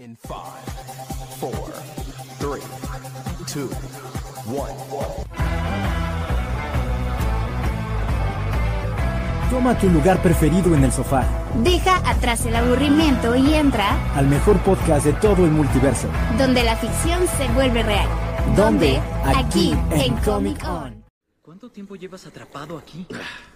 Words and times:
In 0.00 0.16
five, 0.16 0.64
four, 1.38 1.68
three, 2.38 2.62
two, 3.46 3.68
one. 4.46 4.72
Toma 9.50 9.78
tu 9.78 9.90
lugar 9.90 10.22
preferido 10.22 10.74
en 10.74 10.84
el 10.84 10.92
sofá. 10.92 11.26
Deja 11.62 11.96
atrás 12.08 12.46
el 12.46 12.56
aburrimiento 12.56 13.36
y 13.36 13.52
entra 13.52 14.14
al 14.14 14.26
mejor 14.26 14.58
podcast 14.60 15.04
de 15.04 15.12
todo 15.12 15.44
el 15.44 15.50
multiverso. 15.50 16.08
Donde 16.38 16.64
la 16.64 16.76
ficción 16.76 17.20
se 17.36 17.46
vuelve 17.52 17.82
real. 17.82 18.08
¿Dónde? 18.56 19.02
Aquí, 19.26 19.74
Aquí, 19.74 19.78
en 19.90 20.00
en 20.00 20.16
Comic 20.24 20.64
On. 20.66 21.04
¿Cuánto 21.42 21.70
tiempo 21.70 21.94
llevas 21.96 22.24
atrapado 22.24 22.78
aquí? 22.78 23.06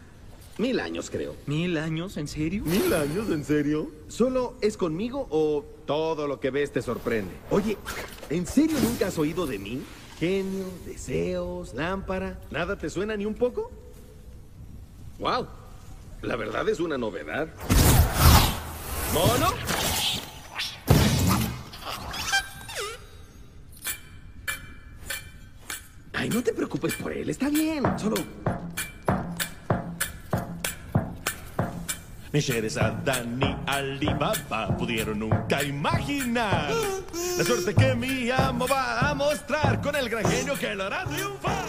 Mil 0.57 0.79
años, 0.79 1.11
creo. 1.11 1.35
¿Mil 1.47 1.77
años? 1.77 2.17
¿En 2.17 2.29
serio? 2.29 2.63
¿Mil 2.65 2.93
años? 2.93 3.29
¿En 3.29 3.45
serio? 3.45 3.91
¿Solo 4.07 4.55
es 4.61 4.77
conmigo 4.77 5.27
o 5.31 5.65
todo 5.85 6.29
lo 6.29 6.39
que 6.39 6.51
ves 6.51 6.71
te 6.71 6.81
sorprende? 6.81 7.33
Oye, 7.51 7.77
¿en 8.31 8.47
serio 8.47 8.79
nunca 8.81 9.09
has 9.09 9.19
oído 9.19 9.47
de 9.47 9.59
mí? 9.59 9.83
Genio, 10.21 10.67
deseos, 10.87 11.75
lámpara. 11.75 12.41
¿Nada 12.53 12.79
te 12.79 12.89
suena 12.89 13.17
ni 13.17 13.27
un 13.27 13.35
poco? 13.35 13.73
¡Wow! 15.19 15.49
La 16.23 16.37
verdad 16.37 16.69
es 16.69 16.79
una 16.79 16.97
novedad. 16.97 17.49
¿Mono? 19.13 19.49
Ay, 26.13 26.29
no 26.29 26.43
te 26.45 26.53
preocupes 26.53 26.95
por 26.95 27.13
él, 27.13 27.29
está 27.29 27.51
bien. 27.51 27.83
Solo 27.99 28.17
Ni 32.35 32.41
Sherazad 32.41 33.25
ni 33.39 33.57
Alibaba 33.65 34.77
pudieron 34.77 35.21
nunca 35.21 35.63
imaginar 35.63 36.73
la 37.39 37.45
suerte 37.45 37.73
que 37.73 37.95
mi 37.95 38.29
amo 38.29 38.67
va 38.67 39.11
a 39.11 39.15
mostrar 39.15 39.81
con 39.81 39.95
el 39.95 40.09
gran 40.09 40.25
genio 40.25 40.55
que 40.59 40.75
lo 40.75 40.83
hará 40.83 41.05
triunfar. 41.05 41.65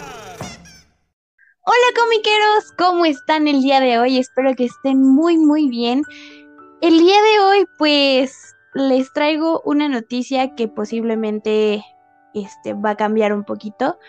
Hola 1.60 1.86
comiqueros, 1.94 2.72
¿cómo 2.76 3.04
están 3.04 3.46
el 3.46 3.62
día 3.62 3.78
de 3.78 4.00
hoy? 4.00 4.18
Espero 4.18 4.56
que 4.56 4.64
estén 4.64 5.00
muy 5.00 5.38
muy 5.38 5.68
bien. 5.68 6.02
El 6.80 6.98
día 6.98 7.22
de 7.22 7.38
hoy 7.44 7.64
pues 7.78 8.56
les 8.74 9.12
traigo 9.12 9.62
una 9.64 9.88
noticia 9.88 10.56
que 10.56 10.66
posiblemente 10.66 11.84
este, 12.34 12.74
va 12.74 12.90
a 12.90 12.96
cambiar 12.96 13.32
un 13.32 13.44
poquito, 13.44 14.00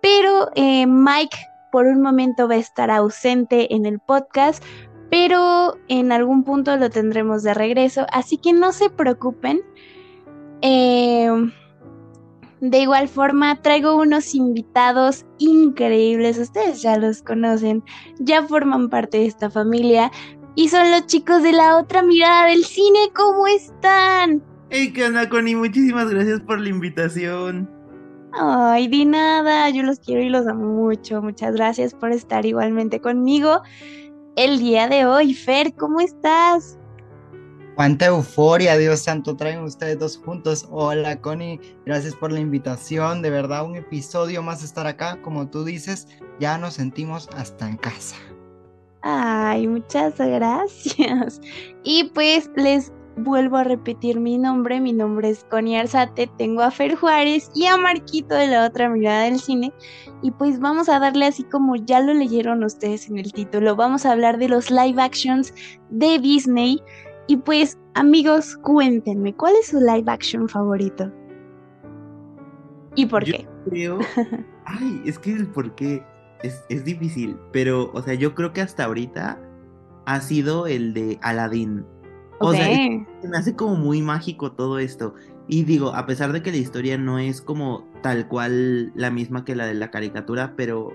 pero 0.00 0.48
eh, 0.54 0.86
Mike 0.86 1.36
por 1.72 1.86
un 1.86 2.00
momento 2.00 2.46
va 2.46 2.54
a 2.54 2.58
estar 2.58 2.88
ausente 2.92 3.74
en 3.74 3.84
el 3.84 3.98
podcast, 3.98 4.62
pero 5.14 5.78
en 5.86 6.10
algún 6.10 6.42
punto 6.42 6.76
lo 6.76 6.90
tendremos 6.90 7.44
de 7.44 7.54
regreso, 7.54 8.04
así 8.10 8.36
que 8.36 8.52
no 8.52 8.72
se 8.72 8.90
preocupen. 8.90 9.60
Eh, 10.60 11.30
de 12.60 12.78
igual 12.80 13.06
forma, 13.06 13.62
traigo 13.62 13.94
unos 13.94 14.34
invitados 14.34 15.24
increíbles, 15.38 16.36
ustedes 16.36 16.82
ya 16.82 16.98
los 16.98 17.22
conocen, 17.22 17.84
ya 18.18 18.42
forman 18.42 18.90
parte 18.90 19.18
de 19.18 19.26
esta 19.26 19.50
familia 19.50 20.10
y 20.56 20.68
son 20.70 20.90
los 20.90 21.06
chicos 21.06 21.44
de 21.44 21.52
la 21.52 21.76
otra 21.76 22.02
mirada 22.02 22.46
del 22.46 22.64
cine, 22.64 22.98
¿cómo 23.14 23.46
están? 23.46 24.42
Hey, 24.70 24.92
¿qué 24.92 25.04
onda, 25.04 25.28
Connie? 25.28 25.54
Muchísimas 25.54 26.10
gracias 26.10 26.40
por 26.40 26.58
la 26.58 26.70
invitación. 26.70 27.70
Ay, 28.32 28.88
de 28.88 29.04
nada, 29.04 29.70
yo 29.70 29.84
los 29.84 30.00
quiero 30.00 30.22
y 30.22 30.28
los 30.28 30.48
amo 30.48 30.72
mucho, 30.72 31.22
muchas 31.22 31.54
gracias 31.54 31.94
por 31.94 32.10
estar 32.10 32.44
igualmente 32.44 33.00
conmigo 33.00 33.62
el 34.36 34.58
día 34.58 34.88
de 34.88 35.06
hoy. 35.06 35.34
Fer, 35.34 35.74
¿cómo 35.74 36.00
estás? 36.00 36.78
Cuánta 37.74 38.06
euforia, 38.06 38.76
Dios 38.76 39.00
santo, 39.00 39.36
traen 39.36 39.60
ustedes 39.60 39.98
dos 39.98 40.16
juntos. 40.16 40.68
Hola, 40.70 41.20
Connie, 41.20 41.60
gracias 41.84 42.14
por 42.14 42.30
la 42.30 42.38
invitación. 42.38 43.20
De 43.20 43.30
verdad, 43.30 43.66
un 43.66 43.74
episodio 43.74 44.42
más 44.42 44.62
estar 44.62 44.86
acá. 44.86 45.20
Como 45.22 45.48
tú 45.48 45.64
dices, 45.64 46.06
ya 46.38 46.56
nos 46.56 46.74
sentimos 46.74 47.28
hasta 47.36 47.68
en 47.68 47.76
casa. 47.76 48.16
Ay, 49.02 49.66
muchas 49.66 50.16
gracias. 50.18 51.40
Y 51.86 52.04
pues 52.14 52.48
les 52.56 52.92
vuelvo 53.16 53.56
a 53.56 53.64
repetir 53.64 54.20
mi 54.20 54.38
nombre. 54.38 54.80
Mi 54.80 54.92
nombre 54.92 55.30
es 55.30 55.44
Connie 55.44 55.76
Arzate. 55.76 56.28
Tengo 56.38 56.62
a 56.62 56.70
Fer 56.70 56.94
Juárez 56.96 57.50
y 57.54 57.66
a 57.66 57.76
Marquito 57.76 58.34
de 58.34 58.48
la 58.48 58.66
otra 58.66 58.88
mirada 58.88 59.24
del 59.24 59.38
cine. 59.38 59.72
Y 60.22 60.30
pues 60.32 60.60
vamos 60.60 60.88
a 60.88 60.98
darle 60.98 61.26
así 61.26 61.44
como 61.44 61.76
ya 61.76 62.00
lo 62.00 62.14
leyeron 62.14 62.64
ustedes 62.64 63.08
en 63.08 63.18
el 63.18 63.32
título. 63.32 63.76
Vamos 63.76 64.06
a 64.06 64.12
hablar 64.12 64.38
de 64.38 64.48
los 64.48 64.70
live 64.70 65.00
actions 65.00 65.52
de 65.90 66.18
Disney. 66.18 66.82
Y 67.26 67.38
pues, 67.38 67.78
amigos, 67.94 68.56
cuéntenme, 68.58 69.34
¿cuál 69.34 69.54
es 69.60 69.68
su 69.68 69.80
live 69.80 70.10
action 70.10 70.48
favorito? 70.48 71.10
¿Y 72.94 73.06
por 73.06 73.24
Yo 73.24 73.32
qué? 73.32 73.48
creo. 73.70 73.98
Ay, 74.66 75.02
es 75.04 75.18
que 75.18 75.32
el 75.32 75.46
por 75.48 75.74
qué 75.74 76.04
es, 76.42 76.64
es 76.68 76.84
difícil, 76.84 77.38
pero, 77.52 77.90
o 77.94 78.02
sea, 78.02 78.14
yo 78.14 78.34
creo 78.34 78.52
que 78.52 78.60
hasta 78.60 78.84
ahorita 78.84 79.40
ha 80.06 80.20
sido 80.20 80.66
el 80.66 80.92
de 80.94 81.18
Aladdin. 81.22 81.86
O 82.40 82.52
sea, 82.52 82.66
se 82.66 83.28
me 83.28 83.36
hace 83.36 83.54
como 83.54 83.76
muy 83.76 84.02
mágico 84.02 84.52
todo 84.52 84.78
esto. 84.78 85.14
Y 85.46 85.64
digo, 85.64 85.94
a 85.94 86.06
pesar 86.06 86.32
de 86.32 86.42
que 86.42 86.50
la 86.50 86.56
historia 86.56 86.98
no 86.98 87.18
es 87.18 87.40
como 87.40 87.86
tal 88.02 88.28
cual 88.28 88.92
la 88.94 89.10
misma 89.10 89.44
que 89.44 89.54
la 89.54 89.66
de 89.66 89.74
la 89.74 89.90
caricatura, 89.90 90.54
pero, 90.56 90.92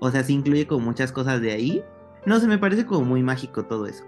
o 0.00 0.10
sea, 0.10 0.22
sí 0.22 0.34
incluye 0.34 0.66
como 0.66 0.86
muchas 0.86 1.12
cosas 1.12 1.40
de 1.40 1.52
ahí. 1.52 1.82
No 2.24 2.38
sé, 2.40 2.46
me 2.46 2.58
parece 2.58 2.86
como 2.86 3.04
muy 3.04 3.22
mágico 3.22 3.64
todo 3.64 3.86
eso. 3.86 4.04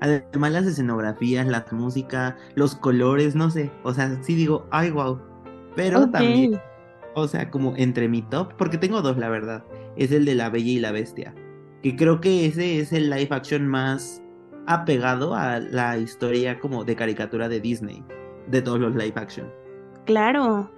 Además, 0.00 0.52
las 0.52 0.66
escenografías, 0.66 1.46
la 1.46 1.64
música, 1.70 2.36
los 2.54 2.74
colores, 2.74 3.34
no 3.34 3.50
sé. 3.50 3.70
O 3.84 3.94
sea, 3.94 4.22
sí 4.22 4.34
digo, 4.34 4.66
ay, 4.70 4.90
wow. 4.90 5.20
Pero 5.76 6.08
también, 6.10 6.60
o 7.14 7.26
sea, 7.26 7.50
como 7.50 7.74
entre 7.76 8.08
mi 8.08 8.22
top, 8.22 8.54
porque 8.56 8.78
tengo 8.78 9.00
dos, 9.02 9.16
la 9.16 9.28
verdad. 9.28 9.64
Es 9.96 10.12
el 10.12 10.24
de 10.24 10.34
La 10.34 10.50
Bella 10.50 10.70
y 10.70 10.78
la 10.80 10.92
Bestia. 10.92 11.34
Que 11.82 11.96
creo 11.96 12.20
que 12.20 12.46
ese 12.46 12.80
es 12.80 12.92
el 12.92 13.10
live 13.10 13.28
action 13.30 13.66
más 13.66 14.22
apegado 14.66 15.34
a 15.34 15.58
la 15.58 15.96
historia 15.98 16.58
como 16.58 16.84
de 16.84 16.96
caricatura 16.96 17.48
de 17.48 17.60
Disney. 17.60 18.04
De 18.48 18.60
todos 18.62 18.78
los 18.80 18.94
live 18.94 19.14
action. 19.16 19.50
Claro. 20.04 20.70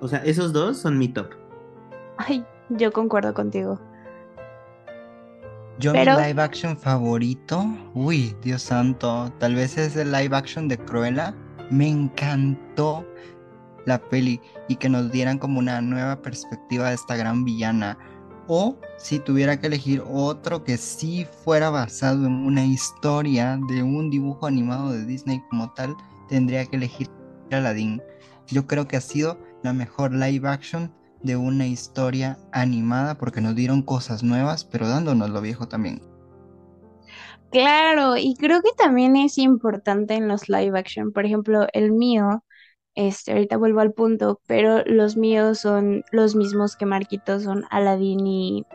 O 0.00 0.08
sea, 0.08 0.20
esos 0.24 0.52
dos 0.52 0.78
son 0.78 0.98
mi 0.98 1.08
top. 1.08 1.30
Ay, 2.18 2.44
yo 2.70 2.92
concuerdo 2.92 3.32
contigo. 3.34 3.80
Yo 5.78 5.92
Pero- 5.92 6.18
mi 6.18 6.26
live 6.26 6.42
action 6.42 6.76
favorito, 6.76 7.64
uy, 7.94 8.36
Dios 8.42 8.62
santo, 8.62 9.32
tal 9.38 9.54
vez 9.54 9.78
es 9.78 9.96
el 9.96 10.12
live 10.12 10.36
action 10.36 10.68
de 10.68 10.76
Cruella. 10.78 11.34
Me 11.70 11.88
encantó 11.88 13.06
la 13.86 13.98
peli 13.98 14.40
y 14.68 14.76
que 14.76 14.90
nos 14.90 15.10
dieran 15.10 15.38
como 15.38 15.58
una 15.58 15.80
nueva 15.80 16.20
perspectiva 16.20 16.88
de 16.88 16.94
esta 16.96 17.16
gran 17.16 17.44
villana. 17.44 17.96
O 18.52 18.76
si 18.96 19.20
tuviera 19.20 19.60
que 19.60 19.68
elegir 19.68 20.02
otro 20.10 20.64
que 20.64 20.76
sí 20.76 21.24
fuera 21.44 21.70
basado 21.70 22.26
en 22.26 22.32
una 22.32 22.66
historia 22.66 23.56
de 23.68 23.84
un 23.84 24.10
dibujo 24.10 24.44
animado 24.44 24.90
de 24.90 25.06
Disney 25.06 25.40
como 25.50 25.72
tal, 25.72 25.94
tendría 26.28 26.66
que 26.66 26.74
elegir 26.74 27.06
Aladdin. 27.52 28.02
Yo 28.48 28.66
creo 28.66 28.88
que 28.88 28.96
ha 28.96 29.00
sido 29.00 29.38
la 29.62 29.72
mejor 29.72 30.12
live 30.12 30.48
action 30.48 30.92
de 31.22 31.36
una 31.36 31.68
historia 31.68 32.40
animada 32.50 33.16
porque 33.18 33.40
nos 33.40 33.54
dieron 33.54 33.82
cosas 33.82 34.24
nuevas, 34.24 34.64
pero 34.64 34.88
dándonos 34.88 35.30
lo 35.30 35.40
viejo 35.40 35.68
también. 35.68 36.02
Claro, 37.52 38.16
y 38.16 38.34
creo 38.34 38.62
que 38.62 38.72
también 38.76 39.14
es 39.14 39.38
importante 39.38 40.14
en 40.14 40.26
los 40.26 40.48
live 40.48 40.76
action. 40.76 41.12
Por 41.12 41.24
ejemplo, 41.24 41.68
el 41.72 41.92
mío, 41.92 42.42
este, 42.94 43.32
ahorita 43.32 43.56
vuelvo 43.56 43.80
al 43.80 43.92
punto, 43.92 44.40
pero 44.46 44.82
los 44.86 45.16
míos 45.16 45.60
son 45.60 46.04
los 46.12 46.34
mismos 46.34 46.76
que 46.76 46.86
Marquito, 46.86 47.40
son 47.40 47.64
Aladdin 47.70 48.26
y, 48.26 48.66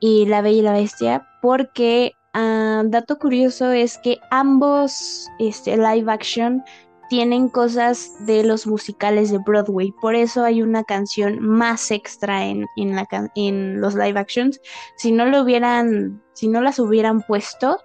y 0.00 0.26
La 0.26 0.42
Bella 0.42 0.58
y 0.58 0.62
la 0.62 0.72
Bestia, 0.72 1.28
porque 1.42 2.12
ah, 2.34 2.82
dato 2.86 3.18
curioso 3.18 3.70
es 3.72 3.98
que 3.98 4.18
ambos 4.30 5.28
este, 5.38 5.76
live 5.76 6.10
action 6.10 6.62
tienen 7.08 7.48
cosas 7.48 8.12
de 8.26 8.44
los 8.44 8.66
musicales 8.66 9.30
de 9.30 9.38
Broadway, 9.38 9.92
por 10.00 10.14
eso 10.14 10.44
hay 10.44 10.62
una 10.62 10.84
canción 10.84 11.40
más 11.40 11.90
extra 11.90 12.46
en, 12.46 12.66
en 12.76 13.80
los 13.80 13.94
live 13.94 14.20
actions. 14.20 14.60
Si 14.96 15.10
no 15.10 15.24
lo 15.24 15.42
hubieran, 15.42 16.22
si 16.34 16.48
no 16.48 16.60
las 16.60 16.78
hubieran 16.78 17.22
puesto, 17.22 17.78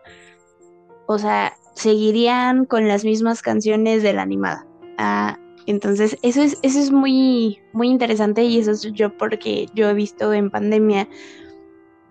o 1.07 1.17
sea, 1.17 1.53
seguirían 1.73 2.65
con 2.65 2.87
las 2.87 3.03
mismas 3.05 3.41
canciones 3.41 4.03
de 4.03 4.13
la 4.13 4.21
animada. 4.21 4.67
Ah, 4.97 5.37
entonces, 5.65 6.17
eso 6.21 6.41
es, 6.41 6.57
eso 6.61 6.79
es 6.79 6.91
muy, 6.91 7.59
muy 7.71 7.89
interesante 7.89 8.43
y 8.43 8.59
eso 8.59 8.71
es 8.71 8.81
yo 8.93 9.15
porque 9.17 9.67
yo 9.73 9.89
he 9.89 9.93
visto 9.93 10.33
en 10.33 10.49
pandemia, 10.49 11.07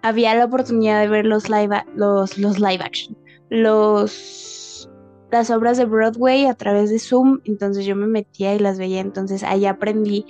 había 0.02 0.34
la 0.34 0.46
oportunidad 0.46 1.00
de 1.00 1.08
ver 1.08 1.26
los 1.26 1.48
live, 1.48 1.84
los, 1.94 2.38
los 2.38 2.58
live 2.58 2.82
action, 2.82 3.16
los, 3.50 4.90
las 5.30 5.50
obras 5.50 5.76
de 5.76 5.84
Broadway 5.84 6.46
a 6.46 6.54
través 6.54 6.90
de 6.90 6.98
Zoom, 6.98 7.40
entonces 7.44 7.84
yo 7.84 7.94
me 7.94 8.06
metía 8.06 8.54
y 8.54 8.58
las 8.58 8.78
veía, 8.78 9.00
entonces 9.00 9.42
ahí 9.42 9.66
aprendí 9.66 10.24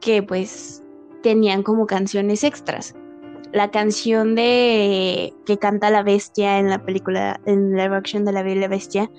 que 0.00 0.22
pues 0.22 0.82
tenían 1.22 1.62
como 1.62 1.86
canciones 1.86 2.44
extras. 2.44 2.94
La 3.52 3.72
canción 3.72 4.36
de 4.36 5.34
que 5.44 5.58
canta 5.58 5.90
la 5.90 6.04
bestia 6.04 6.60
en 6.60 6.70
la 6.70 6.84
película, 6.84 7.40
en 7.46 7.72
live 7.72 7.96
action 7.96 8.24
de 8.24 8.32
la 8.32 8.44
Bella 8.44 8.68
Bestia, 8.68 9.10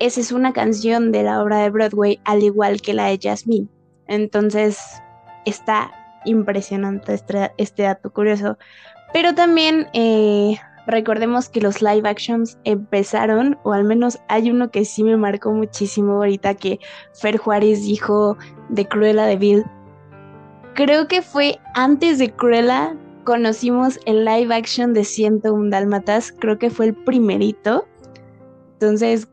esa 0.00 0.20
es 0.20 0.32
una 0.32 0.52
canción 0.52 1.12
de 1.12 1.22
la 1.22 1.42
obra 1.42 1.58
de 1.58 1.70
Broadway, 1.70 2.20
al 2.24 2.42
igual 2.42 2.80
que 2.80 2.94
la 2.94 3.06
de 3.06 3.18
Jasmine. 3.22 3.68
Entonces, 4.06 4.78
está 5.44 5.90
impresionante 6.24 7.14
este, 7.14 7.52
este 7.56 7.84
dato 7.84 8.12
curioso. 8.12 8.58
Pero 9.12 9.34
también 9.34 9.86
eh, 9.94 10.56
recordemos 10.86 11.48
que 11.48 11.60
los 11.60 11.80
live 11.80 12.08
actions 12.08 12.58
empezaron, 12.64 13.58
o 13.62 13.72
al 13.72 13.84
menos 13.84 14.18
hay 14.28 14.50
uno 14.50 14.70
que 14.70 14.84
sí 14.84 15.02
me 15.02 15.16
marcó 15.16 15.52
muchísimo 15.52 16.14
ahorita 16.14 16.54
que 16.54 16.78
Fer 17.14 17.38
Juárez 17.38 17.82
dijo 17.82 18.36
de 18.68 18.86
Cruella 18.86 19.24
de 19.24 19.36
Vil. 19.36 19.64
Creo 20.74 21.08
que 21.08 21.22
fue 21.22 21.58
antes 21.74 22.18
de 22.18 22.30
Cruella 22.30 22.94
conocimos 23.24 23.98
el 24.06 24.24
live 24.24 24.54
action 24.54 24.92
de 24.92 25.04
101 25.04 25.70
Dálmatas, 25.70 26.32
creo 26.38 26.58
que 26.58 26.70
fue 26.70 26.86
el 26.86 26.94
primerito. 26.94 27.86
Entonces, 28.74 29.28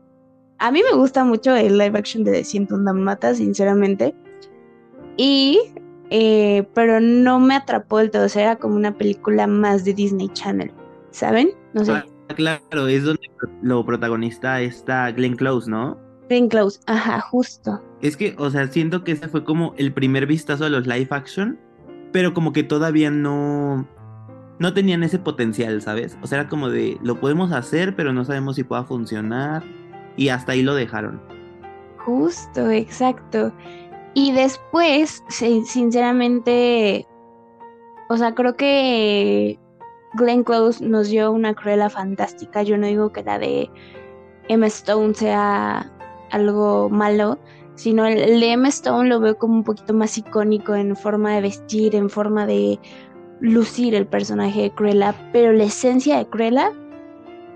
a 0.66 0.70
mí 0.70 0.82
me 0.88 0.96
gusta 0.96 1.24
mucho 1.24 1.54
el 1.54 1.78
live 1.78 1.98
action 1.98 2.24
de 2.24 2.44
101 2.44 2.84
Dálmatas, 2.84 3.38
sinceramente. 3.38 4.14
Y, 5.16 5.60
eh, 6.10 6.66
pero 6.74 7.00
no 7.00 7.40
me 7.40 7.54
atrapó 7.54 7.98
del 7.98 8.10
todo, 8.10 8.26
o 8.26 8.28
sea, 8.28 8.42
era 8.42 8.56
como 8.56 8.76
una 8.76 8.96
película 8.96 9.46
más 9.46 9.84
de 9.84 9.94
Disney 9.94 10.28
Channel, 10.32 10.72
¿saben? 11.10 11.50
No 11.72 11.84
sé. 11.84 11.92
Ah, 11.92 12.04
claro, 12.34 12.88
es 12.88 13.04
donde 13.04 13.20
lo 13.62 13.84
protagonista 13.84 14.60
está 14.60 15.10
Glenn 15.12 15.36
Close, 15.36 15.70
¿no? 15.70 15.98
Glenn 16.28 16.48
Close, 16.48 16.80
ajá, 16.86 17.20
justo. 17.20 17.82
Es 18.00 18.16
que, 18.16 18.34
o 18.38 18.50
sea, 18.50 18.66
siento 18.68 19.04
que 19.04 19.12
ese 19.12 19.28
fue 19.28 19.44
como 19.44 19.74
el 19.76 19.92
primer 19.92 20.26
vistazo 20.26 20.64
a 20.64 20.68
los 20.68 20.86
live 20.86 21.08
action 21.10 21.58
pero 22.14 22.32
como 22.32 22.52
que 22.52 22.62
todavía 22.62 23.10
no, 23.10 23.88
no 24.60 24.72
tenían 24.72 25.02
ese 25.02 25.18
potencial, 25.18 25.82
¿sabes? 25.82 26.16
O 26.22 26.28
sea, 26.28 26.42
era 26.42 26.48
como 26.48 26.70
de, 26.70 26.96
lo 27.02 27.18
podemos 27.18 27.50
hacer, 27.50 27.96
pero 27.96 28.12
no 28.12 28.24
sabemos 28.24 28.54
si 28.54 28.62
pueda 28.62 28.84
funcionar. 28.84 29.64
Y 30.16 30.28
hasta 30.28 30.52
ahí 30.52 30.62
lo 30.62 30.74
dejaron. 30.74 31.20
Justo, 31.98 32.70
exacto. 32.70 33.52
Y 34.14 34.32
después, 34.32 35.24
sinceramente, 35.28 37.06
o 38.08 38.16
sea, 38.16 38.34
creo 38.34 38.56
que 38.56 39.58
Glenn 40.14 40.44
Close 40.44 40.84
nos 40.84 41.08
dio 41.08 41.32
una 41.32 41.54
cruela 41.54 41.90
fantástica. 41.90 42.62
Yo 42.62 42.78
no 42.78 42.86
digo 42.86 43.12
que 43.12 43.24
la 43.24 43.38
de 43.38 43.70
Emma 44.48 44.66
Stone 44.66 45.14
sea 45.14 45.90
algo 46.30 46.88
malo, 46.90 47.38
sino 47.74 48.06
el, 48.06 48.40
de 48.40 48.52
Emma 48.52 48.68
Stone 48.68 49.08
lo 49.08 49.20
veo 49.20 49.36
como 49.36 49.54
un 49.54 49.64
poquito 49.64 49.94
más 49.94 50.16
icónico 50.16 50.74
en 50.74 50.94
forma 50.94 51.34
de 51.34 51.40
vestir, 51.40 51.96
en 51.96 52.08
forma 52.08 52.46
de 52.46 52.78
lucir 53.40 53.94
el 53.94 54.06
personaje 54.06 54.62
de 54.62 54.70
Cruella, 54.70 55.14
pero 55.32 55.52
la 55.52 55.64
esencia 55.64 56.18
de 56.18 56.26
Cruella 56.26 56.72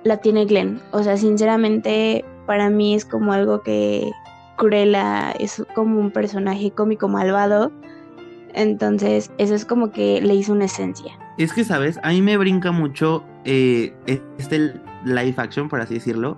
la 0.04 0.16
tiene 0.16 0.44
Glenn. 0.44 0.82
O 0.92 1.02
sea, 1.02 1.16
sinceramente, 1.16 2.24
para 2.48 2.68
mí 2.68 2.96
es 2.96 3.04
como 3.04 3.32
algo 3.32 3.62
que 3.62 4.10
Cruella 4.56 5.30
es 5.38 5.64
como 5.76 6.00
un 6.00 6.10
personaje 6.10 6.72
cómico 6.72 7.06
malvado. 7.06 7.70
Entonces, 8.54 9.30
eso 9.38 9.54
es 9.54 9.64
como 9.64 9.92
que 9.92 10.20
le 10.20 10.34
hizo 10.34 10.52
una 10.52 10.64
esencia. 10.64 11.12
Es 11.36 11.52
que, 11.52 11.62
¿sabes? 11.62 12.00
A 12.02 12.08
mí 12.08 12.22
me 12.22 12.36
brinca 12.36 12.72
mucho 12.72 13.22
eh, 13.44 13.94
este 14.38 14.74
live 15.04 15.34
action, 15.36 15.68
por 15.68 15.80
así 15.80 15.94
decirlo 15.94 16.36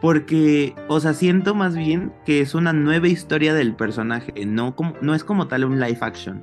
porque, 0.00 0.76
o 0.86 1.00
sea, 1.00 1.12
siento 1.12 1.54
más 1.54 1.76
bien 1.76 2.12
que 2.24 2.40
es 2.40 2.54
una 2.54 2.72
nueva 2.72 3.08
historia 3.08 3.52
del 3.52 3.74
personaje, 3.74 4.32
no, 4.46 4.76
como, 4.76 4.94
no 5.00 5.14
es 5.14 5.24
como 5.24 5.48
tal 5.48 5.64
un 5.64 5.80
live 5.80 5.98
action. 6.00 6.40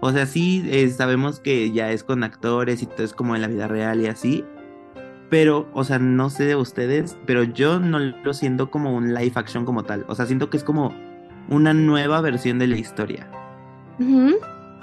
O 0.00 0.10
sea, 0.10 0.26
sí 0.26 0.64
eh, 0.68 0.88
sabemos 0.88 1.38
que 1.38 1.70
ya 1.70 1.92
es 1.92 2.02
con 2.02 2.24
actores 2.24 2.82
y 2.82 2.86
todo 2.86 3.04
es 3.04 3.12
como 3.12 3.36
en 3.36 3.42
la 3.42 3.48
vida 3.48 3.68
real 3.68 4.00
y 4.00 4.06
así. 4.06 4.44
Pero, 5.32 5.66
o 5.72 5.82
sea, 5.82 5.98
no 5.98 6.28
sé 6.28 6.44
de 6.44 6.56
ustedes, 6.56 7.16
pero 7.24 7.42
yo 7.42 7.80
no 7.80 7.98
lo 7.98 8.34
siento 8.34 8.70
como 8.70 8.94
un 8.94 9.14
live 9.14 9.32
action 9.34 9.64
como 9.64 9.82
tal. 9.82 10.04
O 10.06 10.14
sea, 10.14 10.26
siento 10.26 10.50
que 10.50 10.58
es 10.58 10.62
como 10.62 10.92
una 11.48 11.72
nueva 11.72 12.20
versión 12.20 12.58
de 12.58 12.66
la 12.66 12.76
historia. 12.76 13.30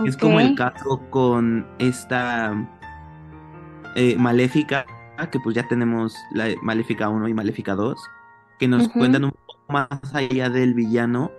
Es 0.07 0.17
como 0.17 0.39
el 0.39 0.55
caso 0.55 1.01
con 1.11 1.67
esta 1.77 2.67
eh, 3.95 4.15
Maléfica 4.17 4.87
que 5.27 5.39
pues 5.39 5.55
ya 5.55 5.67
tenemos 5.67 6.15
la 6.31 6.47
Maléfica 6.63 7.09
1 7.09 7.27
y 7.27 7.33
Maléfica 7.35 7.75
2, 7.75 7.95
que 8.57 8.67
nos 8.67 8.87
cuentan 8.89 9.25
un 9.25 9.31
poco 9.31 9.61
más 9.69 10.15
allá 10.15 10.49
del 10.49 10.73
villano, 10.73 11.31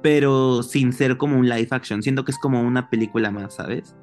pero 0.00 0.62
sin 0.62 0.92
ser 0.92 1.16
como 1.16 1.38
un 1.38 1.48
live 1.48 1.68
action, 1.72 2.04
siento 2.04 2.24
que 2.24 2.30
es 2.30 2.38
como 2.38 2.60
una 2.60 2.88
película 2.88 3.32
más, 3.32 3.54
¿sabes? 3.54 3.96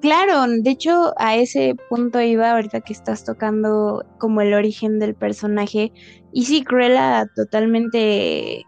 Claro, 0.00 0.46
de 0.46 0.70
hecho 0.70 1.14
a 1.16 1.36
ese 1.36 1.74
punto 1.88 2.20
iba 2.20 2.52
ahorita 2.52 2.80
que 2.82 2.92
estás 2.92 3.24
tocando 3.24 4.04
como 4.18 4.40
el 4.42 4.54
origen 4.54 4.98
del 4.98 5.14
personaje. 5.14 5.92
Y 6.32 6.44
sí, 6.44 6.62
Cruella 6.64 7.26
totalmente, 7.34 8.64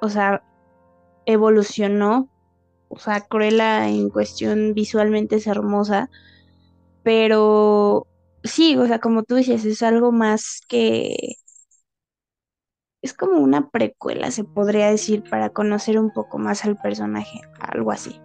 o 0.00 0.08
sea, 0.10 0.42
evolucionó, 1.26 2.30
o 2.88 2.98
sea, 2.98 3.20
Cruella 3.22 3.88
en 3.88 4.10
cuestión 4.10 4.74
visualmente 4.74 5.36
es 5.36 5.46
hermosa, 5.46 6.10
pero 7.02 8.06
sí, 8.44 8.76
o 8.76 8.86
sea, 8.86 9.00
como 9.00 9.24
tú 9.24 9.36
dices, 9.36 9.64
es 9.64 9.82
algo 9.82 10.12
más 10.12 10.62
que... 10.68 11.16
Es 13.02 13.12
como 13.12 13.40
una 13.40 13.70
precuela, 13.70 14.30
se 14.30 14.44
podría 14.44 14.88
decir, 14.90 15.24
para 15.28 15.50
conocer 15.50 15.98
un 15.98 16.12
poco 16.12 16.38
más 16.38 16.64
al 16.64 16.76
personaje, 16.76 17.40
algo 17.58 17.90
así. 17.90 18.20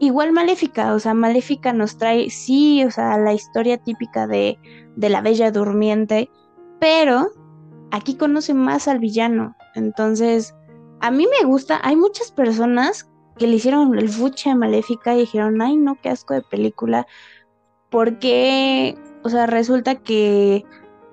Igual 0.00 0.32
Maléfica, 0.32 0.94
o 0.94 0.98
sea, 0.98 1.14
Maléfica 1.14 1.72
nos 1.72 1.98
trae, 1.98 2.30
sí, 2.30 2.84
o 2.84 2.90
sea, 2.90 3.18
la 3.18 3.32
historia 3.32 3.78
típica 3.78 4.26
de, 4.26 4.58
de 4.96 5.08
la 5.08 5.20
Bella 5.20 5.50
Durmiente, 5.50 6.30
pero 6.78 7.28
aquí 7.90 8.14
conoce 8.14 8.54
más 8.54 8.86
al 8.86 9.00
villano. 9.00 9.56
Entonces, 9.74 10.54
a 11.00 11.10
mí 11.10 11.26
me 11.26 11.46
gusta, 11.46 11.80
hay 11.82 11.96
muchas 11.96 12.30
personas 12.30 13.10
que 13.36 13.46
le 13.46 13.56
hicieron 13.56 13.96
el 13.98 14.08
fuche 14.08 14.50
a 14.50 14.54
Maléfica 14.54 15.14
y 15.14 15.20
dijeron, 15.20 15.60
ay, 15.60 15.76
no, 15.76 15.96
qué 16.00 16.10
asco 16.10 16.34
de 16.34 16.42
película, 16.42 17.06
porque 17.90 18.96
o 19.22 19.28
sea, 19.28 19.46
resulta 19.46 19.96
que 19.96 20.64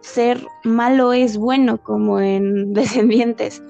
ser 0.02 0.46
malo 0.64 1.14
es 1.14 1.38
bueno, 1.38 1.82
como 1.82 2.20
en 2.20 2.74
Descendientes. 2.74 3.64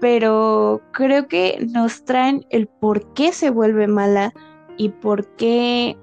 Pero 0.00 0.82
creo 0.92 1.26
que 1.28 1.66
nos 1.72 2.04
traen 2.04 2.46
el 2.50 2.66
por 2.66 3.12
qué 3.14 3.32
se 3.32 3.50
vuelve 3.50 3.86
mala 3.86 4.32
y 4.76 4.90
por 4.90 5.26
qué. 5.36 5.96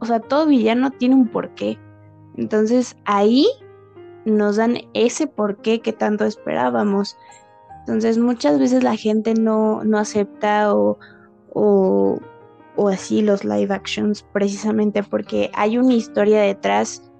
O 0.00 0.06
sea, 0.06 0.20
todo 0.20 0.46
villano 0.46 0.90
tiene 0.90 1.14
un 1.14 1.28
porqué. 1.28 1.78
Entonces 2.36 2.96
ahí 3.04 3.46
nos 4.24 4.56
dan 4.56 4.78
ese 4.94 5.26
porqué 5.26 5.80
que 5.80 5.92
tanto 5.92 6.24
esperábamos. 6.24 7.16
Entonces 7.80 8.18
muchas 8.18 8.58
veces 8.58 8.82
la 8.82 8.96
gente 8.96 9.34
no, 9.34 9.84
no 9.84 9.98
acepta 9.98 10.74
o, 10.74 10.98
o, 11.54 12.18
o 12.76 12.88
así 12.88 13.22
los 13.22 13.44
live 13.44 13.72
actions 13.72 14.24
precisamente 14.32 15.02
porque 15.02 15.50
hay 15.54 15.78
una 15.78 15.94
historia 15.94 16.40
detrás 16.40 17.10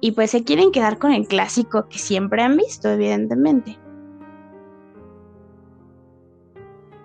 y 0.00 0.12
pues 0.12 0.30
se 0.30 0.44
quieren 0.44 0.70
quedar 0.70 0.98
con 0.98 1.12
el 1.12 1.26
clásico 1.26 1.88
que 1.88 1.98
siempre 1.98 2.42
han 2.42 2.56
visto, 2.56 2.88
evidentemente. 2.88 3.78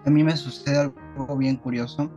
A 0.06 0.10
mí 0.10 0.24
me 0.24 0.36
sucede 0.36 0.78
algo 0.78 1.38
bien 1.38 1.56
curioso 1.58 2.12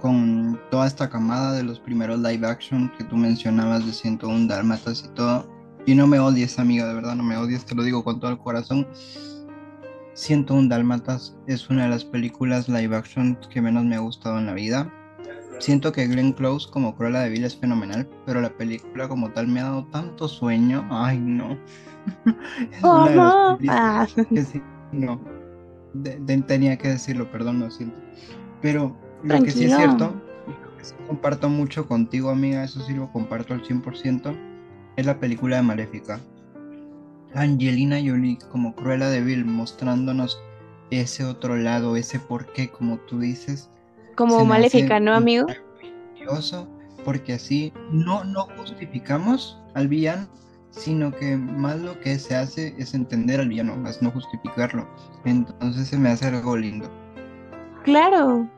con 0.00 0.60
toda 0.70 0.86
esta 0.86 1.08
camada 1.08 1.52
de 1.52 1.62
los 1.62 1.80
primeros 1.80 2.18
live 2.20 2.46
action 2.46 2.92
que 2.96 3.04
tú 3.04 3.16
mencionabas 3.16 3.86
de 3.86 3.92
101 3.92 4.46
Dálmatas 4.46 5.04
y 5.06 5.14
todo. 5.14 5.48
Y 5.86 5.94
no 5.94 6.06
me 6.06 6.18
odies, 6.18 6.58
amiga, 6.58 6.86
de 6.86 6.94
verdad 6.94 7.14
no 7.14 7.22
me 7.22 7.36
odies, 7.36 7.64
te 7.64 7.74
lo 7.74 7.82
digo 7.82 8.04
con 8.04 8.20
todo 8.20 8.30
el 8.30 8.38
corazón. 8.38 8.86
101 10.14 10.68
Dálmatas 10.68 11.36
es 11.46 11.68
una 11.70 11.84
de 11.84 11.88
las 11.88 12.04
películas 12.04 12.68
live 12.68 12.96
action 12.96 13.38
que 13.50 13.60
menos 13.60 13.84
me 13.84 13.96
ha 13.96 14.00
gustado 14.00 14.38
en 14.38 14.46
la 14.46 14.52
vida 14.52 14.92
Siento 15.58 15.92
que 15.92 16.06
Glenn 16.06 16.32
Close 16.32 16.68
como 16.70 16.94
Cruella 16.94 17.20
de 17.20 17.30
Vil 17.30 17.44
es 17.44 17.56
fenomenal, 17.56 18.08
pero 18.26 18.40
la 18.40 18.50
película 18.50 19.08
como 19.08 19.30
tal 19.30 19.48
me 19.48 19.60
ha 19.60 19.64
dado 19.64 19.86
tanto 19.86 20.28
sueño. 20.28 20.86
Ay, 20.90 21.18
no. 21.18 21.58
Ah. 22.82 24.06
no. 24.92 25.18
Tenía 26.46 26.76
que 26.76 26.88
decirlo, 26.88 27.30
perdón, 27.30 27.60
lo 27.60 27.70
siento. 27.70 27.96
Pero 28.60 28.96
lo 29.22 29.42
que 29.42 29.50
sí 29.50 29.64
es 29.64 29.76
cierto, 29.76 30.14
lo 30.46 30.76
que 30.76 30.84
sí 30.84 30.94
comparto 31.06 31.48
mucho 31.48 31.86
contigo, 31.86 32.30
amiga, 32.30 32.64
eso 32.64 32.80
sí 32.80 32.94
lo 32.94 33.10
comparto 33.12 33.54
al 33.54 33.62
100%, 33.62 34.36
es 34.96 35.06
la 35.06 35.18
película 35.18 35.56
de 35.56 35.62
Maléfica. 35.62 36.20
Angelina 37.34 37.96
Jolie 37.96 38.38
como 38.50 38.74
Cruella 38.74 39.08
de 39.08 39.20
Vil 39.20 39.44
mostrándonos 39.44 40.40
ese 40.90 41.24
otro 41.24 41.56
lado, 41.56 41.96
ese 41.96 42.20
porqué, 42.20 42.70
como 42.70 42.98
tú 42.98 43.18
dices, 43.18 43.68
como 44.14 44.44
maléfica, 44.44 45.00
¿no, 45.00 45.14
amigo? 45.14 45.46
Porque 47.04 47.34
así 47.34 47.72
no, 47.90 48.24
no 48.24 48.46
justificamos 48.56 49.58
al 49.74 49.88
villano, 49.88 50.26
sino 50.76 51.12
que 51.12 51.36
más 51.36 51.80
lo 51.80 51.98
que 52.00 52.18
se 52.18 52.34
hace 52.34 52.74
es 52.78 52.94
entender 52.94 53.40
al 53.40 53.48
villano, 53.48 53.76
más 53.76 54.02
no 54.02 54.10
justificarlo. 54.10 54.86
Entonces 55.24 55.88
se 55.88 55.98
me 55.98 56.10
hace 56.10 56.26
algo 56.26 56.56
lindo. 56.56 56.90
Claro. 57.84 58.48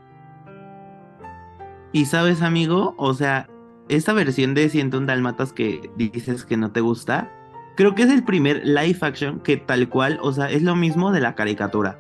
Y 1.93 2.07
sabes, 2.07 2.43
amigo, 2.43 2.95
o 2.97 3.15
sea, 3.15 3.49
esta 3.89 4.13
versión 4.13 4.55
de 4.55 4.69
101 4.69 5.07
Dalmatas 5.07 5.53
que 5.53 5.91
dices 5.97 6.45
que 6.45 6.57
no 6.57 6.73
te 6.73 6.81
gusta, 6.81 7.31
creo 7.77 7.95
que 7.95 8.03
es 8.03 8.11
el 8.11 8.25
primer 8.25 8.67
live 8.67 8.99
action 9.01 9.41
que 9.41 9.57
tal 9.57 9.89
cual, 9.89 10.19
o 10.23 10.33
sea, 10.33 10.51
es 10.51 10.63
lo 10.63 10.75
mismo 10.77 11.13
de 11.13 11.21
la 11.21 11.35
caricatura. 11.35 11.99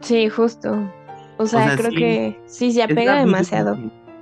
Sí, 0.00 0.28
justo. 0.28 0.78
O 1.38 1.46
sea, 1.46 1.66
sea, 1.66 1.76
creo 1.76 1.90
sí, 1.90 1.96
que 1.96 2.40
sí 2.46 2.72
se 2.72 2.82
apega 2.82 3.20
demasiado. 3.20 3.78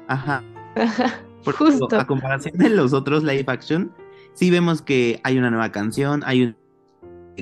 Ajá. 0.09 0.43
Ajá, 0.77 1.21
Porque, 1.45 1.59
Justo. 1.59 1.99
A 1.99 2.07
comparación 2.07 2.57
de 2.59 2.71
los 2.71 2.93
otros 2.93 3.23
live 3.23 3.45
action, 3.47 3.93
sí 4.37 4.51
vemos 4.51 4.83
que 4.83 5.21
hay 5.25 5.39
una 5.39 5.51
nueva 5.51 5.73
canción, 5.73 6.23
hay 6.25 6.43
un- 6.45 6.57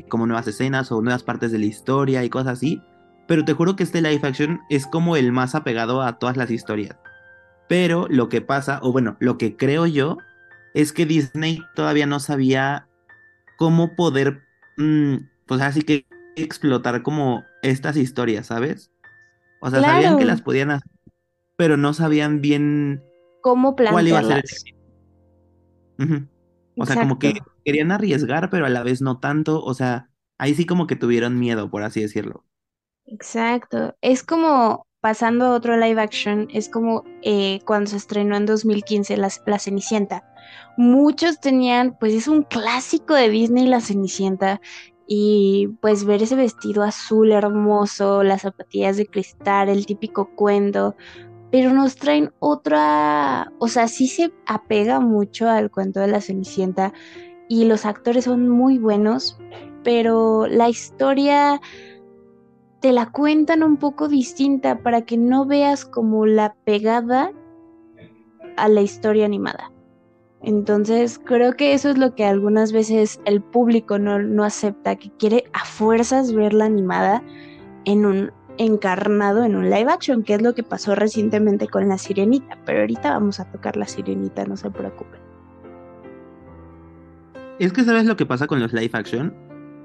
como 0.08 0.26
nuevas 0.26 0.46
escenas 0.48 0.90
o 0.90 1.02
nuevas 1.02 1.22
partes 1.22 1.52
de 1.52 1.58
la 1.58 1.66
historia 1.66 2.24
y 2.24 2.30
cosas 2.30 2.54
así. 2.54 2.80
Pero 3.26 3.44
te 3.44 3.52
juro 3.52 3.76
que 3.76 3.82
este 3.82 4.00
live 4.00 4.26
action 4.26 4.60
es 4.70 4.86
como 4.86 5.16
el 5.16 5.32
más 5.32 5.54
apegado 5.54 6.02
a 6.02 6.18
todas 6.18 6.36
las 6.36 6.50
historias. 6.50 6.96
Pero 7.68 8.06
lo 8.08 8.28
que 8.28 8.40
pasa, 8.40 8.78
o 8.82 8.92
bueno, 8.92 9.16
lo 9.20 9.38
que 9.38 9.56
creo 9.56 9.86
yo, 9.86 10.18
es 10.74 10.92
que 10.92 11.06
Disney 11.06 11.60
todavía 11.74 12.06
no 12.06 12.20
sabía 12.20 12.88
cómo 13.56 13.94
poder, 13.96 14.42
mm, 14.76 15.16
pues 15.46 15.60
así 15.62 15.82
que 15.82 16.06
explotar 16.36 17.02
como 17.02 17.44
estas 17.62 17.96
historias, 17.96 18.46
¿sabes? 18.46 18.90
O 19.60 19.70
sea, 19.70 19.80
sabían 19.82 20.18
que 20.18 20.24
las 20.24 20.42
podían 20.42 20.70
hacer, 20.72 20.90
pero 21.56 21.76
no 21.76 21.94
sabían 21.94 22.40
bien 22.40 23.02
¿Cómo 23.40 23.74
cuál 23.76 24.08
iba 24.08 24.18
a 24.18 24.24
ser 24.24 24.36
el 24.38 24.42
plantearlas? 24.42 26.33
O 26.76 26.86
sea, 26.86 27.00
como 27.00 27.18
que 27.18 27.30
Exacto. 27.30 27.52
querían 27.64 27.92
arriesgar, 27.92 28.50
pero 28.50 28.66
a 28.66 28.70
la 28.70 28.82
vez 28.82 29.00
no 29.00 29.18
tanto. 29.18 29.62
O 29.62 29.74
sea, 29.74 30.10
ahí 30.38 30.54
sí 30.54 30.66
como 30.66 30.86
que 30.86 30.96
tuvieron 30.96 31.38
miedo, 31.38 31.70
por 31.70 31.82
así 31.82 32.00
decirlo. 32.00 32.44
Exacto. 33.06 33.96
Es 34.00 34.22
como 34.22 34.86
pasando 35.00 35.44
a 35.44 35.50
otro 35.50 35.76
live 35.76 36.00
action, 36.00 36.48
es 36.50 36.70
como 36.70 37.04
eh, 37.20 37.60
cuando 37.66 37.90
se 37.90 37.98
estrenó 37.98 38.36
en 38.36 38.46
2015 38.46 39.18
la, 39.18 39.30
la 39.44 39.58
Cenicienta. 39.58 40.24
Muchos 40.78 41.40
tenían, 41.40 41.98
pues 41.98 42.14
es 42.14 42.26
un 42.26 42.42
clásico 42.42 43.14
de 43.14 43.28
Disney 43.28 43.66
la 43.66 43.82
Cenicienta 43.82 44.62
y 45.06 45.68
pues 45.82 46.04
ver 46.04 46.22
ese 46.22 46.36
vestido 46.36 46.82
azul 46.82 47.32
hermoso, 47.32 48.22
las 48.22 48.42
zapatillas 48.42 48.96
de 48.96 49.06
cristal, 49.06 49.68
el 49.68 49.84
típico 49.84 50.34
cuento, 50.34 50.96
pero 51.54 51.72
nos 51.72 51.94
traen 51.94 52.32
otra, 52.40 53.52
o 53.60 53.68
sea, 53.68 53.86
sí 53.86 54.08
se 54.08 54.32
apega 54.44 54.98
mucho 54.98 55.48
al 55.48 55.70
cuento 55.70 56.00
de 56.00 56.08
la 56.08 56.20
Cenicienta 56.20 56.92
y 57.48 57.66
los 57.66 57.86
actores 57.86 58.24
son 58.24 58.48
muy 58.48 58.78
buenos, 58.78 59.38
pero 59.84 60.48
la 60.48 60.68
historia 60.68 61.60
te 62.80 62.90
la 62.90 63.06
cuentan 63.12 63.62
un 63.62 63.76
poco 63.76 64.08
distinta 64.08 64.80
para 64.80 65.02
que 65.02 65.16
no 65.16 65.46
veas 65.46 65.84
como 65.84 66.26
la 66.26 66.56
pegada 66.64 67.30
a 68.56 68.68
la 68.68 68.80
historia 68.80 69.24
animada. 69.24 69.70
Entonces, 70.42 71.20
creo 71.24 71.52
que 71.52 71.72
eso 71.72 71.88
es 71.88 71.98
lo 71.98 72.16
que 72.16 72.24
algunas 72.24 72.72
veces 72.72 73.20
el 73.26 73.40
público 73.40 73.96
no, 74.00 74.18
no 74.18 74.42
acepta, 74.42 74.96
que 74.96 75.12
quiere 75.20 75.44
a 75.52 75.64
fuerzas 75.64 76.32
ver 76.32 76.52
la 76.52 76.64
animada 76.64 77.22
en 77.84 78.06
un 78.06 78.32
encarnado 78.58 79.44
en 79.44 79.56
un 79.56 79.70
live 79.70 79.90
action, 79.90 80.22
que 80.22 80.34
es 80.34 80.42
lo 80.42 80.54
que 80.54 80.62
pasó 80.62 80.94
recientemente 80.94 81.68
con 81.68 81.88
la 81.88 81.98
sirenita. 81.98 82.58
Pero 82.64 82.80
ahorita 82.80 83.10
vamos 83.10 83.40
a 83.40 83.50
tocar 83.50 83.76
la 83.76 83.86
sirenita, 83.86 84.44
no 84.44 84.56
se 84.56 84.70
preocupen. 84.70 85.20
Es 87.58 87.72
que 87.72 87.84
sabes 87.84 88.04
lo 88.06 88.16
que 88.16 88.26
pasa 88.26 88.46
con 88.46 88.60
los 88.60 88.72
live 88.72 88.90
action. 88.92 89.34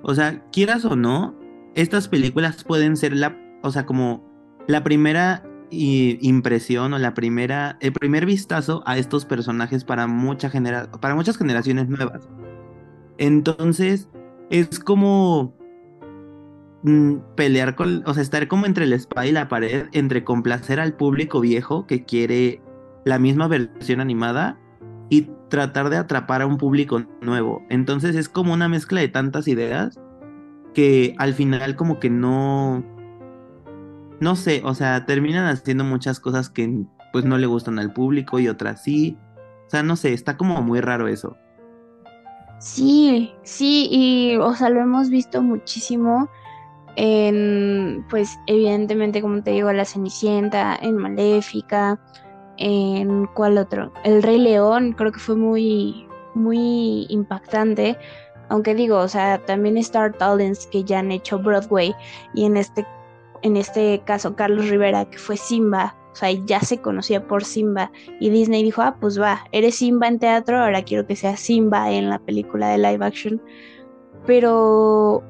O 0.02 0.14
sea, 0.16 0.44
quieras 0.52 0.86
o 0.86 0.96
no, 0.96 1.36
estas 1.76 2.08
películas 2.08 2.64
pueden 2.64 2.98
ser 2.98 3.16
la, 3.16 3.38
o 3.62 3.72
sea, 3.72 3.86
como 3.86 4.28
la 4.68 4.84
primera 4.84 5.44
i- 5.70 6.18
impresión 6.22 6.94
o 6.94 7.00
la 7.00 7.14
primera, 7.14 7.78
el 7.82 7.94
primer 7.94 8.26
vistazo 8.26 8.82
a 8.86 8.98
estos 8.98 9.26
personajes 9.26 9.84
para 9.84 10.08
genera, 10.52 10.92
para 10.92 11.16
muchas 11.16 11.38
generaciones 11.38 11.90
nuevas. 11.90 12.28
Entonces, 13.18 14.10
es 14.50 14.80
como 14.80 15.54
pelear 17.36 17.76
con, 17.76 18.04
o 18.06 18.14
sea, 18.14 18.24
estar 18.24 18.48
como 18.48 18.66
entre 18.66 18.86
la 18.86 18.96
espada 18.96 19.28
y 19.28 19.32
la 19.32 19.50
pared, 19.50 19.88
entre 19.92 20.24
complacer 20.24 20.80
al 20.80 20.94
público 20.94 21.42
viejo 21.42 21.86
que 21.86 22.06
quiere 22.06 22.62
la 23.06 23.20
misma 23.20 23.48
versión 23.48 24.00
animada 24.00 24.58
y 25.10 25.30
tratar 25.50 25.90
de 25.90 25.98
atrapar 25.98 26.42
a 26.42 26.46
un 26.46 26.58
público 26.58 27.04
nuevo. 27.22 27.64
Entonces 27.70 28.16
es 28.16 28.30
como 28.30 28.54
una 28.54 28.70
mezcla 28.70 29.02
de 29.02 29.10
tantas 29.10 29.48
ideas 29.48 30.00
que 30.74 31.16
al 31.18 31.34
final 31.34 31.76
como 31.76 32.00
que 32.00 32.10
no, 32.10 32.84
no 34.20 34.36
sé, 34.36 34.62
o 34.64 34.74
sea, 34.74 35.06
terminan 35.06 35.48
haciendo 35.48 35.84
muchas 35.84 36.20
cosas 36.20 36.50
que 36.50 36.86
pues 37.12 37.26
no 37.26 37.38
le 37.38 37.48
gustan 37.48 37.80
al 37.80 37.92
público 37.92 38.40
y 38.40 38.48
otras 38.48 38.84
sí. 38.84 39.18
O 39.68 39.70
sea, 39.70 39.84
no 39.84 39.96
sé, 39.96 40.14
está 40.14 40.38
como 40.38 40.62
muy 40.62 40.80
raro 40.80 41.08
eso. 41.08 41.36
Sí, 42.60 43.32
sí, 43.44 43.88
y 43.90 44.38
o 44.38 44.54
sea, 44.54 44.70
lo 44.70 44.82
hemos 44.82 45.10
visto 45.10 45.42
muchísimo 45.42 46.30
pues, 48.10 48.38
evidentemente, 48.48 49.22
como 49.22 49.42
te 49.42 49.52
digo, 49.52 49.72
La 49.72 49.86
Cenicienta, 49.86 50.78
en 50.82 50.98
Maléfica, 50.98 52.00
en 52.58 53.26
cuál 53.28 53.58
otro, 53.58 53.94
El 54.04 54.22
Rey 54.22 54.38
León, 54.38 54.94
creo 54.98 55.12
que 55.12 55.20
fue 55.20 55.36
muy, 55.36 56.08
muy 56.36 57.06
impactante. 57.10 57.98
Aunque 58.50 58.76
digo, 58.76 58.98
o 58.98 59.08
sea, 59.08 59.38
también 59.46 59.78
Star 59.78 60.14
Talents 60.14 60.68
que 60.68 60.84
ya 60.84 61.00
han 61.00 61.12
hecho 61.12 61.40
Broadway 61.40 61.96
y 62.34 62.46
en 62.46 62.58
este, 62.58 62.86
en 63.44 63.56
este 63.56 64.02
caso 64.06 64.36
Carlos 64.36 64.70
Rivera, 64.70 65.06
que 65.06 65.20
fue 65.20 65.38
Simba, 65.38 65.96
o 66.12 66.16
sea, 66.16 66.32
ya 66.32 66.60
se 66.62 66.82
conocía 66.82 67.26
por 67.28 67.46
Simba 67.46 67.92
y 68.20 68.30
Disney 68.30 68.64
dijo, 68.64 68.82
ah, 68.82 68.98
pues 69.00 69.22
va, 69.22 69.46
eres 69.52 69.76
Simba 69.76 70.08
en 70.08 70.20
teatro, 70.20 70.62
ahora 70.62 70.82
quiero 70.82 71.06
que 71.06 71.16
sea 71.16 71.38
Simba 71.38 71.92
en 71.92 72.10
la 72.10 72.20
película 72.20 72.70
de 72.70 72.80
live 72.80 73.06
action. 73.06 73.42
Pero 74.26 75.24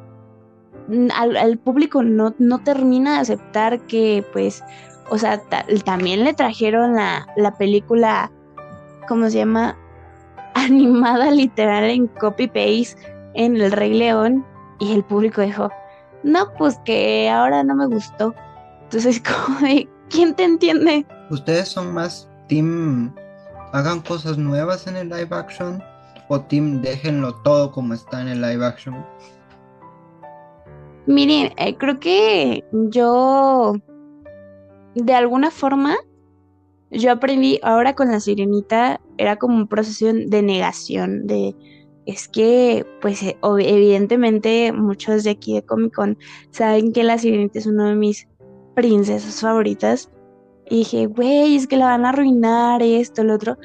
al, 1.16 1.38
al 1.38 1.58
público 1.58 2.04
no, 2.04 2.34
no 2.40 2.60
termina 2.60 3.14
de 3.16 3.20
aceptar 3.20 3.80
que, 3.82 4.26
pues, 4.34 4.64
o 5.10 5.18
sea, 5.18 5.42
ta- 5.50 5.66
también 5.86 6.24
le 6.24 6.34
trajeron 6.34 6.96
la, 6.96 7.28
la 7.36 7.52
película, 7.58 8.32
¿cómo 9.08 9.30
se 9.30 9.38
llama? 9.40 9.78
Animada 10.56 11.32
literal 11.32 11.86
en 11.86 12.08
copy-paste 12.08 12.96
en 13.36 13.56
El 13.56 13.72
Rey 13.72 13.94
León 13.94 14.46
y 14.80 14.94
el 14.94 15.04
público 15.04 15.42
dijo, 15.42 15.70
no, 16.24 16.52
pues 16.58 16.80
que 16.86 17.30
ahora 17.30 17.64
no 17.64 17.76
me 17.76 17.86
gustó. 17.88 18.34
Entonces, 18.84 19.22
como 19.46 19.60
de, 19.60 19.88
¿quién 20.10 20.34
te 20.36 20.44
entiende? 20.44 21.06
¿Ustedes 21.30 21.68
son 21.70 21.94
más 21.94 22.28
team 22.48 23.14
hagan 23.72 24.02
cosas 24.02 24.38
nuevas 24.40 24.88
en 24.88 24.98
el 24.98 25.10
live 25.10 25.28
action 25.36 25.84
o 26.28 26.42
team 26.42 26.82
déjenlo 26.82 27.36
todo 27.44 27.72
como 27.72 27.94
está 27.94 28.22
en 28.22 28.30
el 28.30 28.42
live 28.42 28.66
action? 28.66 29.06
Miren, 31.06 31.52
eh, 31.58 31.76
creo 31.78 32.00
que 32.00 32.64
yo, 32.72 33.74
de 34.96 35.14
alguna 35.14 35.52
forma, 35.52 35.96
yo 36.92 37.12
aprendí 37.12 37.60
ahora 37.64 37.96
con 37.96 38.12
la 38.12 38.20
sirenita, 38.20 39.02
era 39.18 39.38
como 39.38 39.56
un 39.56 39.68
proceso 39.68 40.14
de 40.14 40.42
negación, 40.42 41.28
de, 41.28 41.56
es 42.06 42.28
que, 42.28 42.86
pues, 43.02 43.22
eh, 43.22 43.38
evidentemente, 43.42 44.72
muchos 44.72 45.24
de 45.24 45.32
aquí 45.32 45.54
de 45.54 45.64
Comic 45.64 45.94
Con 45.94 46.18
saben 46.50 46.92
que 46.92 47.04
la 47.04 47.18
sirenita 47.18 47.60
es 47.60 47.68
una 47.68 47.90
de 47.90 47.96
mis 47.96 48.28
princesas 48.76 49.42
favoritas. 49.42 50.10
Y 50.70 50.78
dije, 50.78 51.06
güey, 51.08 51.56
es 51.56 51.68
que 51.68 51.78
la 51.78 51.86
van 51.86 52.06
a 52.06 52.10
arruinar 52.10 52.82
esto, 52.82 53.24
lo 53.24 53.36
otro. 53.36 53.58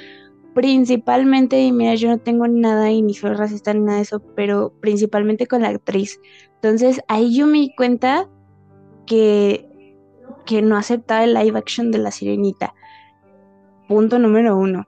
Principalmente, 0.55 1.61
y 1.61 1.73
mira, 1.73 1.95
yo 1.95 2.09
no 2.09 2.19
tengo 2.19 2.47
nada 2.47 2.91
y 2.91 3.03
ni 3.03 3.15
soy 3.15 3.35
racista 3.35 3.73
ni 3.73 3.81
nada 3.81 3.97
de 3.97 4.03
eso, 4.03 4.21
pero 4.37 4.73
principalmente 4.81 5.47
con 5.47 5.63
la 5.63 5.69
actriz. 5.69 6.21
Entonces 6.65 7.03
ahí 7.09 7.37
yo 7.37 7.47
me 7.47 7.59
di 7.59 7.75
cuenta 7.77 8.27
que, 9.05 9.69
que 10.47 10.63
no 10.63 10.79
aceptaba 10.79 11.23
el 11.23 11.35
live 11.35 11.59
action 11.59 11.91
de 11.91 11.99
la 11.99 12.11
sirenita. 12.11 12.73
Punto 13.87 14.19
número 14.19 14.57
uno. 14.57 14.87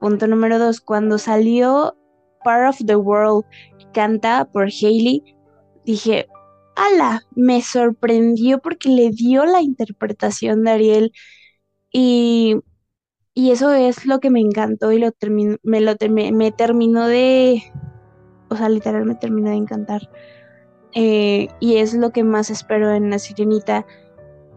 Punto 0.00 0.26
número 0.26 0.58
dos, 0.58 0.82
cuando 0.82 1.16
salió 1.16 1.96
Part 2.44 2.68
of 2.74 2.86
the 2.86 2.96
World, 2.96 3.46
cantada 3.94 4.44
por 4.44 4.64
Hailey, 4.64 5.34
dije, 5.86 6.28
ala, 6.76 7.22
me 7.34 7.62
sorprendió 7.62 8.58
porque 8.58 8.90
le 8.90 9.08
dio 9.12 9.46
la 9.46 9.62
interpretación 9.62 10.62
de 10.62 10.70
Ariel 10.72 11.12
y, 11.90 12.56
y 13.32 13.50
eso 13.52 13.72
es 13.72 14.04
lo 14.04 14.20
que 14.20 14.28
me 14.28 14.40
encantó 14.40 14.92
y 14.92 14.98
lo 14.98 15.10
termin- 15.10 15.58
me, 15.62 15.80
lo 15.80 15.94
termi- 15.94 16.34
me 16.34 16.52
terminó 16.52 17.06
de, 17.06 17.62
o 18.50 18.56
sea, 18.56 18.68
literal 18.68 19.06
me 19.06 19.14
terminó 19.14 19.48
de 19.48 19.56
encantar. 19.56 20.02
Eh, 20.94 21.48
y 21.60 21.76
es 21.76 21.94
lo 21.94 22.10
que 22.10 22.24
más 22.24 22.50
espero 22.50 22.92
en 22.92 23.10
La 23.10 23.18
Sirenita, 23.18 23.86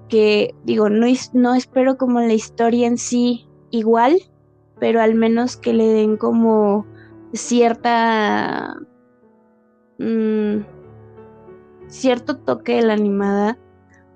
que 0.09 0.53
digo, 0.63 0.89
no, 0.89 1.07
no 1.33 1.55
espero 1.55 1.97
como 1.97 2.19
la 2.19 2.33
historia 2.33 2.87
en 2.87 2.97
sí 2.97 3.47
igual, 3.71 4.17
pero 4.79 5.01
al 5.01 5.15
menos 5.15 5.57
que 5.57 5.73
le 5.73 5.87
den 5.87 6.17
como 6.17 6.85
cierta... 7.33 8.75
mm, 9.97 10.59
cierto 11.87 12.37
toque 12.37 12.75
de 12.75 12.81
la 12.83 12.93
animada, 12.93 13.57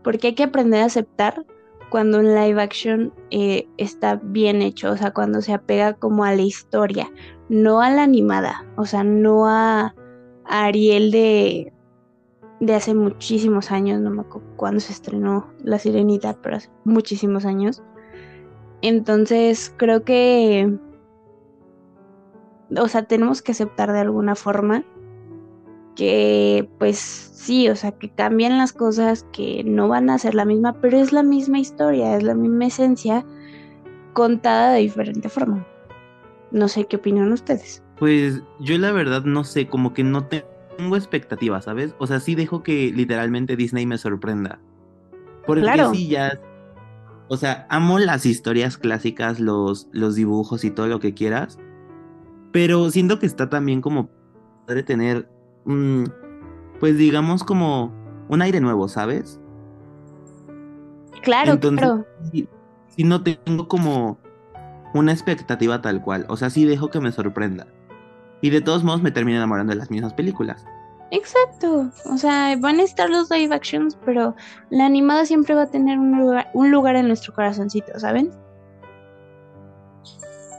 porque 0.03 0.27
hay 0.27 0.35
que 0.35 0.43
aprender 0.43 0.81
a 0.81 0.85
aceptar 0.85 1.45
cuando 1.89 2.19
un 2.19 2.35
live 2.35 2.61
action 2.61 3.13
eh, 3.31 3.67
está 3.77 4.19
bien 4.21 4.61
hecho, 4.61 4.91
o 4.91 4.97
sea, 4.97 5.11
cuando 5.11 5.41
se 5.41 5.53
apega 5.53 5.93
como 5.93 6.23
a 6.23 6.35
la 6.35 6.41
historia, 6.41 7.11
no 7.49 7.81
a 7.81 7.89
la 7.89 8.03
animada, 8.03 8.65
o 8.77 8.85
sea, 8.85 9.03
no 9.03 9.47
a 9.47 9.95
Ariel 10.45 11.11
de, 11.11 11.73
de 12.59 12.75
hace 12.75 12.93
muchísimos 12.93 13.71
años, 13.71 14.01
no 14.01 14.09
me 14.09 14.21
acuerdo 14.21 14.47
cuándo 14.57 14.79
se 14.79 14.91
estrenó 14.91 15.47
La 15.63 15.79
Sirenita, 15.79 16.37
pero 16.41 16.57
hace 16.57 16.69
muchísimos 16.83 17.45
años. 17.45 17.81
Entonces 18.81 19.73
creo 19.77 20.03
que, 20.03 20.77
o 22.77 22.87
sea, 22.87 23.03
tenemos 23.03 23.41
que 23.41 23.53
aceptar 23.53 23.91
de 23.91 23.99
alguna 23.99 24.35
forma 24.35 24.83
que 25.95 26.69
pues 26.77 26.97
sí, 26.97 27.67
o 27.69 27.75
sea, 27.75 27.91
que 27.91 28.09
cambian 28.09 28.57
las 28.57 28.73
cosas, 28.73 29.25
que 29.33 29.63
no 29.65 29.87
van 29.87 30.09
a 30.09 30.17
ser 30.17 30.35
la 30.35 30.45
misma, 30.45 30.73
pero 30.79 30.97
es 30.97 31.11
la 31.11 31.23
misma 31.23 31.59
historia, 31.59 32.15
es 32.15 32.23
la 32.23 32.35
misma 32.35 32.67
esencia 32.67 33.25
contada 34.13 34.73
de 34.73 34.81
diferente 34.81 35.29
forma. 35.29 35.65
No 36.51 36.67
sé 36.67 36.85
qué 36.85 36.97
opinan 36.97 37.31
ustedes. 37.31 37.83
Pues 37.97 38.41
yo 38.59 38.77
la 38.77 38.91
verdad 38.91 39.23
no 39.23 39.43
sé, 39.43 39.67
como 39.67 39.93
que 39.93 40.03
no 40.03 40.25
tengo 40.25 40.48
expectativas, 40.95 41.65
¿sabes? 41.65 41.95
O 41.99 42.07
sea, 42.07 42.19
sí 42.19 42.35
dejo 42.35 42.63
que 42.63 42.91
literalmente 42.93 43.55
Disney 43.55 43.85
me 43.85 43.97
sorprenda. 43.97 44.59
Porque 45.45 45.61
Claro. 45.63 45.91
sí, 45.93 46.07
ya. 46.07 46.39
O 47.27 47.37
sea, 47.37 47.67
amo 47.69 47.99
las 47.99 48.25
historias 48.25 48.77
clásicas, 48.77 49.39
los, 49.39 49.87
los 49.91 50.15
dibujos 50.15 50.63
y 50.63 50.71
todo 50.71 50.87
lo 50.87 50.99
que 50.99 51.13
quieras. 51.13 51.59
Pero 52.51 52.89
siento 52.89 53.19
que 53.19 53.25
está 53.27 53.49
también 53.49 53.81
como 53.81 54.09
padre 54.65 54.83
tener, 54.83 55.29
pues 56.79 56.97
digamos 56.97 57.43
como 57.43 57.93
un 58.29 58.41
aire 58.41 58.59
nuevo, 58.59 58.87
¿sabes? 58.87 59.39
Claro, 61.21 61.53
Entonces, 61.53 61.79
claro. 61.79 62.05
sí 62.87 63.03
no 63.03 63.21
tengo 63.23 63.67
como 63.67 64.17
una 64.93 65.11
expectativa 65.11 65.81
tal 65.81 66.01
cual. 66.01 66.25
O 66.29 66.37
sea, 66.37 66.49
sí 66.49 66.65
dejo 66.65 66.89
que 66.89 66.99
me 66.99 67.11
sorprenda. 67.11 67.67
Y 68.41 68.49
de 68.49 68.61
todos 68.61 68.83
modos 68.83 69.01
me 69.01 69.11
termino 69.11 69.37
enamorando 69.37 69.71
de 69.71 69.77
las 69.79 69.91
mismas 69.91 70.13
películas. 70.13 70.65
Exacto. 71.11 71.89
O 72.05 72.17
sea, 72.17 72.55
van 72.59 72.79
a 72.79 72.83
estar 72.83 73.09
los 73.09 73.29
live 73.31 73.53
actions, 73.53 73.97
pero 74.05 74.35
la 74.69 74.85
animada 74.85 75.25
siempre 75.25 75.55
va 75.55 75.63
a 75.63 75.71
tener 75.71 75.97
un 75.97 76.17
lugar, 76.19 76.49
un 76.53 76.71
lugar 76.71 76.95
en 76.95 77.07
nuestro 77.07 77.33
corazoncito, 77.33 77.99
¿saben? 77.99 78.29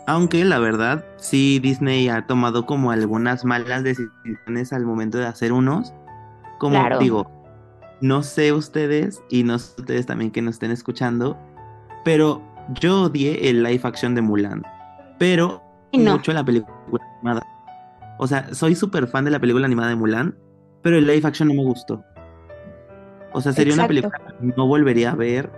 Aunque 0.06 0.44
la 0.44 0.58
verdad, 0.58 1.04
sí 1.16 1.60
Disney 1.60 2.08
ha 2.08 2.26
tomado 2.26 2.66
como 2.66 2.90
algunas 2.90 3.44
malas 3.44 3.84
decisiones 3.84 4.72
al 4.72 4.84
momento 4.84 5.18
de 5.18 5.26
hacer 5.26 5.52
unos. 5.52 5.92
Como 6.58 6.80
Claro. 6.80 6.98
digo, 6.98 7.30
no 8.00 8.22
sé 8.22 8.52
ustedes 8.52 9.22
y 9.30 9.44
no 9.44 9.58
sé 9.58 9.80
ustedes 9.80 10.06
también 10.06 10.30
que 10.32 10.42
nos 10.42 10.54
estén 10.56 10.72
escuchando, 10.72 11.38
pero 12.04 12.42
yo 12.80 13.02
odié 13.04 13.48
el 13.50 13.62
live 13.62 13.80
action 13.84 14.14
de 14.14 14.22
Mulan. 14.22 14.62
Pero 15.18 15.62
no. 15.92 16.12
mucho 16.16 16.32
la 16.32 16.42
película 16.44 16.72
animada. 17.20 17.46
O 18.22 18.26
sea, 18.26 18.52
soy 18.54 18.74
súper 18.74 19.06
fan 19.06 19.24
de 19.24 19.30
la 19.30 19.38
película 19.38 19.64
animada 19.64 19.88
de 19.88 19.96
Mulan, 19.96 20.36
pero 20.82 20.98
el 20.98 21.06
live 21.06 21.26
action 21.26 21.48
no 21.48 21.54
me 21.54 21.64
gustó. 21.64 22.04
O 23.32 23.40
sea, 23.40 23.52
sería 23.52 23.72
una 23.72 23.88
película 23.88 24.18
que 24.18 24.46
no 24.56 24.66
volvería 24.66 25.12
a 25.12 25.14
ver. 25.14 25.50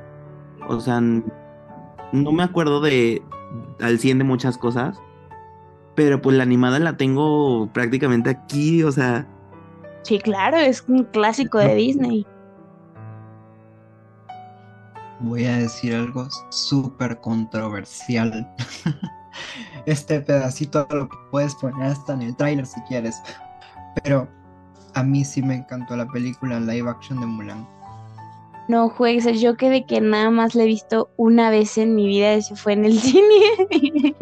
O 0.68 0.78
sea, 0.78 1.00
no 1.00 2.32
me 2.32 2.42
acuerdo 2.42 2.80
de 2.80 3.20
al 3.80 3.98
100 3.98 4.18
de 4.18 4.24
muchas 4.24 4.58
cosas, 4.58 4.96
pero 5.96 6.22
pues 6.22 6.36
la 6.36 6.44
animada 6.44 6.78
la 6.78 6.96
tengo 6.96 7.68
prácticamente 7.72 8.30
aquí, 8.30 8.84
o 8.84 8.92
sea, 8.92 9.26
Sí, 10.02 10.18
claro, 10.18 10.56
es 10.58 10.84
un 10.88 11.04
clásico 11.04 11.58
de 11.58 11.74
Disney. 11.74 12.26
Voy 15.20 15.44
a 15.46 15.58
decir 15.58 15.94
algo 15.94 16.28
súper 16.50 17.18
controversial. 17.20 18.48
Este 19.86 20.20
pedacito 20.20 20.86
lo 20.90 21.08
puedes 21.30 21.54
poner 21.56 21.88
hasta 21.88 22.14
en 22.14 22.22
el 22.22 22.36
tráiler 22.36 22.66
si 22.66 22.80
quieres. 22.82 23.20
Pero 24.02 24.28
a 24.94 25.02
mí 25.02 25.24
sí 25.24 25.42
me 25.42 25.56
encantó 25.56 25.96
la 25.96 26.06
película 26.06 26.60
live 26.60 26.88
action 26.88 27.20
de 27.20 27.26
Mulan. 27.26 27.66
No 28.68 28.88
juegues, 28.88 29.40
yo 29.40 29.56
que 29.56 29.70
de 29.70 29.84
que 29.84 30.00
nada 30.00 30.30
más 30.30 30.54
la 30.54 30.62
he 30.62 30.66
visto 30.66 31.10
una 31.16 31.50
vez 31.50 31.76
en 31.78 31.94
mi 31.94 32.06
vida, 32.06 32.34
eso 32.34 32.54
fue 32.54 32.74
en 32.74 32.84
el 32.84 32.98
cine. 33.00 34.14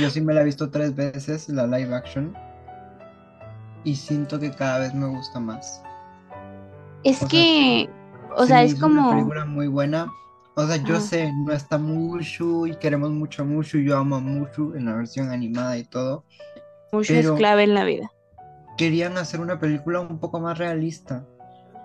Yo 0.00 0.10
sí 0.10 0.20
me 0.20 0.34
la 0.34 0.42
he 0.42 0.44
visto 0.44 0.70
tres 0.70 0.94
veces, 0.94 1.48
la 1.48 1.66
live 1.66 1.94
action. 1.94 2.36
Y 3.84 3.96
siento 3.96 4.38
que 4.38 4.50
cada 4.50 4.80
vez 4.80 4.94
me 4.94 5.06
gusta 5.06 5.40
más. 5.40 5.82
es 7.04 7.16
O 7.16 7.18
sea, 7.20 7.28
que, 7.28 7.88
o 8.36 8.42
Se 8.42 8.48
sea, 8.48 8.62
es 8.64 8.72
hizo 8.72 8.86
una 8.86 8.96
como, 8.96 9.10
película 9.12 9.44
muy 9.46 9.68
buena. 9.68 10.12
O 10.58 10.66
sea, 10.66 10.76
yo 10.76 10.98
sé, 11.00 11.30
no 11.44 11.52
está 11.52 11.76
Mushu 11.76 12.66
y 12.66 12.76
queremos 12.76 13.10
mucho 13.10 13.42
a 13.42 13.44
Mushu. 13.44 13.78
Yo 13.80 13.98
amo 13.98 14.16
a 14.16 14.20
Mushu 14.20 14.74
en 14.74 14.86
la 14.86 14.94
versión 14.94 15.30
animada 15.30 15.76
y 15.76 15.84
todo. 15.84 16.24
mucho 16.92 17.12
es 17.12 17.30
clave 17.32 17.64
en 17.64 17.74
la 17.74 17.84
vida. 17.84 18.10
Querían 18.78 19.18
hacer 19.18 19.40
una 19.40 19.60
película 19.60 20.00
un 20.00 20.18
poco 20.18 20.40
más 20.40 20.56
realista. 20.56 21.26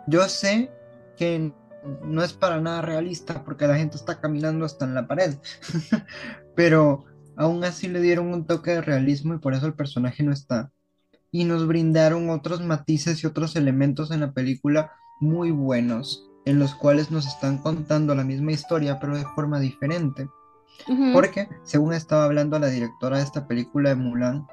Yo 0.07 0.21
sé 0.29 0.71
que 1.17 1.51
no 2.01 2.23
es 2.23 2.31
para 2.31 2.61
nada 2.61 2.81
realista 2.81 3.43
porque 3.43 3.67
la 3.67 3.75
gente 3.75 3.97
está 3.97 4.21
caminando 4.21 4.63
hasta 4.63 4.85
en 4.85 4.93
la 4.93 5.05
pared. 5.05 5.35
Pero 6.55 7.03
aún 7.35 7.65
así 7.65 7.89
le 7.89 7.99
dieron 7.99 8.33
un 8.33 8.45
toque 8.45 8.71
de 8.71 8.81
realismo 8.81 9.33
y 9.33 9.39
por 9.39 9.53
eso 9.53 9.65
el 9.65 9.73
personaje 9.73 10.23
no 10.23 10.31
está. 10.31 10.71
Y 11.29 11.43
nos 11.43 11.67
brindaron 11.67 12.29
otros 12.29 12.61
matices 12.61 13.21
y 13.21 13.27
otros 13.27 13.57
elementos 13.57 14.11
en 14.11 14.21
la 14.21 14.31
película 14.31 14.93
muy 15.19 15.51
buenos, 15.51 16.30
en 16.45 16.59
los 16.59 16.75
cuales 16.75 17.11
nos 17.11 17.27
están 17.27 17.57
contando 17.59 18.15
la 18.15 18.23
misma 18.23 18.51
historia 18.51 18.99
pero 18.99 19.17
de 19.17 19.25
forma 19.35 19.59
diferente. 19.59 20.29
Porque, 21.13 21.47
según 21.63 21.93
estaba 21.93 22.25
hablando 22.25 22.57
la 22.57 22.67
directora 22.67 23.17
de 23.17 23.23
esta 23.23 23.47
película 23.47 23.89
de 23.89 23.95
Mulan, 23.95 24.47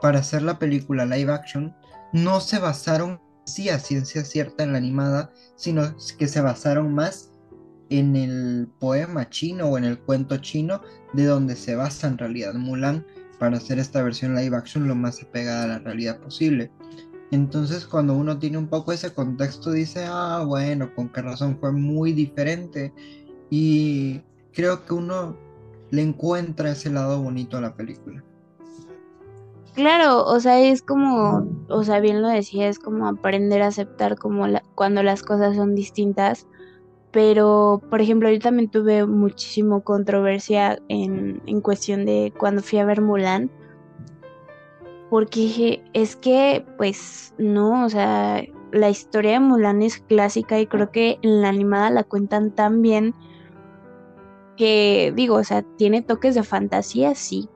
para 0.00 0.18
hacer 0.18 0.42
la 0.42 0.58
película 0.58 1.06
live 1.06 1.32
action, 1.32 1.74
no 2.12 2.40
se 2.40 2.58
basaron 2.58 3.20
sí 3.44 3.68
a 3.68 3.78
ciencia 3.78 4.24
cierta 4.24 4.64
en 4.64 4.72
la 4.72 4.78
animada, 4.78 5.30
sino 5.56 5.94
que 6.18 6.28
se 6.28 6.40
basaron 6.40 6.94
más 6.94 7.30
en 7.88 8.16
el 8.16 8.68
poema 8.78 9.28
chino 9.28 9.66
o 9.66 9.78
en 9.78 9.84
el 9.84 9.98
cuento 9.98 10.38
chino 10.38 10.80
de 11.12 11.24
donde 11.24 11.56
se 11.56 11.74
basa 11.74 12.06
en 12.06 12.18
realidad 12.18 12.54
Mulan 12.54 13.04
para 13.38 13.56
hacer 13.56 13.78
esta 13.78 14.02
versión 14.02 14.34
live 14.34 14.56
action 14.56 14.86
lo 14.86 14.94
más 14.94 15.22
apegada 15.22 15.64
a 15.64 15.66
la 15.66 15.78
realidad 15.78 16.18
posible. 16.20 16.70
Entonces 17.30 17.86
cuando 17.86 18.14
uno 18.14 18.38
tiene 18.38 18.58
un 18.58 18.68
poco 18.68 18.92
ese 18.92 19.14
contexto 19.14 19.70
dice, 19.70 20.04
ah, 20.08 20.44
bueno, 20.46 20.92
con 20.94 21.08
qué 21.08 21.22
razón 21.22 21.58
fue 21.60 21.72
muy 21.72 22.12
diferente. 22.12 22.92
Y 23.50 24.22
creo 24.52 24.84
que 24.84 24.94
uno 24.94 25.36
le 25.90 26.02
encuentra 26.02 26.72
ese 26.72 26.90
lado 26.90 27.22
bonito 27.22 27.56
a 27.56 27.60
la 27.60 27.74
película. 27.74 28.24
Claro, 29.74 30.24
o 30.24 30.40
sea, 30.40 30.60
es 30.60 30.82
como, 30.82 31.46
o 31.68 31.84
sea, 31.84 32.00
bien 32.00 32.22
lo 32.22 32.28
decía, 32.28 32.68
es 32.68 32.78
como 32.78 33.06
aprender 33.06 33.62
a 33.62 33.68
aceptar 33.68 34.16
como 34.16 34.46
cuando 34.74 35.02
las 35.02 35.22
cosas 35.22 35.56
son 35.56 35.74
distintas. 35.74 36.46
Pero, 37.12 37.80
por 37.90 38.00
ejemplo, 38.00 38.30
yo 38.30 38.38
también 38.38 38.70
tuve 38.70 39.06
muchísimo 39.06 39.82
controversia 39.82 40.78
en, 40.88 41.42
en 41.46 41.60
cuestión 41.60 42.04
de 42.04 42.32
cuando 42.36 42.62
fui 42.62 42.78
a 42.78 42.84
ver 42.84 43.00
Mulan. 43.00 43.50
Porque 45.10 45.82
es 45.92 46.16
que, 46.16 46.64
pues, 46.78 47.34
no, 47.36 47.84
o 47.84 47.88
sea, 47.88 48.44
la 48.72 48.90
historia 48.90 49.32
de 49.32 49.40
Mulan 49.40 49.82
es 49.82 49.98
clásica 49.98 50.60
y 50.60 50.66
creo 50.66 50.90
que 50.90 51.18
en 51.22 51.42
la 51.42 51.48
animada 51.48 51.90
la 51.90 52.04
cuentan 52.04 52.52
tan 52.52 52.80
bien 52.80 53.14
que, 54.56 55.12
digo, 55.14 55.36
o 55.36 55.44
sea, 55.44 55.62
tiene 55.62 56.02
toques 56.02 56.34
de 56.34 56.44
fantasía, 56.44 57.14
sí, 57.14 57.48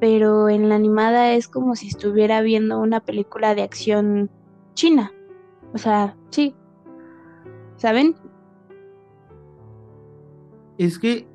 pero 0.00 0.48
en 0.48 0.68
la 0.68 0.74
animada 0.74 1.32
es 1.32 1.48
como 1.48 1.74
si 1.74 1.88
estuviera 1.88 2.42
viendo 2.42 2.78
una 2.78 3.00
película 3.00 3.54
de 3.54 3.62
acción 3.62 4.30
china. 4.74 5.12
O 5.72 5.78
sea, 5.78 6.16
sí. 6.30 6.54
¿Saben? 7.76 8.16
es 10.78 10.98
que 10.98 11.26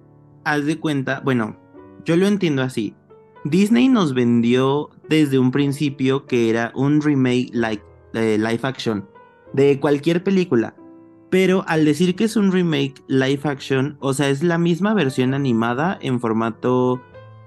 haz 0.45 0.65
de 0.65 0.79
cuenta, 0.79 1.21
bueno, 1.23 1.57
yo 2.05 2.15
lo 2.15 2.25
entiendo 2.25 2.63
así. 2.63 2.95
Disney 3.43 3.89
nos 3.89 4.13
vendió 4.13 4.89
desde 5.09 5.39
un 5.39 5.51
principio 5.51 6.25
que 6.25 6.49
era 6.49 6.71
un 6.75 7.01
remake 7.01 7.49
like, 7.53 7.83
eh, 8.13 8.37
live 8.37 8.59
action 8.63 9.07
de 9.53 9.79
cualquier 9.79 10.23
película. 10.23 10.75
Pero 11.29 11.63
al 11.67 11.85
decir 11.85 12.15
que 12.15 12.25
es 12.25 12.35
un 12.35 12.51
remake 12.51 13.03
live 13.07 13.41
action, 13.43 13.97
o 13.99 14.13
sea, 14.13 14.29
es 14.29 14.43
la 14.43 14.57
misma 14.57 14.93
versión 14.93 15.33
animada 15.33 15.97
en 16.01 16.19
formato 16.19 17.01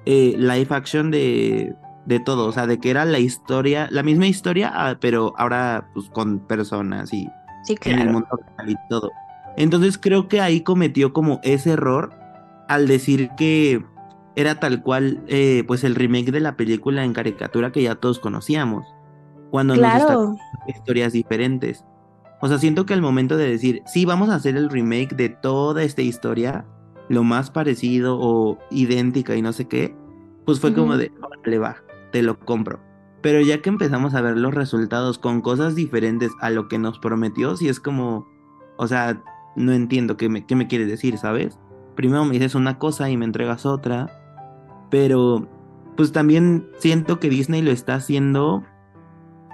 eh, 0.06 0.34
live 0.36 0.68
action 0.70 1.10
de, 1.10 1.74
de 2.04 2.20
todo. 2.20 2.46
O 2.46 2.52
sea, 2.52 2.66
de 2.66 2.80
que 2.80 2.90
era 2.90 3.04
la 3.04 3.20
historia, 3.20 3.88
la 3.90 4.02
misma 4.02 4.26
historia, 4.26 4.72
ah, 4.74 4.96
pero 5.00 5.34
ahora 5.36 5.88
pues 5.94 6.10
con 6.10 6.40
personas 6.40 7.12
y 7.12 7.28
Sí, 7.66 7.76
en 7.84 7.98
el 7.98 8.10
mundo 8.10 8.28
real 8.58 8.70
y 8.70 8.76
todo. 8.88 9.10
Entonces 9.56 9.98
creo 9.98 10.28
que 10.28 10.40
ahí 10.40 10.60
cometió 10.60 11.12
como 11.12 11.40
ese 11.42 11.72
error 11.72 12.14
al 12.68 12.86
decir 12.86 13.30
que 13.36 13.84
era 14.36 14.60
tal 14.60 14.82
cual 14.82 15.22
eh, 15.28 15.64
pues 15.66 15.82
el 15.82 15.94
remake 15.94 16.30
de 16.30 16.40
la 16.40 16.56
película 16.56 17.04
en 17.04 17.14
caricatura 17.14 17.72
que 17.72 17.82
ya 17.82 17.94
todos 17.96 18.18
conocíamos. 18.20 18.86
Cuando 19.50 19.74
nos 19.74 19.80
Claro. 19.80 20.06
contando 20.06 20.38
historias 20.68 21.12
diferentes. 21.12 21.84
O 22.42 22.48
sea, 22.48 22.58
siento 22.58 22.84
que 22.84 22.92
al 22.92 23.00
momento 23.00 23.36
de 23.38 23.48
decir, 23.48 23.82
sí, 23.86 24.04
vamos 24.04 24.28
a 24.28 24.34
hacer 24.34 24.56
el 24.56 24.68
remake 24.68 25.16
de 25.16 25.30
toda 25.30 25.82
esta 25.82 26.02
historia, 26.02 26.66
lo 27.08 27.24
más 27.24 27.50
parecido 27.50 28.18
o 28.20 28.58
idéntica 28.70 29.34
y 29.36 29.42
no 29.42 29.52
sé 29.54 29.66
qué, 29.66 29.96
pues 30.44 30.60
fue 30.60 30.74
como 30.74 30.98
de, 30.98 31.10
le 31.44 31.58
va, 31.58 31.76
te 32.12 32.22
lo 32.22 32.38
compro. 32.38 32.78
Pero 33.22 33.40
ya 33.40 33.62
que 33.62 33.70
empezamos 33.70 34.14
a 34.14 34.20
ver 34.20 34.36
los 34.36 34.54
resultados 34.54 35.18
con 35.18 35.40
cosas 35.40 35.74
diferentes 35.74 36.30
a 36.40 36.50
lo 36.50 36.68
que 36.68 36.78
nos 36.78 36.98
prometió, 36.98 37.56
sí 37.56 37.68
es 37.68 37.80
como, 37.80 38.28
o 38.76 38.86
sea, 38.86 39.22
no 39.56 39.72
entiendo 39.72 40.18
qué 40.18 40.28
me, 40.28 40.44
qué 40.44 40.54
me 40.56 40.68
quieres 40.68 40.88
decir, 40.88 41.16
¿sabes? 41.16 41.58
Primero 41.94 42.24
me 42.26 42.32
dices 42.32 42.54
una 42.54 42.78
cosa 42.78 43.08
y 43.08 43.16
me 43.16 43.24
entregas 43.24 43.64
otra, 43.64 44.10
pero 44.90 45.48
pues 45.96 46.12
también 46.12 46.68
siento 46.78 47.18
que 47.18 47.30
Disney 47.30 47.62
lo 47.62 47.70
está 47.70 47.94
haciendo, 47.94 48.62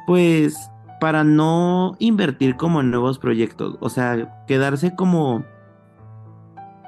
pues, 0.06 0.70
para 1.00 1.24
no 1.24 1.96
invertir 1.98 2.56
como 2.56 2.80
en 2.80 2.90
nuevos 2.90 3.18
proyectos, 3.18 3.76
o 3.80 3.88
sea, 3.88 4.44
quedarse 4.46 4.94
como, 4.94 5.44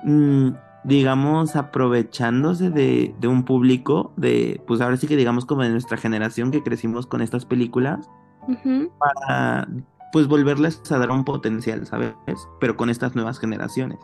mm, 0.05 0.51
digamos, 0.85 1.57
aprovechándose 1.57 2.71
de, 2.71 3.15
de 3.19 3.29
un 3.29 3.45
público, 3.45 4.13
de, 4.17 4.63
pues 4.67 4.81
ahora 4.81 4.97
sí 4.97 5.07
que 5.07 5.17
digamos 5.17 5.47
como 5.47 5.63
de 5.63 5.71
nuestra 5.71 5.97
generación 5.97 6.51
que 6.51 6.63
crecimos 6.63 7.07
con 7.07 7.23
estas 7.23 7.47
películas, 7.47 8.11
para, 8.99 9.67
pues, 10.13 10.29
volverles 10.29 10.81
a 10.93 10.99
dar 10.99 11.11
un 11.11 11.25
potencial, 11.25 11.87
¿sabes? 11.87 12.15
Pero 12.61 12.77
con 12.77 12.91
estas 12.91 13.15
nuevas 13.15 13.39
generaciones. 13.39 13.99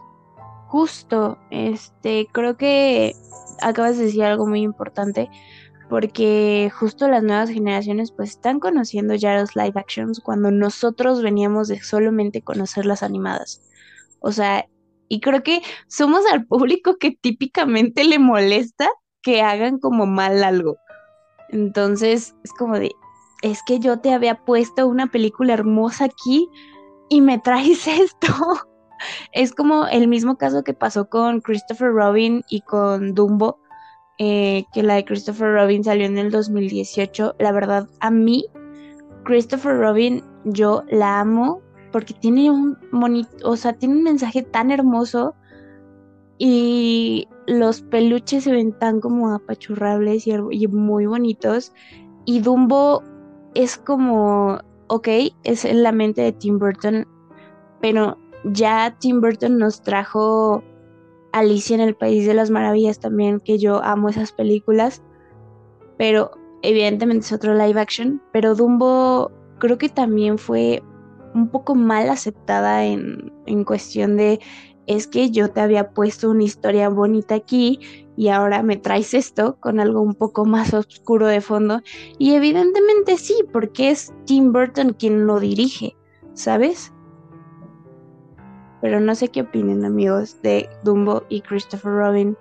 Justo, 0.70 1.36
este, 1.50 2.28
creo 2.30 2.56
que 2.56 3.16
acabas 3.60 3.98
de 3.98 4.04
decir 4.04 4.22
algo 4.22 4.46
muy 4.46 4.60
importante, 4.60 5.28
porque 5.88 6.70
justo 6.72 7.08
las 7.08 7.24
nuevas 7.24 7.50
generaciones 7.50 8.12
pues 8.12 8.30
están 8.30 8.60
conociendo 8.60 9.16
ya 9.16 9.34
los 9.34 9.56
live 9.56 9.72
actions 9.74 10.20
cuando 10.20 10.52
nosotros 10.52 11.22
veníamos 11.22 11.66
de 11.66 11.82
solamente 11.82 12.42
conocer 12.42 12.86
las 12.86 13.02
animadas. 13.02 13.60
O 14.20 14.30
sea, 14.30 14.68
y 15.08 15.18
creo 15.18 15.42
que 15.42 15.60
somos 15.88 16.24
al 16.32 16.46
público 16.46 16.98
que 16.98 17.18
típicamente 17.20 18.04
le 18.04 18.20
molesta 18.20 18.88
que 19.22 19.42
hagan 19.42 19.80
como 19.80 20.06
mal 20.06 20.44
algo. 20.44 20.76
Entonces, 21.48 22.36
es 22.44 22.52
como 22.52 22.78
de, 22.78 22.92
es 23.42 23.60
que 23.66 23.80
yo 23.80 23.98
te 23.98 24.12
había 24.12 24.36
puesto 24.44 24.86
una 24.86 25.08
película 25.08 25.52
hermosa 25.54 26.04
aquí 26.04 26.48
y 27.08 27.22
me 27.22 27.40
traes 27.40 27.88
esto. 27.88 28.69
Es 29.32 29.52
como 29.52 29.86
el 29.86 30.08
mismo 30.08 30.36
caso 30.36 30.64
que 30.64 30.74
pasó 30.74 31.08
con 31.08 31.40
Christopher 31.40 31.92
Robin 31.92 32.42
y 32.48 32.60
con 32.62 33.14
Dumbo, 33.14 33.58
eh, 34.18 34.64
que 34.72 34.82
la 34.82 34.94
de 34.94 35.04
Christopher 35.04 35.52
Robin 35.52 35.82
salió 35.84 36.06
en 36.06 36.18
el 36.18 36.30
2018. 36.30 37.36
La 37.38 37.52
verdad, 37.52 37.88
a 38.00 38.10
mí, 38.10 38.46
Christopher 39.24 39.76
Robin, 39.76 40.22
yo 40.44 40.84
la 40.90 41.20
amo 41.20 41.62
porque 41.92 42.14
tiene 42.14 42.50
un 42.50 42.76
bonito, 42.92 43.30
o 43.44 43.56
sea, 43.56 43.72
tiene 43.72 43.96
un 43.96 44.02
mensaje 44.02 44.42
tan 44.42 44.70
hermoso 44.70 45.34
y 46.38 47.28
los 47.46 47.82
peluches 47.82 48.44
se 48.44 48.52
ven 48.52 48.72
tan 48.78 49.00
como 49.00 49.34
apachurrables 49.34 50.26
y, 50.26 50.32
y 50.50 50.66
muy 50.68 51.06
bonitos. 51.06 51.72
Y 52.24 52.40
Dumbo 52.40 53.02
es 53.54 53.76
como, 53.76 54.58
ok, 54.88 55.08
es 55.44 55.64
en 55.64 55.82
la 55.82 55.92
mente 55.92 56.22
de 56.22 56.32
Tim 56.32 56.58
Burton, 56.58 57.06
pero 57.80 58.16
ya 58.44 58.96
Tim 58.98 59.20
Burton 59.20 59.58
nos 59.58 59.82
trajo 59.82 60.62
Alicia 61.32 61.74
en 61.74 61.80
el 61.80 61.94
País 61.94 62.26
de 62.26 62.34
las 62.34 62.50
Maravillas 62.50 63.00
también, 63.00 63.40
que 63.40 63.58
yo 63.58 63.82
amo 63.82 64.08
esas 64.08 64.32
películas, 64.32 65.02
pero 65.98 66.30
evidentemente 66.62 67.26
es 67.26 67.32
otro 67.32 67.54
live 67.54 67.80
action, 67.80 68.22
pero 68.32 68.54
Dumbo 68.54 69.30
creo 69.58 69.78
que 69.78 69.88
también 69.88 70.38
fue 70.38 70.82
un 71.34 71.48
poco 71.48 71.74
mal 71.74 72.08
aceptada 72.08 72.84
en, 72.84 73.32
en 73.46 73.64
cuestión 73.64 74.16
de, 74.16 74.40
es 74.86 75.06
que 75.06 75.30
yo 75.30 75.50
te 75.50 75.60
había 75.60 75.90
puesto 75.92 76.30
una 76.30 76.42
historia 76.42 76.88
bonita 76.88 77.36
aquí 77.36 77.78
y 78.16 78.28
ahora 78.28 78.62
me 78.62 78.76
traes 78.76 79.14
esto 79.14 79.56
con 79.60 79.78
algo 79.78 80.00
un 80.00 80.14
poco 80.14 80.44
más 80.44 80.74
oscuro 80.74 81.26
de 81.26 81.40
fondo. 81.40 81.80
Y 82.18 82.34
evidentemente 82.34 83.16
sí, 83.16 83.34
porque 83.52 83.90
es 83.90 84.12
Tim 84.26 84.52
Burton 84.52 84.94
quien 84.94 85.26
lo 85.26 85.38
dirige, 85.38 85.96
¿sabes? 86.34 86.92
Pero 88.80 89.00
no 89.00 89.14
sé 89.14 89.28
qué 89.28 89.42
opinen 89.42 89.84
amigos 89.84 90.40
de 90.42 90.68
Dumbo 90.84 91.24
y 91.28 91.42
Christopher 91.42 91.92
Robin. 91.92 92.36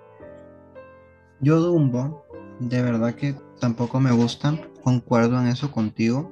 Yo 1.42 1.60
Dumbo, 1.60 2.26
de 2.60 2.82
verdad 2.82 3.16
que 3.16 3.36
tampoco 3.60 4.00
me 4.00 4.12
gustan, 4.12 4.62
concuerdo 4.84 5.40
en 5.40 5.48
eso 5.48 5.72
contigo. 5.72 6.32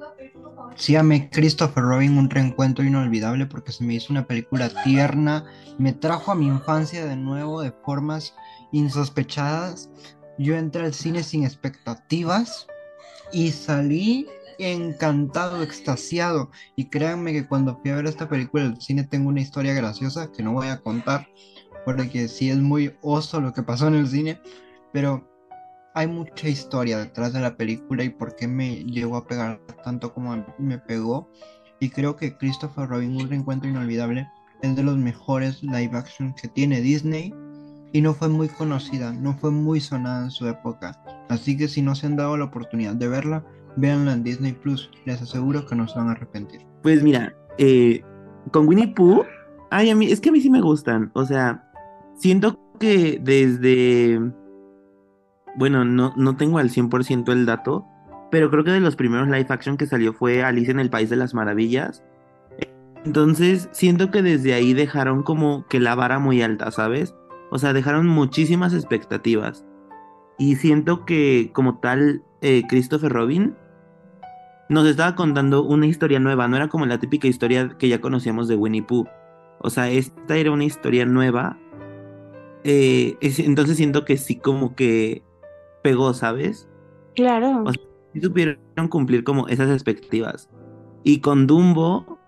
Sí 0.75 0.95
amé 0.95 1.29
Christopher 1.31 1.83
Robin 1.83 2.17
un 2.17 2.29
reencuentro 2.29 2.85
inolvidable 2.85 3.47
porque 3.47 3.71
se 3.71 3.83
me 3.83 3.95
hizo 3.95 4.13
una 4.13 4.27
película 4.27 4.69
tierna, 4.83 5.45
me 5.77 5.91
trajo 5.91 6.31
a 6.31 6.35
mi 6.35 6.45
infancia 6.47 7.05
de 7.05 7.15
nuevo 7.15 7.61
de 7.61 7.71
formas 7.71 8.35
insospechadas. 8.71 9.89
Yo 10.37 10.55
entré 10.55 10.85
al 10.85 10.93
cine 10.93 11.23
sin 11.23 11.43
expectativas 11.43 12.67
y 13.31 13.51
salí 13.51 14.27
encantado, 14.59 15.63
extasiado. 15.63 16.51
Y 16.75 16.85
créanme 16.85 17.33
que 17.33 17.47
cuando 17.47 17.77
fui 17.77 17.91
a 17.91 17.95
ver 17.95 18.07
esta 18.07 18.29
película 18.29 18.63
el 18.63 18.81
cine 18.81 19.03
tengo 19.03 19.29
una 19.29 19.41
historia 19.41 19.73
graciosa 19.73 20.31
que 20.31 20.43
no 20.43 20.53
voy 20.53 20.67
a 20.67 20.81
contar 20.81 21.27
porque 21.87 22.27
sí 22.27 22.49
es 22.49 22.57
muy 22.57 22.93
oso 23.01 23.39
lo 23.39 23.53
que 23.53 23.63
pasó 23.63 23.87
en 23.87 23.95
el 23.95 24.07
cine, 24.07 24.41
pero 24.91 25.25
hay 25.93 26.05
mucha 26.05 26.49
historia 26.49 26.97
detrás 26.97 27.31
de 27.31 27.39
la 27.39 27.55
película 27.55 28.03
y 28.03 28.09
por 28.09 28.35
qué 28.35 28.45
me 28.45 28.83
llegó 28.83 29.15
a 29.15 29.25
pegar 29.25 29.61
tanto 29.85 30.13
como 30.13 30.45
me 30.57 30.79
pegó. 30.79 31.29
Y 31.79 31.89
creo 31.89 32.17
que 32.17 32.35
Christopher 32.35 32.89
Robin, 32.89 33.15
un 33.15 33.29
reencuentro 33.29 33.69
inolvidable, 33.69 34.27
es 34.61 34.75
de 34.75 34.83
los 34.83 34.97
mejores 34.97 35.63
live 35.63 35.95
action 35.97 36.33
que 36.33 36.49
tiene 36.49 36.81
Disney 36.81 37.33
y 37.93 38.01
no 38.01 38.13
fue 38.13 38.27
muy 38.27 38.49
conocida, 38.49 39.13
no 39.13 39.37
fue 39.37 39.51
muy 39.51 39.79
sonada 39.79 40.25
en 40.25 40.31
su 40.31 40.45
época. 40.45 41.01
Así 41.29 41.55
que 41.55 41.69
si 41.69 41.81
no 41.81 41.95
se 41.95 42.07
han 42.07 42.17
dado 42.17 42.35
la 42.35 42.45
oportunidad 42.45 42.95
de 42.95 43.07
verla, 43.07 43.45
véanla 43.77 44.13
en 44.13 44.23
Disney 44.23 44.51
Plus. 44.51 44.91
Les 45.05 45.21
aseguro 45.21 45.65
que 45.65 45.75
no 45.75 45.87
se 45.87 45.97
van 45.97 46.09
a 46.09 46.11
arrepentir. 46.11 46.61
Pues 46.83 47.01
mira, 47.01 47.33
eh, 47.57 48.03
con 48.51 48.67
Winnie 48.67 48.93
Pooh, 48.93 49.23
ay, 49.71 49.89
a 49.89 49.95
mí, 49.95 50.11
es 50.11 50.19
que 50.19 50.29
a 50.29 50.31
mí 50.31 50.41
sí 50.41 50.49
me 50.49 50.61
gustan. 50.61 51.11
O 51.13 51.25
sea, 51.25 51.63
siento 52.15 52.59
que 52.79 53.19
desde, 53.21 54.19
bueno, 55.55 55.85
no, 55.85 56.13
no 56.15 56.35
tengo 56.35 56.57
al 56.57 56.69
100% 56.69 57.31
el 57.31 57.45
dato, 57.45 57.85
pero 58.29 58.49
creo 58.49 58.63
que 58.63 58.71
de 58.71 58.79
los 58.79 58.95
primeros 58.95 59.27
live 59.27 59.47
action 59.49 59.77
que 59.77 59.87
salió 59.87 60.13
fue 60.13 60.43
Alicia 60.43 60.71
en 60.71 60.79
el 60.79 60.89
País 60.89 61.09
de 61.09 61.15
las 61.15 61.33
Maravillas. 61.33 62.03
Entonces, 63.05 63.69
siento 63.71 64.11
que 64.11 64.21
desde 64.21 64.53
ahí 64.53 64.73
dejaron 64.73 65.23
como 65.23 65.65
que 65.67 65.79
la 65.79 65.95
vara 65.95 66.19
muy 66.19 66.41
alta, 66.41 66.71
¿sabes? 66.71 67.15
O 67.51 67.57
sea, 67.57 67.71
dejaron 67.71 68.07
muchísimas 68.07 68.73
expectativas. 68.73 69.65
Y 70.37 70.55
siento 70.55 71.05
que 71.05 71.51
como 71.53 71.79
tal, 71.79 72.23
eh, 72.41 72.63
Christopher 72.67 73.11
Robin 73.11 73.55
nos 74.69 74.85
estaba 74.87 75.15
contando 75.15 75.63
una 75.63 75.85
historia 75.87 76.19
nueva, 76.19 76.47
no 76.47 76.55
era 76.57 76.67
como 76.67 76.85
la 76.85 76.99
típica 76.99 77.27
historia 77.27 77.69
que 77.77 77.87
ya 77.89 78.01
conocíamos 78.01 78.47
de 78.47 78.55
Winnie 78.55 78.83
Pooh. 78.83 79.05
O 79.59 79.69
sea, 79.69 79.89
esta 79.89 80.35
era 80.37 80.51
una 80.51 80.65
historia 80.65 81.05
nueva. 81.05 81.57
eh, 82.63 83.15
es- 83.21 83.39
entonces 83.39 83.77
siento 83.77 84.03
que 84.03 84.17
sí 84.17 84.35
como 84.35 84.75
que 84.75 85.23
pegó, 85.83 86.13
¿sabes? 86.13 86.67
Claro. 87.15 87.63
O 87.65 87.71
sea, 87.71 87.81
sí 88.13 88.19
supieron 88.19 88.57
cumplir 88.89 89.23
como 89.23 89.47
esas 89.47 89.69
expectativas. 89.71 90.49
Y 91.03 91.21
con 91.21 91.47
Dumbo, 91.47 92.19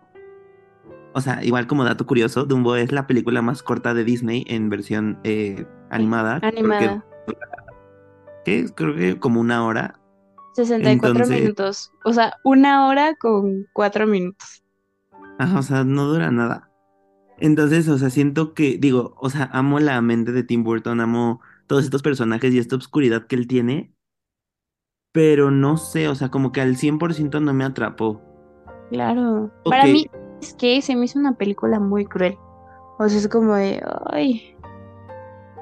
o 1.13 1.19
sea, 1.19 1.43
igual 1.43 1.67
como 1.67 1.83
dato 1.83 2.05
curioso, 2.05 2.45
Dumbo 2.45 2.75
es 2.77 2.91
la 2.93 3.05
película 3.05 3.41
más 3.41 3.63
corta 3.63 3.93
de 3.93 4.05
Disney 4.05 4.45
en 4.47 4.69
versión 4.69 5.19
eh, 5.25 5.65
animada. 5.89 6.39
porque 6.39 6.57
Animada. 6.59 7.05
¿qué? 8.45 8.65
Creo 8.73 8.95
que 8.95 9.19
como 9.19 9.41
una 9.41 9.65
hora. 9.65 9.98
64 10.65 11.09
Entonces- 11.11 11.41
minutos. 11.41 11.91
O 12.03 12.13
sea, 12.13 12.33
una 12.43 12.87
hora 12.87 13.15
con 13.15 13.67
cuatro 13.73 14.07
minutos. 14.07 14.63
Ajá, 15.37 15.59
o 15.59 15.63
sea, 15.63 15.83
no 15.83 16.05
dura 16.05 16.31
nada. 16.31 16.69
Entonces, 17.37 17.87
o 17.87 17.97
sea, 17.97 18.09
siento 18.09 18.53
que, 18.53 18.77
digo, 18.77 19.15
o 19.17 19.29
sea, 19.29 19.49
amo 19.53 19.79
la 19.79 20.01
mente 20.01 20.31
de 20.33 20.43
Tim 20.43 20.63
Burton, 20.63 20.99
amo 20.99 21.39
todos 21.67 21.85
estos 21.85 22.01
personajes 22.01 22.53
y 22.53 22.59
esta 22.59 22.75
obscuridad 22.75 23.27
que 23.27 23.35
él 23.37 23.47
tiene, 23.47 23.93
pero 25.13 25.49
no 25.49 25.77
sé, 25.77 26.09
o 26.09 26.15
sea, 26.15 26.29
como 26.29 26.51
que 26.51 26.61
al 26.61 26.75
100% 26.75 27.39
no 27.41 27.53
me 27.53 27.63
atrapó. 27.63 28.21
Claro. 28.89 29.51
Para 29.63 29.85
mí 29.85 30.07
es 30.41 30.53
que 30.55 30.81
se 30.81 30.95
me 30.95 31.05
hizo 31.05 31.19
una 31.19 31.37
película 31.37 31.79
muy 31.79 32.05
cruel. 32.05 32.35
O 32.97 33.07
sea, 33.07 33.17
es 33.17 33.27
como 33.29 33.55
de, 33.55 33.81
ay, 34.07 34.55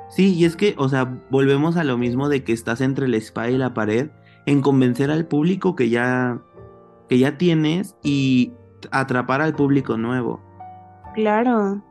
Sí, 0.10 0.33
y 0.36 0.45
es 0.45 0.55
que, 0.55 0.73
o 0.77 0.88
sea, 0.88 1.21
volvemos 1.29 1.75
a 1.75 1.83
lo 1.83 1.97
mismo 1.97 2.29
de 2.29 2.43
que 2.43 2.53
estás 2.53 2.79
entre 2.81 3.07
la 3.07 3.17
espada 3.17 3.49
y 3.49 3.57
la 3.57 3.73
pared 3.73 4.10
en 4.47 4.62
convencer 4.62 5.12
al 5.12 5.27
público 5.27 5.75
que 5.75 5.89
ya, 5.89 6.41
que 7.10 7.19
ya 7.19 7.38
tienes 7.38 7.95
y 8.01 8.53
atrapar 8.89 9.41
al 9.41 9.53
público 9.53 9.97
nuevo. 9.97 10.41
claro. 11.13 11.83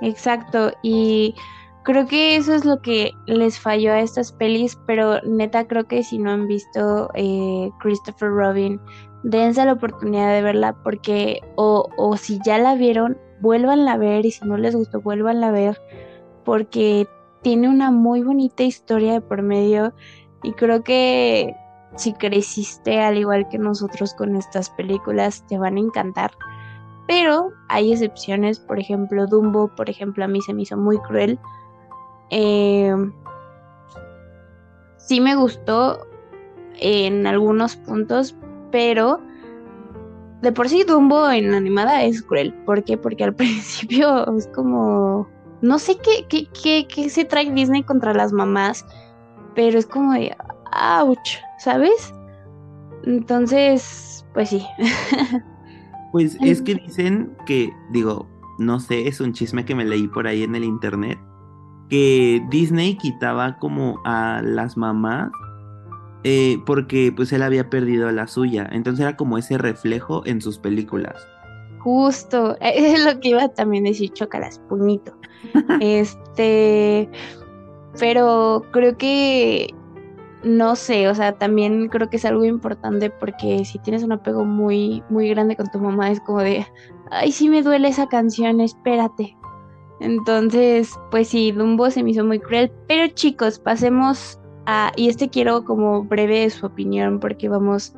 Exacto. 0.00 0.70
Y 0.82 1.34
creo 1.82 2.06
que 2.06 2.36
eso 2.36 2.54
es 2.54 2.64
lo 2.64 2.80
que 2.80 3.10
les 3.26 3.58
falló 3.58 3.92
a 3.92 4.00
estas 4.00 4.32
pelis, 4.32 4.78
pero 4.86 5.20
neta 5.22 5.66
creo 5.66 5.88
que 5.88 6.04
si 6.04 6.18
no 6.18 6.30
han 6.30 6.46
visto 6.46 7.10
eh, 7.14 7.70
Christopher 7.80 8.30
Robin, 8.30 8.80
dense 9.24 9.64
la 9.64 9.72
oportunidad 9.72 10.32
de 10.32 10.42
verla 10.42 10.76
porque, 10.84 11.40
o, 11.56 11.88
o 11.96 12.16
si 12.16 12.38
ya 12.44 12.58
la 12.58 12.76
vieron, 12.76 13.18
vuélvanla 13.40 13.94
a 13.94 13.96
ver 13.96 14.24
y 14.24 14.30
si 14.30 14.44
no 14.44 14.56
les 14.56 14.76
gustó, 14.76 15.00
vuélvanla 15.00 15.48
a 15.48 15.52
ver 15.52 15.80
porque 16.44 17.08
tiene 17.42 17.68
una 17.68 17.90
muy 17.90 18.22
bonita 18.22 18.62
historia 18.62 19.12
de 19.12 19.20
por 19.20 19.42
medio 19.42 19.92
y 20.42 20.52
creo 20.52 20.82
que 20.82 21.54
si 21.96 22.12
creciste 22.12 23.00
al 23.00 23.16
igual 23.16 23.48
que 23.48 23.58
nosotros 23.58 24.14
con 24.14 24.36
estas 24.36 24.70
películas, 24.70 25.44
te 25.48 25.58
van 25.58 25.76
a 25.76 25.80
encantar. 25.80 26.30
Pero 27.06 27.52
hay 27.68 27.92
excepciones, 27.92 28.58
por 28.58 28.78
ejemplo, 28.78 29.26
Dumbo, 29.26 29.68
por 29.74 29.88
ejemplo, 29.88 30.24
a 30.24 30.28
mí 30.28 30.42
se 30.42 30.52
me 30.52 30.62
hizo 30.62 30.76
muy 30.76 30.98
cruel. 30.98 31.38
Eh, 32.30 32.94
sí 34.96 35.20
me 35.20 35.34
gustó 35.34 36.06
en 36.76 37.26
algunos 37.26 37.76
puntos, 37.76 38.36
pero 38.70 39.20
de 40.42 40.52
por 40.52 40.68
sí 40.68 40.84
Dumbo 40.84 41.30
en 41.30 41.54
animada 41.54 42.04
es 42.04 42.22
cruel. 42.22 42.52
¿Por 42.66 42.84
qué? 42.84 42.98
Porque 42.98 43.24
al 43.24 43.34
principio 43.36 44.36
es 44.36 44.46
como... 44.48 45.28
No 45.60 45.80
sé 45.80 45.96
qué, 45.96 46.26
qué, 46.28 46.46
qué, 46.62 46.86
qué 46.86 47.10
se 47.10 47.24
trae 47.24 47.50
Disney 47.50 47.82
contra 47.82 48.14
las 48.14 48.32
mamás, 48.32 48.86
pero 49.58 49.76
es 49.76 49.86
como 49.86 50.12
de... 50.12 50.36
¡Auch! 50.70 51.18
¿Sabes? 51.58 52.14
Entonces, 53.02 54.24
pues 54.32 54.50
sí. 54.50 54.64
Pues 56.12 56.38
es 56.40 56.62
que 56.62 56.76
dicen 56.76 57.36
que, 57.44 57.70
digo, 57.90 58.26
no 58.58 58.78
sé, 58.80 59.08
es 59.08 59.20
un 59.20 59.34
chisme 59.34 59.64
que 59.64 59.74
me 59.74 59.84
leí 59.84 60.06
por 60.06 60.28
ahí 60.28 60.44
en 60.44 60.54
el 60.54 60.64
internet, 60.64 61.18
que 61.90 62.40
Disney 62.48 62.96
quitaba 62.96 63.58
como 63.58 64.00
a 64.06 64.40
las 64.42 64.76
mamás 64.78 65.30
eh, 66.24 66.62
porque 66.64 67.12
pues 67.14 67.30
él 67.32 67.42
había 67.42 67.68
perdido 67.68 68.10
la 68.10 68.26
suya, 68.26 68.66
entonces 68.72 69.00
era 69.02 69.16
como 69.16 69.36
ese 69.36 69.58
reflejo 69.58 70.24
en 70.24 70.40
sus 70.40 70.58
películas. 70.58 71.26
Justo, 71.80 72.56
es 72.60 73.04
lo 73.04 73.20
que 73.20 73.30
iba 73.30 73.48
también 73.48 73.84
a 73.84 73.90
decir, 73.90 74.10
chocalas, 74.12 74.60
puñito. 74.68 75.12
este, 75.80 77.10
pero 77.98 78.64
creo 78.70 78.96
que 78.96 79.74
no 80.44 80.76
sé, 80.76 81.08
o 81.08 81.14
sea, 81.14 81.32
también 81.36 81.88
creo 81.88 82.08
que 82.08 82.16
es 82.16 82.24
algo 82.24 82.44
importante 82.44 83.10
porque 83.10 83.64
si 83.64 83.78
tienes 83.80 84.02
un 84.04 84.12
apego 84.12 84.44
muy, 84.44 85.02
muy 85.10 85.28
grande 85.28 85.56
con 85.56 85.66
tu 85.70 85.80
mamá, 85.80 86.10
es 86.10 86.20
como 86.20 86.40
de, 86.40 86.66
ay, 87.10 87.32
sí 87.32 87.48
me 87.48 87.62
duele 87.62 87.88
esa 87.88 88.08
canción, 88.08 88.60
espérate. 88.60 89.36
Entonces, 90.00 90.98
pues 91.10 91.28
sí, 91.28 91.50
Dumbo 91.50 91.90
se 91.90 92.02
me 92.04 92.10
hizo 92.10 92.24
muy 92.24 92.38
cruel. 92.38 92.70
Pero 92.86 93.12
chicos, 93.14 93.58
pasemos 93.58 94.38
a, 94.66 94.92
y 94.96 95.08
este 95.08 95.28
quiero 95.28 95.64
como 95.64 96.04
breve 96.04 96.48
su 96.50 96.66
opinión 96.66 97.18
porque 97.18 97.48
vamos 97.48 97.94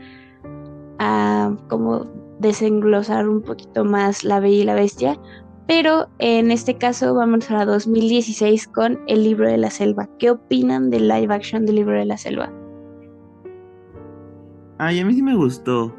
a 0.99 1.55
como 1.69 2.07
desenglosar 2.39 3.29
un 3.29 3.43
poquito 3.43 3.85
más 3.85 4.25
La 4.25 4.41
Bella 4.41 4.63
y 4.63 4.65
la 4.65 4.75
Bestia. 4.75 5.19
Pero 5.67 6.09
en 6.19 6.51
este 6.51 6.77
caso 6.77 7.15
vamos 7.15 7.51
a 7.51 7.65
2016 7.65 8.67
con 8.69 9.01
El 9.07 9.25
libro 9.25 9.49
de 9.49 9.59
la 9.59 9.71
selva. 9.71 10.09
¿Qué 10.19 10.31
opinan 10.31 10.91
del 10.91 11.09
live 11.09 11.33
action 11.33 11.65
del 11.65 11.77
libro 11.77 11.99
de 11.99 12.07
la 12.07 12.17
selva? 12.17 12.53
Ay, 14.79 14.99
a 14.99 15.05
mí 15.05 15.15
sí 15.15 15.23
me 15.23 15.37
gustó. 15.37 15.95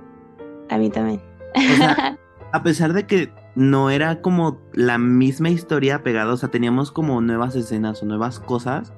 A 0.70 0.78
mí 0.78 0.90
también. 0.90 1.22
O 1.56 1.76
sea, 1.78 2.18
a 2.52 2.64
pesar 2.64 2.94
de 2.94 3.06
que 3.06 3.32
no 3.56 3.90
era 3.90 4.22
como 4.22 4.60
la 4.74 4.98
misma 4.98 5.50
historia 5.50 6.04
pegada, 6.04 6.34
o 6.34 6.38
sea, 6.38 6.50
teníamos 6.50 6.92
como 6.92 7.22
nuevas 7.22 7.56
escenas 7.56 8.02
o 8.02 8.06
nuevas 8.06 8.40
cosas. 8.40 8.94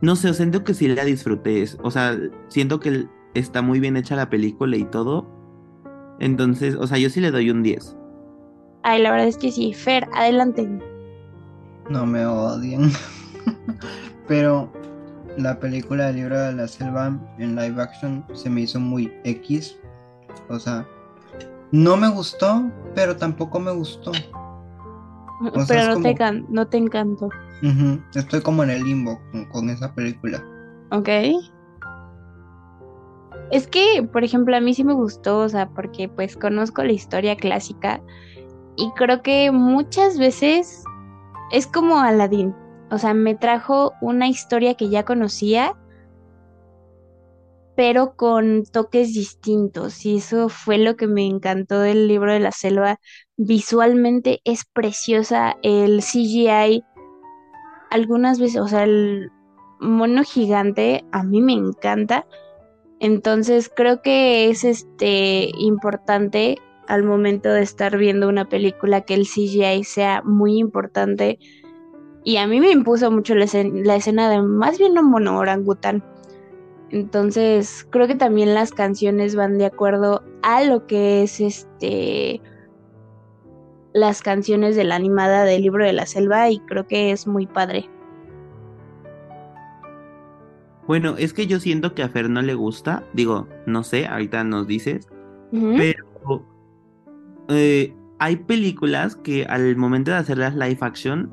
No 0.00 0.14
sé, 0.16 0.32
siento 0.34 0.64
que 0.64 0.72
sí 0.72 0.88
la 0.88 1.04
disfruté. 1.04 1.64
O 1.82 1.90
sea, 1.90 2.16
siento 2.48 2.80
que 2.80 3.08
está 3.34 3.60
muy 3.60 3.80
bien 3.80 3.96
hecha 3.96 4.16
la 4.16 4.30
película 4.30 4.76
y 4.76 4.84
todo. 4.84 5.26
Entonces, 6.20 6.76
o 6.76 6.86
sea, 6.86 6.98
yo 6.98 7.10
sí 7.10 7.20
le 7.20 7.30
doy 7.30 7.50
un 7.50 7.62
10. 7.62 7.97
Ay, 8.88 9.02
la 9.02 9.10
verdad 9.10 9.28
es 9.28 9.36
que 9.36 9.52
sí. 9.52 9.74
Fer, 9.74 10.08
adelante. 10.14 10.66
No 11.90 12.06
me 12.06 12.24
odien. 12.24 12.90
Pero 14.28 14.72
la 15.36 15.60
película 15.60 16.06
del 16.06 16.16
libro 16.16 16.40
de 16.40 16.54
la 16.54 16.66
selva 16.66 17.14
en 17.36 17.54
live 17.54 17.82
action 17.82 18.24
se 18.32 18.48
me 18.48 18.62
hizo 18.62 18.80
muy 18.80 19.12
X. 19.24 19.78
O 20.48 20.58
sea, 20.58 20.88
no 21.70 21.98
me 21.98 22.08
gustó, 22.08 22.64
pero 22.94 23.14
tampoco 23.14 23.60
me 23.60 23.72
gustó. 23.72 24.10
O 24.10 25.66
pero 25.68 25.94
no, 25.94 26.02
te 26.02 26.44
no 26.48 26.66
te 26.66 26.78
encantó. 26.78 27.28
Estoy 28.14 28.40
como 28.40 28.62
en 28.62 28.70
el 28.70 28.84
limbo 28.84 29.20
con, 29.32 29.44
con 29.50 29.68
esa 29.68 29.94
película. 29.94 30.42
Ok. 30.92 31.10
Es 33.50 33.66
que, 33.66 34.08
por 34.10 34.24
ejemplo, 34.24 34.56
a 34.56 34.60
mí 34.60 34.72
sí 34.72 34.82
me 34.82 34.94
gustó, 34.94 35.40
o 35.40 35.48
sea, 35.50 35.68
porque 35.68 36.08
pues 36.08 36.38
conozco 36.38 36.82
la 36.82 36.92
historia 36.92 37.36
clásica 37.36 38.00
y 38.78 38.92
creo 38.92 39.22
que 39.22 39.50
muchas 39.50 40.18
veces 40.18 40.84
es 41.50 41.66
como 41.66 41.98
Aladdin. 41.98 42.54
O 42.90 42.98
sea, 42.98 43.12
me 43.12 43.34
trajo 43.34 43.92
una 44.00 44.28
historia 44.28 44.74
que 44.74 44.88
ya 44.88 45.04
conocía, 45.04 45.74
pero 47.74 48.14
con 48.14 48.64
toques 48.64 49.12
distintos. 49.12 50.06
Y 50.06 50.18
eso 50.18 50.48
fue 50.48 50.78
lo 50.78 50.94
que 50.96 51.08
me 51.08 51.26
encantó 51.26 51.80
del 51.80 52.06
libro 52.06 52.32
de 52.32 52.38
la 52.38 52.52
selva. 52.52 53.00
Visualmente 53.36 54.40
es 54.44 54.64
preciosa. 54.64 55.56
El 55.62 56.00
CGI, 56.00 56.84
algunas 57.90 58.38
veces, 58.38 58.60
o 58.60 58.68
sea, 58.68 58.84
el 58.84 59.32
mono 59.80 60.22
gigante 60.22 61.04
a 61.10 61.24
mí 61.24 61.40
me 61.42 61.54
encanta. 61.54 62.26
Entonces 63.00 63.72
creo 63.74 64.02
que 64.02 64.50
es 64.50 64.62
este 64.62 65.50
importante 65.58 66.58
al 66.88 67.04
momento 67.04 67.52
de 67.52 67.62
estar 67.62 67.96
viendo 67.98 68.28
una 68.28 68.48
película 68.48 69.02
que 69.02 69.14
el 69.14 69.26
CGI 69.26 69.84
sea 69.84 70.22
muy 70.22 70.58
importante. 70.58 71.38
Y 72.24 72.38
a 72.38 72.46
mí 72.46 72.60
me 72.60 72.70
impuso 72.72 73.10
mucho 73.10 73.34
la, 73.34 73.44
escena, 73.44 74.30
de 74.30 74.42
más 74.42 74.78
bien 74.78 74.98
un 74.98 75.10
mono 75.10 75.38
orangután. 75.38 76.02
Entonces, 76.90 77.86
creo 77.90 78.06
que 78.06 78.14
también 78.14 78.54
las 78.54 78.72
canciones 78.72 79.36
van 79.36 79.58
de 79.58 79.66
acuerdo 79.66 80.24
a 80.42 80.64
lo 80.64 80.86
que 80.86 81.22
es 81.22 81.40
este 81.40 82.40
las 83.92 84.22
canciones 84.22 84.76
de 84.76 84.84
la 84.84 84.96
animada 84.96 85.44
del 85.44 85.62
libro 85.62 85.84
de 85.84 85.92
la 85.92 86.06
selva 86.06 86.50
y 86.50 86.60
creo 86.60 86.86
que 86.86 87.10
es 87.10 87.26
muy 87.26 87.46
padre. 87.46 87.88
Bueno, 90.86 91.16
es 91.18 91.34
que 91.34 91.46
yo 91.46 91.60
siento 91.60 91.94
que 91.94 92.02
a 92.02 92.08
Fer 92.08 92.30
no 92.30 92.40
le 92.40 92.54
gusta, 92.54 93.04
digo, 93.12 93.46
no 93.66 93.82
sé, 93.82 94.06
ahorita 94.06 94.44
nos 94.44 94.66
dices, 94.66 95.08
pero 95.50 96.07
eh, 97.48 97.94
hay 98.18 98.36
películas 98.36 99.16
que 99.16 99.44
al 99.46 99.76
momento 99.76 100.10
de 100.10 100.18
hacerlas 100.18 100.54
live 100.54 100.78
action, 100.80 101.32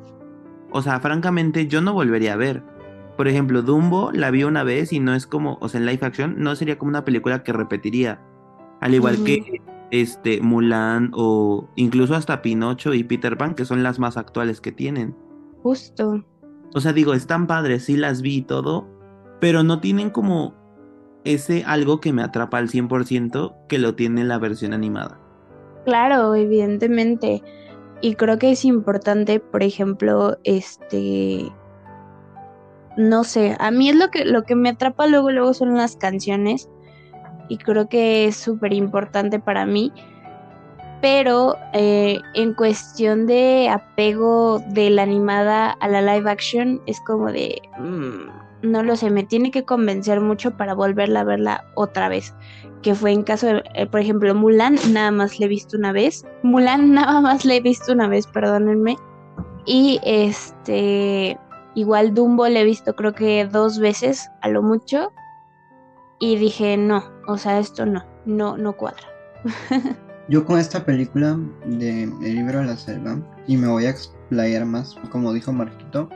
o 0.71 0.81
sea, 0.81 0.99
francamente 0.99 1.67
yo 1.67 1.81
no 1.81 1.93
volvería 1.93 2.33
a 2.33 2.37
ver. 2.37 2.63
Por 3.17 3.27
ejemplo, 3.27 3.61
Dumbo 3.61 4.11
la 4.11 4.29
vi 4.29 4.43
una 4.43 4.63
vez 4.63 4.91
y 4.91 4.99
no 4.99 5.15
es 5.15 5.25
como, 5.25 5.57
o 5.61 5.69
sea, 5.69 5.79
en 5.79 5.85
live 5.85 6.05
action 6.05 6.35
no 6.37 6.55
sería 6.55 6.77
como 6.77 6.89
una 6.89 7.05
película 7.05 7.43
que 7.43 7.53
repetiría. 7.53 8.21
Al 8.81 8.93
igual 8.93 9.23
que 9.23 9.61
este 9.91 10.41
Mulan 10.41 11.11
o 11.13 11.69
incluso 11.75 12.15
hasta 12.15 12.41
Pinocho 12.41 12.93
y 12.93 13.03
Peter 13.03 13.37
Pan, 13.37 13.55
que 13.55 13.65
son 13.65 13.83
las 13.83 13.99
más 13.99 14.17
actuales 14.17 14.59
que 14.59 14.71
tienen. 14.71 15.15
Justo. 15.63 16.25
O 16.73 16.81
sea, 16.81 16.91
digo, 16.91 17.13
están 17.13 17.47
padres, 17.47 17.85
sí 17.85 17.95
las 17.95 18.21
vi 18.21 18.37
y 18.37 18.41
todo, 18.41 18.87
pero 19.39 19.63
no 19.63 19.79
tienen 19.79 20.09
como 20.09 20.53
ese 21.23 21.63
algo 21.65 22.01
que 22.01 22.13
me 22.13 22.21
atrapa 22.21 22.57
al 22.57 22.69
100% 22.69 23.55
que 23.69 23.79
lo 23.79 23.95
tiene 23.95 24.25
la 24.25 24.37
versión 24.37 24.73
animada. 24.73 25.24
Claro, 25.85 26.35
evidentemente. 26.35 27.43
Y 28.01 28.15
creo 28.15 28.37
que 28.37 28.51
es 28.51 28.65
importante, 28.65 29.39
por 29.39 29.63
ejemplo, 29.63 30.37
este 30.43 31.51
no 32.97 33.23
sé, 33.23 33.55
a 33.59 33.71
mí 33.71 33.89
es 33.89 33.95
lo 33.95 34.09
que 34.09 34.25
lo 34.25 34.43
que 34.43 34.55
me 34.55 34.69
atrapa 34.69 35.07
luego 35.07 35.29
luego 35.31 35.53
son 35.53 35.75
las 35.75 35.97
canciones 35.97 36.69
y 37.49 37.57
creo 37.57 37.89
que 37.89 38.25
es 38.25 38.37
súper 38.37 38.73
importante 38.73 39.39
para 39.39 39.65
mí. 39.65 39.91
Pero 41.01 41.55
eh, 41.73 42.19
en 42.33 42.53
cuestión 42.53 43.27
de 43.27 43.69
apego 43.69 44.59
de 44.69 44.89
la 44.89 45.03
animada 45.03 45.71
a 45.71 45.87
la 45.87 46.01
live 46.01 46.29
action 46.31 46.81
es 46.87 46.99
como 47.01 47.31
de 47.31 47.61
mm, 47.77 48.71
no 48.71 48.81
lo 48.81 48.95
sé, 48.95 49.11
me 49.11 49.23
tiene 49.23 49.51
que 49.51 49.65
convencer 49.65 50.21
mucho 50.21 50.57
para 50.57 50.73
volverla 50.73 51.19
a 51.19 51.25
verla 51.25 51.65
otra 51.75 52.09
vez 52.09 52.33
que 52.85 52.93
fue 52.93 53.11
en 53.13 53.23
caso 53.23 53.47
de, 53.47 53.63
eh, 53.73 53.87
por 53.87 53.99
ejemplo, 53.99 54.35
Mulan, 54.35 54.77
nada 54.93 55.09
más 55.09 55.39
le 55.39 55.47
he 55.47 55.49
visto 55.49 55.75
una 55.75 55.91
vez. 55.91 56.23
Mulan 56.43 56.93
nada 56.93 57.19
más 57.19 57.43
le 57.43 57.55
he 57.55 57.59
visto 57.59 57.91
una 57.91 58.07
vez, 58.07 58.27
perdónenme. 58.27 58.95
Y 59.65 59.99
este, 60.03 61.35
igual 61.73 62.13
Dumbo 62.13 62.47
le 62.47 62.61
he 62.61 62.63
visto 62.63 62.95
creo 62.95 63.13
que 63.15 63.47
dos 63.47 63.79
veces 63.79 64.29
a 64.43 64.49
lo 64.49 64.61
mucho. 64.61 65.11
Y 66.19 66.35
dije, 66.35 66.77
no, 66.77 67.03
o 67.27 67.39
sea, 67.39 67.57
esto 67.57 67.87
no, 67.87 68.05
no, 68.27 68.55
no 68.55 68.73
cuadra. 68.73 69.07
Yo 70.29 70.45
con 70.45 70.59
esta 70.59 70.85
película 70.85 71.39
de 71.65 72.03
El 72.03 72.35
libro 72.35 72.59
de 72.59 72.65
la 72.65 72.77
selva, 72.77 73.17
y 73.47 73.57
me 73.57 73.67
voy 73.67 73.85
a 73.85 73.89
explayar 73.89 74.63
más, 74.65 74.95
como 75.09 75.33
dijo 75.33 75.51
Marquito, 75.51 76.07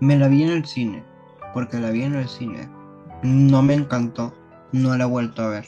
me 0.00 0.16
la 0.16 0.28
vi 0.28 0.44
en 0.44 0.50
el 0.52 0.64
cine, 0.64 1.04
porque 1.52 1.78
la 1.78 1.90
vi 1.90 2.04
en 2.04 2.14
el 2.14 2.26
cine. 2.26 2.70
No 3.22 3.62
me 3.62 3.74
encantó, 3.74 4.32
no 4.72 4.96
la 4.96 5.04
he 5.04 5.06
vuelto 5.06 5.42
a 5.42 5.48
ver 5.48 5.66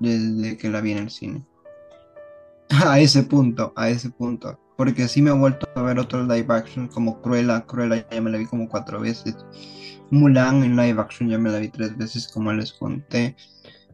desde 0.00 0.56
que 0.56 0.70
la 0.70 0.80
vi 0.80 0.92
en 0.92 0.98
el 0.98 1.10
cine. 1.10 1.44
A 2.86 3.00
ese 3.00 3.22
punto, 3.22 3.72
a 3.76 3.88
ese 3.88 4.10
punto. 4.10 4.58
porque 4.76 5.08
sí 5.08 5.22
me 5.22 5.30
he 5.30 5.32
vuelto 5.32 5.66
a 5.74 5.82
ver 5.82 5.98
otros 5.98 6.28
live 6.28 6.54
action 6.54 6.86
como 6.86 7.20
Cruella, 7.20 7.66
Cruella 7.66 8.06
ya 8.10 8.20
me 8.20 8.30
la 8.30 8.38
vi 8.38 8.46
como 8.46 8.68
cuatro 8.68 9.00
veces, 9.00 9.36
Mulan 10.10 10.62
en 10.62 10.76
live 10.76 11.00
action 11.00 11.28
ya 11.28 11.38
me 11.38 11.50
la 11.50 11.58
vi 11.58 11.68
tres 11.68 11.96
veces 11.96 12.28
como 12.28 12.52
les 12.52 12.72
conté, 12.72 13.34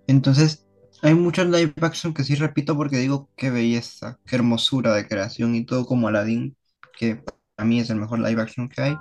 entonces 0.07 0.67
hay 1.03 1.15
muchos 1.15 1.47
live 1.47 1.73
action 1.81 2.13
que 2.13 2.25
sí 2.25 2.35
repito 2.35 2.77
porque 2.77 2.99
digo 2.99 3.31
qué 3.37 3.51
belleza, 3.51 4.19
qué 4.27 4.37
hermosura 4.37 4.93
de 4.95 5.07
creación 5.09 5.55
y 5.55 5.65
todo 5.65 5.87
como 5.87 6.09
Aladdin, 6.09 6.57
que 6.99 7.23
para 7.57 7.67
mí 7.67 7.81
es 7.81 7.89
el 7.91 7.97
mejor 7.97 8.19
live 8.19 8.43
action 8.43 8.69
que 8.69 8.83
hay, 8.83 8.97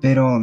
pero 0.00 0.40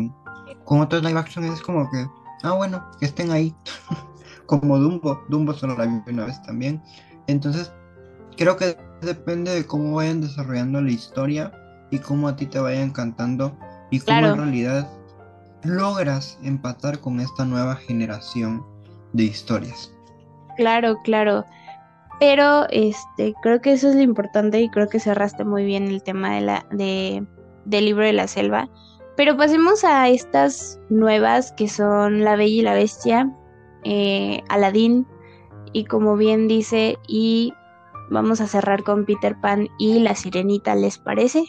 con 0.63 0.81
otros 0.81 1.03
live 1.03 1.19
action 1.19 1.45
es 1.45 1.61
como 1.61 1.89
que, 1.91 2.05
ah 2.45 2.53
bueno, 2.53 2.85
que 2.99 3.05
estén 3.05 3.31
ahí, 3.31 3.55
como 4.45 4.77
Dumbo, 4.77 5.23
Dumbo 5.29 5.53
solo 5.53 5.75
la 5.77 5.85
vi 5.85 6.01
una 6.11 6.25
vez 6.25 6.41
también, 6.43 6.81
entonces 7.27 7.71
creo 8.37 8.55
que 8.57 8.77
depende 9.01 9.53
de 9.53 9.65
cómo 9.65 9.95
vayan 9.95 10.21
desarrollando 10.21 10.81
la 10.81 10.91
historia 10.91 11.51
y 11.91 11.99
cómo 11.99 12.27
a 12.27 12.35
ti 12.35 12.45
te 12.45 12.59
vaya 12.59 12.81
encantando 12.81 13.57
y 13.91 13.99
cómo 13.99 14.19
Claro. 14.19 14.33
en 14.33 14.39
realidad 14.39 14.89
logras 15.63 16.37
empatar 16.43 16.99
con 16.99 17.19
esta 17.19 17.45
nueva 17.45 17.75
generación 17.75 18.63
de 19.13 19.23
historias. 19.23 19.91
Claro, 20.57 20.97
claro. 21.03 21.45
Pero 22.19 22.65
este, 22.69 23.33
creo 23.41 23.61
que 23.61 23.73
eso 23.73 23.89
es 23.89 23.95
lo 23.95 24.01
importante 24.01 24.61
y 24.61 24.69
creo 24.69 24.87
que 24.87 24.99
cerraste 24.99 25.43
muy 25.43 25.65
bien 25.65 25.87
el 25.87 26.01
tema 26.01 26.35
de 26.35 26.41
la, 26.41 26.65
de, 26.71 27.25
del 27.65 27.85
libro 27.85 28.05
de 28.05 28.13
la 28.13 28.27
selva. 28.27 28.69
Pero 29.15 29.37
pasemos 29.37 29.83
a 29.83 30.09
estas 30.09 30.79
nuevas 30.89 31.53
que 31.53 31.67
son 31.69 32.23
La 32.23 32.35
Bella 32.35 32.55
y 32.55 32.61
la 32.61 32.73
Bestia, 32.73 33.33
eh, 33.83 34.43
Aladín, 34.49 35.07
y 35.71 35.85
como 35.85 36.17
bien 36.17 36.47
dice, 36.47 36.97
y 37.07 37.53
vamos 38.09 38.41
a 38.41 38.47
cerrar 38.47 38.83
con 38.83 39.05
Peter 39.05 39.39
Pan 39.39 39.67
y 39.77 39.99
La 39.99 40.15
Sirenita, 40.15 40.75
¿les 40.75 40.97
parece? 40.97 41.45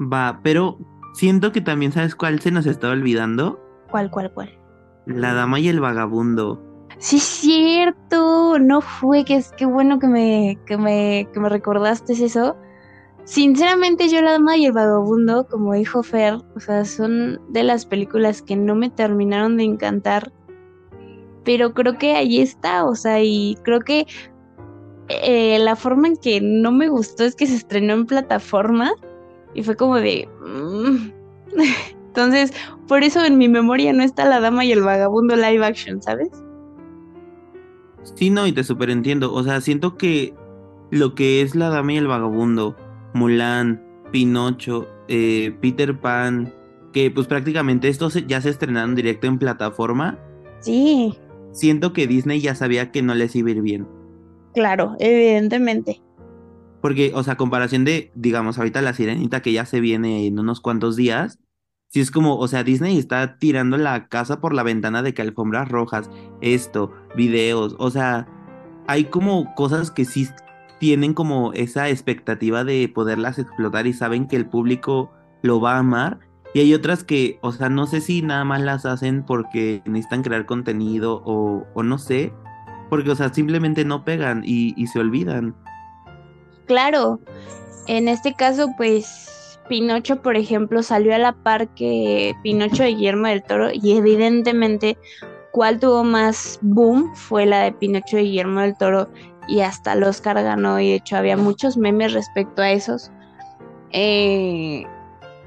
Va, 0.00 0.40
pero 0.42 0.78
siento 1.14 1.52
que 1.52 1.60
también 1.60 1.92
sabes 1.92 2.14
cuál 2.14 2.40
se 2.40 2.50
nos 2.50 2.66
está 2.66 2.90
olvidando. 2.90 3.60
¿Cuál, 3.90 4.10
cuál, 4.10 4.32
cuál? 4.32 4.58
La 5.06 5.32
dama 5.32 5.58
y 5.58 5.68
el 5.68 5.80
vagabundo. 5.80 6.62
Sí, 6.98 7.16
es 7.16 7.22
cierto, 7.22 8.58
no 8.58 8.80
fue, 8.80 9.24
que 9.24 9.36
es 9.36 9.52
que 9.52 9.66
bueno 9.66 9.98
que 9.98 10.08
me, 10.08 10.58
que 10.66 10.76
me, 10.76 11.28
que 11.32 11.40
me 11.40 11.48
recordaste 11.48 12.12
eso. 12.12 12.56
Sinceramente, 13.28 14.08
yo 14.08 14.22
La 14.22 14.32
Dama 14.32 14.56
y 14.56 14.64
el 14.64 14.72
Vagabundo, 14.72 15.46
como 15.46 15.74
dijo 15.74 16.02
Fer, 16.02 16.38
o 16.56 16.60
sea, 16.60 16.86
son 16.86 17.38
de 17.50 17.62
las 17.62 17.84
películas 17.84 18.40
que 18.40 18.56
no 18.56 18.74
me 18.74 18.88
terminaron 18.88 19.58
de 19.58 19.64
encantar, 19.64 20.32
pero 21.44 21.74
creo 21.74 21.98
que 21.98 22.16
ahí 22.16 22.40
está, 22.40 22.86
o 22.86 22.94
sea, 22.94 23.22
y 23.22 23.58
creo 23.64 23.80
que 23.80 24.06
eh, 25.08 25.58
la 25.58 25.76
forma 25.76 26.08
en 26.08 26.16
que 26.16 26.40
no 26.40 26.72
me 26.72 26.88
gustó 26.88 27.24
es 27.24 27.36
que 27.36 27.46
se 27.46 27.56
estrenó 27.56 27.92
en 27.92 28.06
plataforma 28.06 28.92
y 29.52 29.62
fue 29.62 29.76
como 29.76 29.96
de... 29.96 30.26
mm. 30.46 31.12
Entonces, 32.06 32.54
por 32.86 33.02
eso 33.02 33.22
en 33.22 33.36
mi 33.36 33.46
memoria 33.46 33.92
no 33.92 34.04
está 34.04 34.24
La 34.24 34.40
Dama 34.40 34.64
y 34.64 34.72
el 34.72 34.82
Vagabundo 34.82 35.36
live 35.36 35.66
action, 35.66 36.00
¿sabes? 36.00 36.30
Sí, 38.14 38.30
no, 38.30 38.46
y 38.46 38.52
te 38.52 38.64
superentiendo. 38.64 39.34
O 39.34 39.42
sea, 39.42 39.60
siento 39.60 39.98
que 39.98 40.32
lo 40.90 41.14
que 41.14 41.42
es 41.42 41.54
La 41.54 41.68
Dama 41.68 41.92
y 41.92 41.98
el 41.98 42.06
Vagabundo, 42.06 42.74
Mulan, 43.18 43.82
Pinocho, 44.12 44.86
eh, 45.08 45.54
Peter 45.60 45.98
Pan, 45.98 46.52
que 46.92 47.10
pues 47.10 47.26
prácticamente 47.26 47.88
estos 47.88 48.14
ya 48.26 48.40
se 48.40 48.50
estrenaron 48.50 48.94
directo 48.94 49.26
en 49.26 49.38
plataforma, 49.38 50.18
Sí, 50.60 51.14
siento 51.52 51.92
que 51.92 52.06
Disney 52.08 52.40
ya 52.40 52.54
sabía 52.54 52.90
que 52.90 53.02
no 53.02 53.14
les 53.14 53.36
iba 53.36 53.48
a 53.48 53.52
ir 53.52 53.62
bien. 53.62 53.86
claro, 54.54 54.96
evidentemente. 54.98 56.00
Porque, 56.80 57.12
o 57.14 57.22
sea, 57.22 57.36
comparación 57.36 57.84
de, 57.84 58.10
digamos, 58.14 58.58
ahorita 58.58 58.82
La 58.82 58.92
Sirenita 58.92 59.42
que 59.42 59.52
ya 59.52 59.64
se 59.66 59.80
viene 59.80 60.26
en 60.26 60.38
unos 60.38 60.60
cuantos 60.60 60.96
días, 60.96 61.38
sí 61.88 62.00
es 62.00 62.10
como, 62.10 62.38
o 62.38 62.48
sea, 62.48 62.62
Disney 62.64 62.98
está 62.98 63.38
tirando 63.38 63.76
la 63.78 64.08
casa 64.08 64.40
por 64.40 64.52
la 64.54 64.62
ventana 64.62 65.02
de 65.02 65.12
que 65.14 65.22
alfombras 65.22 65.68
rojas, 65.68 66.10
esto, 66.40 66.92
videos, 67.16 67.74
o 67.78 67.90
sea, 67.90 68.28
hay 68.86 69.04
como 69.04 69.54
cosas 69.54 69.90
que 69.90 70.04
sí 70.04 70.28
tienen 70.78 71.14
como 71.14 71.52
esa 71.52 71.88
expectativa 71.88 72.64
de 72.64 72.90
poderlas 72.92 73.38
explotar 73.38 73.86
y 73.86 73.92
saben 73.92 74.28
que 74.28 74.36
el 74.36 74.46
público 74.46 75.10
lo 75.42 75.60
va 75.60 75.74
a 75.74 75.78
amar. 75.78 76.18
Y 76.54 76.60
hay 76.60 76.74
otras 76.74 77.04
que, 77.04 77.38
o 77.42 77.52
sea, 77.52 77.68
no 77.68 77.86
sé 77.86 78.00
si 78.00 78.22
nada 78.22 78.44
más 78.44 78.62
las 78.62 78.86
hacen 78.86 79.24
porque 79.24 79.82
necesitan 79.84 80.22
crear 80.22 80.46
contenido 80.46 81.22
o, 81.24 81.66
o 81.74 81.82
no 81.82 81.98
sé, 81.98 82.32
porque, 82.88 83.10
o 83.10 83.14
sea, 83.14 83.32
simplemente 83.32 83.84
no 83.84 84.04
pegan 84.04 84.42
y, 84.44 84.74
y 84.76 84.86
se 84.86 84.98
olvidan. 84.98 85.54
Claro, 86.66 87.20
en 87.86 88.08
este 88.08 88.34
caso, 88.34 88.68
pues 88.76 89.58
Pinocho, 89.68 90.22
por 90.22 90.36
ejemplo, 90.36 90.82
salió 90.82 91.14
a 91.14 91.18
la 91.18 91.32
par 91.32 91.68
que 91.74 92.34
Pinocho 92.42 92.82
de 92.82 92.90
Guillermo 92.90 93.28
del 93.28 93.42
Toro 93.42 93.68
y 93.72 93.96
evidentemente 93.96 94.96
cuál 95.52 95.78
tuvo 95.78 96.04
más 96.04 96.58
boom 96.62 97.14
fue 97.14 97.46
la 97.46 97.64
de 97.64 97.72
Pinocho 97.72 98.16
de 98.16 98.22
Guillermo 98.22 98.60
del 98.60 98.76
Toro 98.76 99.10
y 99.48 99.60
hasta 99.60 99.94
el 99.94 100.04
Oscar 100.04 100.40
ganó 100.42 100.78
y 100.78 100.90
de 100.90 100.96
hecho 100.96 101.16
había 101.16 101.36
muchos 101.36 101.76
memes 101.76 102.12
respecto 102.12 102.62
a 102.62 102.70
esos. 102.70 103.10
Eh, 103.90 104.86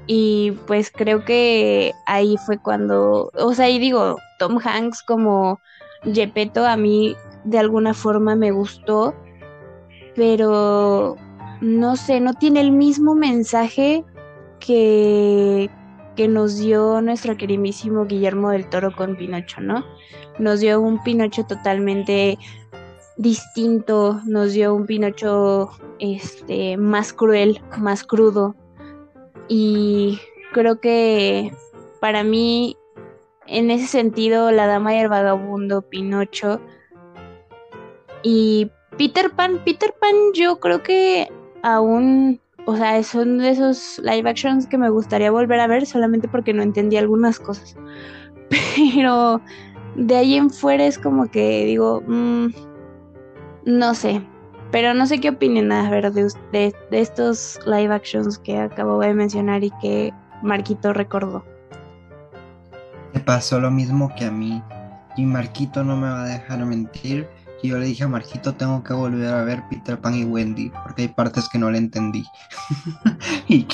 y 0.06 0.52
pues 0.66 0.90
creo 0.90 1.24
que 1.24 1.94
ahí 2.06 2.36
fue 2.44 2.58
cuando, 2.58 3.30
o 3.34 3.54
sea, 3.54 3.70
y 3.70 3.78
digo, 3.78 4.16
Tom 4.38 4.58
Hanks 4.62 5.02
como 5.02 5.60
Gepetto 6.02 6.66
a 6.66 6.76
mí 6.76 7.16
de 7.44 7.58
alguna 7.58 7.94
forma 7.94 8.34
me 8.34 8.50
gustó, 8.50 9.14
pero 10.16 11.16
no 11.60 11.96
sé, 11.96 12.20
no 12.20 12.34
tiene 12.34 12.60
el 12.60 12.72
mismo 12.72 13.14
mensaje 13.14 14.04
que, 14.58 15.70
que 16.16 16.26
nos 16.26 16.58
dio 16.58 17.00
nuestro 17.00 17.36
queridísimo 17.36 18.04
Guillermo 18.06 18.50
del 18.50 18.68
Toro 18.68 18.94
con 18.94 19.16
Pinocho, 19.16 19.60
¿no? 19.60 19.84
Nos 20.38 20.60
dio 20.60 20.80
un 20.80 21.02
Pinocho 21.02 21.44
totalmente 21.44 22.38
distinto, 23.16 24.20
nos 24.26 24.52
dio 24.52 24.74
un 24.74 24.86
Pinocho 24.86 25.70
este 25.98 26.76
más 26.76 27.12
cruel, 27.12 27.60
más 27.78 28.04
crudo. 28.04 28.54
Y 29.48 30.18
creo 30.52 30.80
que 30.80 31.52
para 32.00 32.24
mí, 32.24 32.76
en 33.46 33.70
ese 33.70 33.86
sentido, 33.86 34.50
La 34.50 34.66
Dama 34.66 34.94
y 34.94 34.98
el 34.98 35.08
Vagabundo, 35.08 35.82
Pinocho 35.82 36.60
y 38.22 38.70
Peter 38.98 39.30
Pan, 39.30 39.60
Peter 39.64 39.94
Pan, 40.00 40.14
yo 40.34 40.60
creo 40.60 40.82
que 40.82 41.28
aún, 41.62 42.40
o 42.66 42.76
sea, 42.76 43.02
son 43.02 43.38
de 43.38 43.50
esos 43.50 43.98
live 43.98 44.28
actions 44.28 44.66
que 44.66 44.78
me 44.78 44.90
gustaría 44.90 45.30
volver 45.30 45.60
a 45.60 45.66
ver 45.66 45.86
solamente 45.86 46.28
porque 46.28 46.52
no 46.52 46.62
entendí 46.62 46.96
algunas 46.96 47.38
cosas. 47.38 47.76
Pero 48.94 49.40
de 49.96 50.16
ahí 50.16 50.34
en 50.34 50.50
fuera 50.50 50.86
es 50.86 50.98
como 50.98 51.30
que 51.30 51.64
digo, 51.66 52.02
mm, 52.06 52.48
no 53.64 53.94
sé. 53.94 54.22
Pero 54.70 54.94
no 54.94 55.06
sé 55.06 55.20
qué 55.20 55.28
opinen 55.30 55.70
a 55.70 55.90
ver 55.90 56.10
de, 56.12 56.74
estos 56.90 57.60
live 57.66 57.92
actions 57.92 58.38
que 58.38 58.58
acabo 58.58 59.00
de 59.00 59.12
mencionar 59.12 59.62
y 59.62 59.70
que 59.82 60.14
Marquito 60.42 60.94
recordó. 60.94 61.44
Me 63.12 63.20
pasó 63.20 63.60
lo 63.60 63.70
mismo 63.70 64.10
que 64.16 64.24
a 64.24 64.30
mí. 64.30 64.62
Y 65.16 65.26
Marquito 65.26 65.84
no 65.84 65.94
me 65.96 66.08
va 66.08 66.24
a 66.24 66.28
dejar 66.28 66.64
mentir. 66.64 67.28
Y 67.62 67.68
yo 67.68 67.78
le 67.78 67.86
dije 67.86 68.04
a 68.04 68.08
Marquito, 68.08 68.54
tengo 68.54 68.82
que 68.82 68.94
volver 68.94 69.32
a 69.32 69.44
ver 69.44 69.62
Peter 69.68 70.00
Pan 70.00 70.14
y 70.14 70.24
Wendy, 70.24 70.72
porque 70.82 71.02
hay 71.02 71.08
partes 71.08 71.48
que 71.50 71.58
no 71.58 71.70
le 71.70 71.78
entendí. 71.78 72.24
y 73.46 73.66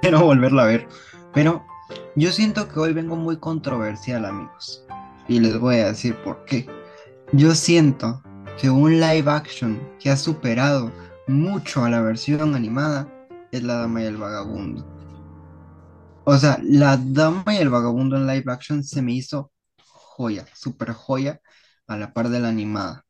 quiero 0.00 0.20
volverla 0.20 0.62
a 0.62 0.66
ver. 0.66 0.88
Pero 1.34 1.64
yo 2.14 2.30
siento 2.30 2.68
que 2.68 2.78
hoy 2.78 2.92
vengo 2.92 3.16
muy 3.16 3.36
controversial, 3.36 4.24
amigos. 4.24 4.86
Y 5.26 5.40
les 5.40 5.58
voy 5.58 5.76
a 5.76 5.88
decir 5.88 6.14
por 6.22 6.44
qué. 6.44 6.66
Yo 7.32 7.54
siento 7.56 8.22
que 8.60 8.70
un 8.70 9.00
live 9.00 9.30
action 9.30 9.80
que 9.98 10.10
ha 10.10 10.16
superado 10.16 10.92
mucho 11.26 11.84
a 11.84 11.90
la 11.90 12.00
versión 12.00 12.54
animada 12.54 13.08
es 13.52 13.62
La 13.62 13.74
Dama 13.76 14.02
y 14.02 14.06
el 14.06 14.16
Vagabundo. 14.16 14.86
O 16.24 16.36
sea, 16.36 16.58
La 16.62 16.96
Dama 16.96 17.54
y 17.54 17.58
el 17.58 17.68
Vagabundo 17.68 18.16
en 18.16 18.26
live 18.26 18.50
action 18.50 18.82
se 18.82 19.02
me 19.02 19.12
hizo 19.12 19.52
joya, 19.78 20.46
super 20.54 20.92
joya, 20.92 21.40
a 21.86 21.96
la 21.96 22.12
par 22.12 22.30
de 22.30 22.40
la 22.40 22.48
animada. 22.48 23.04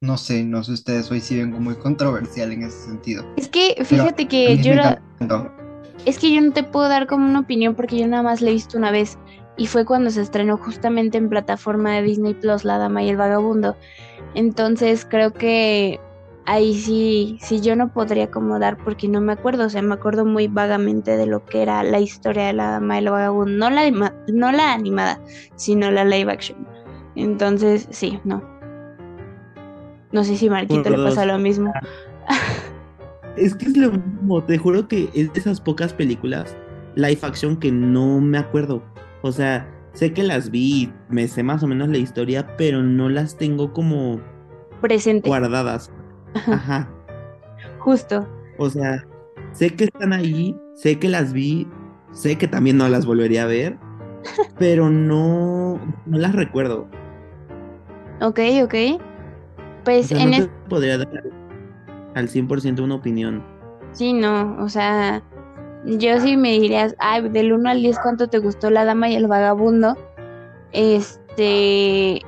No 0.00 0.16
sé, 0.16 0.44
no 0.44 0.62
sé 0.62 0.72
ustedes, 0.72 1.10
hoy 1.10 1.20
sí 1.20 1.36
vengo 1.36 1.58
muy 1.58 1.76
controversial 1.76 2.52
en 2.52 2.62
ese 2.62 2.86
sentido. 2.86 3.24
Es 3.36 3.48
que 3.48 3.84
fíjate 3.84 4.28
que 4.28 4.58
yo 4.58 4.72
encantó. 4.72 5.52
Es 6.06 6.18
que 6.18 6.32
yo 6.32 6.40
no 6.40 6.52
te 6.52 6.62
puedo 6.62 6.88
dar 6.88 7.06
como 7.06 7.28
una 7.28 7.40
opinión 7.40 7.74
porque 7.74 7.98
yo 7.98 8.06
nada 8.06 8.22
más 8.22 8.40
la 8.40 8.50
he 8.50 8.52
visto 8.52 8.78
una 8.78 8.90
vez 8.90 9.18
y 9.58 9.66
fue 9.66 9.84
cuando 9.84 10.10
se 10.10 10.22
estrenó 10.22 10.56
justamente 10.56 11.18
en 11.18 11.28
plataforma 11.28 11.92
de 11.92 12.02
Disney 12.02 12.32
Plus 12.32 12.64
La 12.64 12.78
Dama 12.78 13.02
y 13.02 13.10
el 13.10 13.16
Vagabundo. 13.16 13.76
Entonces 14.34 15.04
creo 15.04 15.34
que 15.34 16.00
ahí 16.46 16.74
sí, 16.74 17.38
sí 17.42 17.60
yo 17.60 17.76
no 17.76 17.92
podría 17.92 18.24
acomodar 18.24 18.78
porque 18.78 19.08
no 19.08 19.20
me 19.20 19.32
acuerdo, 19.32 19.66
o 19.66 19.68
sea, 19.68 19.82
me 19.82 19.94
acuerdo 19.94 20.24
muy 20.24 20.48
vagamente 20.48 21.16
de 21.16 21.26
lo 21.26 21.44
que 21.44 21.60
era 21.60 21.82
la 21.82 22.00
historia 22.00 22.46
de 22.46 22.52
La 22.54 22.70
Dama 22.70 22.96
y 22.96 22.98
el 23.00 23.10
Vagabundo, 23.10 23.52
no 23.52 23.68
la, 23.68 24.14
no 24.28 24.52
la 24.52 24.72
animada, 24.72 25.20
sino 25.56 25.90
la 25.90 26.04
live 26.04 26.32
action. 26.32 26.66
Entonces, 27.16 27.88
sí, 27.90 28.20
no. 28.24 28.42
No 30.12 30.24
sé 30.24 30.36
si 30.36 30.48
Marquito 30.48 30.88
le 30.88 30.96
pasa 30.96 31.22
dos. 31.22 31.32
lo 31.32 31.38
mismo. 31.38 31.72
Es 33.36 33.54
que 33.54 33.66
es 33.66 33.76
lo 33.76 33.92
mismo, 33.92 34.42
te 34.42 34.58
juro 34.58 34.88
que 34.88 35.10
es 35.14 35.32
de 35.32 35.38
esas 35.38 35.60
pocas 35.60 35.92
películas 35.92 36.56
live 36.96 37.20
action 37.22 37.56
que 37.56 37.70
no 37.70 38.20
me 38.20 38.38
acuerdo. 38.38 38.82
O 39.22 39.32
sea, 39.32 39.68
sé 39.92 40.12
que 40.12 40.22
las 40.22 40.50
vi, 40.50 40.92
me 41.08 41.28
sé 41.28 41.42
más 41.42 41.62
o 41.62 41.66
menos 41.66 41.88
la 41.88 41.98
historia, 41.98 42.56
pero 42.56 42.82
no 42.82 43.08
las 43.08 43.36
tengo 43.36 43.72
como 43.72 44.20
Presente, 44.80 45.28
guardadas. 45.28 45.92
Ajá. 46.46 46.88
justo. 47.78 48.26
O 48.58 48.70
sea, 48.70 49.04
sé 49.52 49.74
que 49.74 49.84
están 49.84 50.12
ahí, 50.12 50.56
sé 50.74 50.98
que 50.98 51.08
las 51.08 51.32
vi, 51.32 51.68
sé 52.12 52.38
que 52.38 52.48
también 52.48 52.76
no 52.76 52.88
las 52.88 53.06
volvería 53.06 53.44
a 53.44 53.46
ver, 53.46 53.78
pero 54.58 54.90
no, 54.90 55.80
no 56.06 56.18
las 56.18 56.34
recuerdo. 56.34 56.88
Ok, 58.20 58.40
ok. 58.64 58.74
O 59.98 60.04
Pues 60.04 60.08
sea, 60.08 60.18
en 60.22 60.30
no 60.30 60.40
te 60.40 60.48
podría 60.68 60.98
dar 60.98 61.08
al 62.14 62.28
100% 62.28 62.80
una 62.82 62.96
opinión. 62.96 63.46
Sí, 63.92 64.12
no, 64.12 64.56
o 64.62 64.68
sea, 64.68 65.22
yo 65.84 66.20
sí 66.20 66.36
me 66.36 66.52
dirías, 66.52 66.94
ay, 66.98 67.28
del 67.28 67.52
1 67.52 67.70
al 67.70 67.82
10, 67.82 67.98
¿cuánto 68.00 68.28
te 68.28 68.38
gustó 68.38 68.70
La 68.70 68.84
Dama 68.84 69.08
y 69.08 69.16
el 69.16 69.26
Vagabundo? 69.26 69.96
Este, 70.72 72.20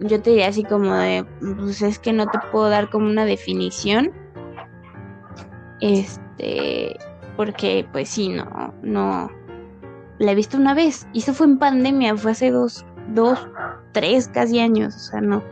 yo 0.00 0.22
te 0.22 0.30
diría 0.30 0.48
así 0.48 0.64
como 0.64 0.94
de, 0.94 1.24
pues 1.40 1.82
es 1.82 1.98
que 1.98 2.12
no 2.12 2.26
te 2.26 2.38
puedo 2.50 2.68
dar 2.68 2.90
como 2.90 3.06
una 3.06 3.24
definición. 3.24 4.12
Este, 5.80 6.96
porque 7.36 7.86
pues 7.92 8.08
sí, 8.08 8.28
no, 8.28 8.74
no, 8.82 9.30
la 10.18 10.32
he 10.32 10.34
visto 10.34 10.56
una 10.56 10.74
vez, 10.74 11.06
y 11.12 11.18
eso 11.18 11.34
fue 11.34 11.46
en 11.46 11.58
pandemia, 11.58 12.16
fue 12.16 12.32
hace 12.32 12.50
dos, 12.50 12.84
dos, 13.08 13.48
tres 13.92 14.28
casi 14.28 14.60
años, 14.60 14.94
o 14.96 14.98
sea, 14.98 15.20
no. 15.20 15.42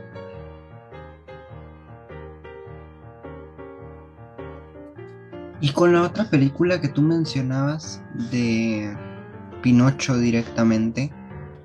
Y 5.62 5.70
con 5.70 5.92
la 5.92 6.02
otra 6.02 6.24
película 6.24 6.80
que 6.80 6.88
tú 6.88 7.02
mencionabas 7.02 8.02
de 8.32 8.96
Pinocho 9.62 10.18
directamente, 10.18 11.12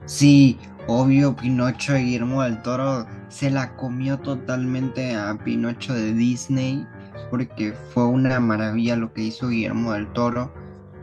sí, 0.05 0.59
obvio, 0.85 1.35
Pinocho 1.35 1.93
de 1.93 2.03
Guillermo 2.03 2.43
del 2.43 2.61
Toro 2.61 3.07
se 3.29 3.49
la 3.49 3.75
comió 3.75 4.19
totalmente 4.19 5.15
a 5.15 5.35
Pinocho 5.43 5.95
de 5.95 6.13
Disney, 6.13 6.85
porque 7.31 7.73
fue 7.91 8.05
una 8.05 8.39
maravilla 8.39 8.95
lo 8.95 9.11
que 9.11 9.23
hizo 9.23 9.49
Guillermo 9.49 9.93
del 9.93 10.13
Toro. 10.13 10.53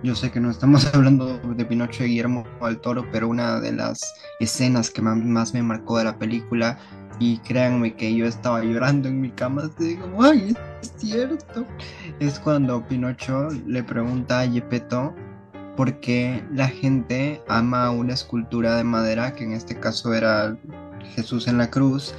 Yo 0.05 0.15
sé 0.15 0.31
que 0.31 0.39
no 0.39 0.53
estamos 0.53 0.87
hablando 0.95 1.39
de 1.39 1.65
Pinocho 1.65 2.05
de 2.05 2.11
Guillermo 2.11 2.47
del 2.63 2.81
Toro, 2.81 3.05
pero 3.11 3.27
una 3.27 3.59
de 3.59 3.73
las 3.73 4.15
escenas 4.39 4.89
que 4.89 5.03
más 5.03 5.53
me 5.53 5.63
marcó 5.65 5.99
de 5.99 6.05
la 6.05 6.17
película, 6.17 6.79
y 7.19 7.39
créanme 7.39 7.95
que 7.95 8.15
yo 8.15 8.27
estaba 8.27 8.63
llorando 8.63 9.09
en 9.09 9.21
mi 9.21 9.31
cama, 9.31 9.71
así 9.77 9.97
como, 9.97 10.23
ay, 10.23 10.57
es 10.83 10.93
cierto 10.97 11.67
es 12.21 12.39
cuando 12.39 12.87
Pinocho 12.87 13.49
le 13.67 13.83
pregunta 13.83 14.41
a 14.41 14.49
Gepetto 14.49 15.15
por 15.77 15.99
qué 16.01 16.43
la 16.53 16.69
gente 16.69 17.43
ama 17.49 17.91
una 17.91 18.15
escultura 18.15 18.77
de 18.77 18.85
madera, 18.85 19.35
que 19.35 19.45
en 19.45 19.53
este 19.53 19.79
caso 19.79 20.15
era 20.15 20.57
Jesús 21.15 21.49
en 21.49 21.59
la 21.59 21.71
cruz, 21.71 22.15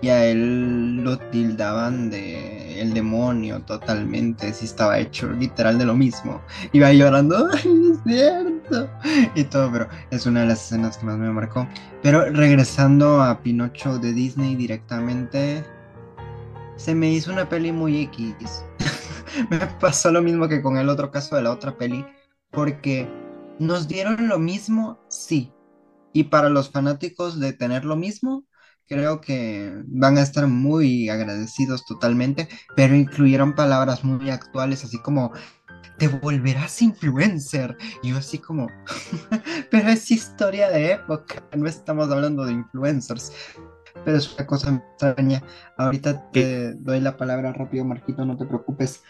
y 0.00 0.08
a 0.08 0.24
él 0.24 1.02
lo 1.02 1.18
tildaban 1.18 2.10
de 2.10 2.80
el 2.80 2.94
demonio 2.94 3.60
totalmente, 3.60 4.52
si 4.54 4.64
estaba 4.64 4.98
hecho 4.98 5.30
literal 5.32 5.76
de 5.78 5.84
lo 5.84 5.94
mismo. 5.94 6.40
Iba 6.72 6.92
llorando, 6.92 7.48
ay, 7.52 7.92
es 7.92 7.98
cierto, 8.06 8.59
y 9.34 9.44
todo, 9.44 9.70
pero 9.72 9.88
es 10.10 10.26
una 10.26 10.40
de 10.40 10.46
las 10.46 10.64
escenas 10.64 10.98
que 10.98 11.06
más 11.06 11.18
me 11.18 11.30
marcó. 11.30 11.66
Pero 12.02 12.24
regresando 12.30 13.22
a 13.22 13.42
Pinocho 13.42 13.98
de 13.98 14.12
Disney 14.12 14.56
directamente, 14.56 15.64
se 16.76 16.94
me 16.94 17.10
hizo 17.10 17.32
una 17.32 17.48
peli 17.48 17.72
muy 17.72 18.02
X. 18.02 18.64
Me 19.48 19.58
pasó 19.80 20.10
lo 20.10 20.22
mismo 20.22 20.48
que 20.48 20.60
con 20.60 20.76
el 20.76 20.88
otro 20.88 21.12
caso 21.12 21.36
de 21.36 21.42
la 21.42 21.52
otra 21.52 21.78
peli, 21.78 22.04
porque 22.50 23.08
nos 23.60 23.86
dieron 23.86 24.28
lo 24.28 24.38
mismo, 24.38 24.98
sí. 25.08 25.52
Y 26.12 26.24
para 26.24 26.48
los 26.48 26.70
fanáticos 26.70 27.38
de 27.38 27.52
tener 27.52 27.84
lo 27.84 27.94
mismo, 27.94 28.44
creo 28.90 29.20
que 29.20 29.72
van 29.86 30.18
a 30.18 30.22
estar 30.22 30.48
muy 30.48 31.08
agradecidos 31.08 31.84
totalmente, 31.86 32.48
pero 32.74 32.96
incluyeron 32.96 33.54
palabras 33.54 34.02
muy 34.02 34.30
actuales, 34.30 34.84
así 34.84 34.98
como 34.98 35.32
te 36.00 36.08
volverás 36.08 36.80
influencer. 36.80 37.76
Y 38.02 38.08
yo 38.10 38.16
así 38.16 38.38
como, 38.38 38.68
pero 39.70 39.90
es 39.90 40.10
historia 40.10 40.70
de 40.70 40.92
época, 40.92 41.44
no 41.54 41.68
estamos 41.68 42.10
hablando 42.10 42.44
de 42.46 42.52
influencers. 42.54 43.32
Pero 44.04 44.16
es 44.16 44.34
una 44.34 44.46
cosa 44.46 44.82
extraña. 44.98 45.42
Ahorita 45.76 46.30
te 46.30 46.72
doy 46.74 47.00
la 47.00 47.18
palabra 47.18 47.52
rápido, 47.52 47.84
Marquito, 47.84 48.24
no 48.24 48.36
te 48.38 48.46
preocupes. 48.46 49.02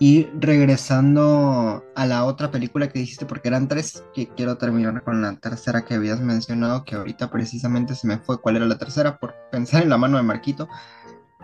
Y 0.00 0.24
regresando 0.38 1.82
a 1.96 2.06
la 2.06 2.24
otra 2.24 2.50
película 2.50 2.88
que 2.88 2.98
dijiste, 2.98 3.24
porque 3.24 3.48
eran 3.48 3.66
tres, 3.66 4.04
que 4.14 4.28
quiero 4.28 4.58
terminar 4.58 5.02
con 5.02 5.22
la 5.22 5.34
tercera 5.36 5.84
que 5.84 5.94
habías 5.94 6.20
mencionado, 6.20 6.84
que 6.84 6.94
ahorita 6.94 7.30
precisamente 7.30 7.94
se 7.94 8.06
me 8.06 8.18
fue 8.18 8.40
cuál 8.40 8.56
era 8.56 8.66
la 8.66 8.78
tercera 8.78 9.18
por 9.18 9.34
pensar 9.50 9.82
en 9.82 9.88
la 9.88 9.96
mano 9.96 10.18
de 10.18 10.24
Marquito. 10.24 10.68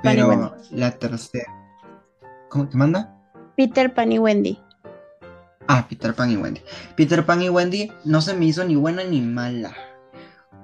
Pan 0.03 0.13
y 0.13 0.17
Pero 0.17 0.29
Wendy. 0.29 0.51
la 0.73 0.91
tercera. 0.91 1.53
¿Cómo 2.51 2.69
te 2.69 2.77
manda? 2.77 3.17
Peter 3.57 3.95
Pan 3.95 4.13
y 4.13 4.19
Wendy. 4.19 4.64
Ah, 5.67 5.87
Peter 5.89 6.15
Pan 6.15 6.31
y 6.31 6.37
Wendy. 6.37 6.61
Peter 6.97 7.25
Pan 7.25 7.43
y 7.43 7.49
Wendy 7.49 7.91
no 8.05 8.21
se 8.21 8.35
me 8.35 8.47
hizo 8.47 8.65
ni 8.65 8.77
buena 8.77 9.03
ni 9.05 9.21
mala. 9.21 9.75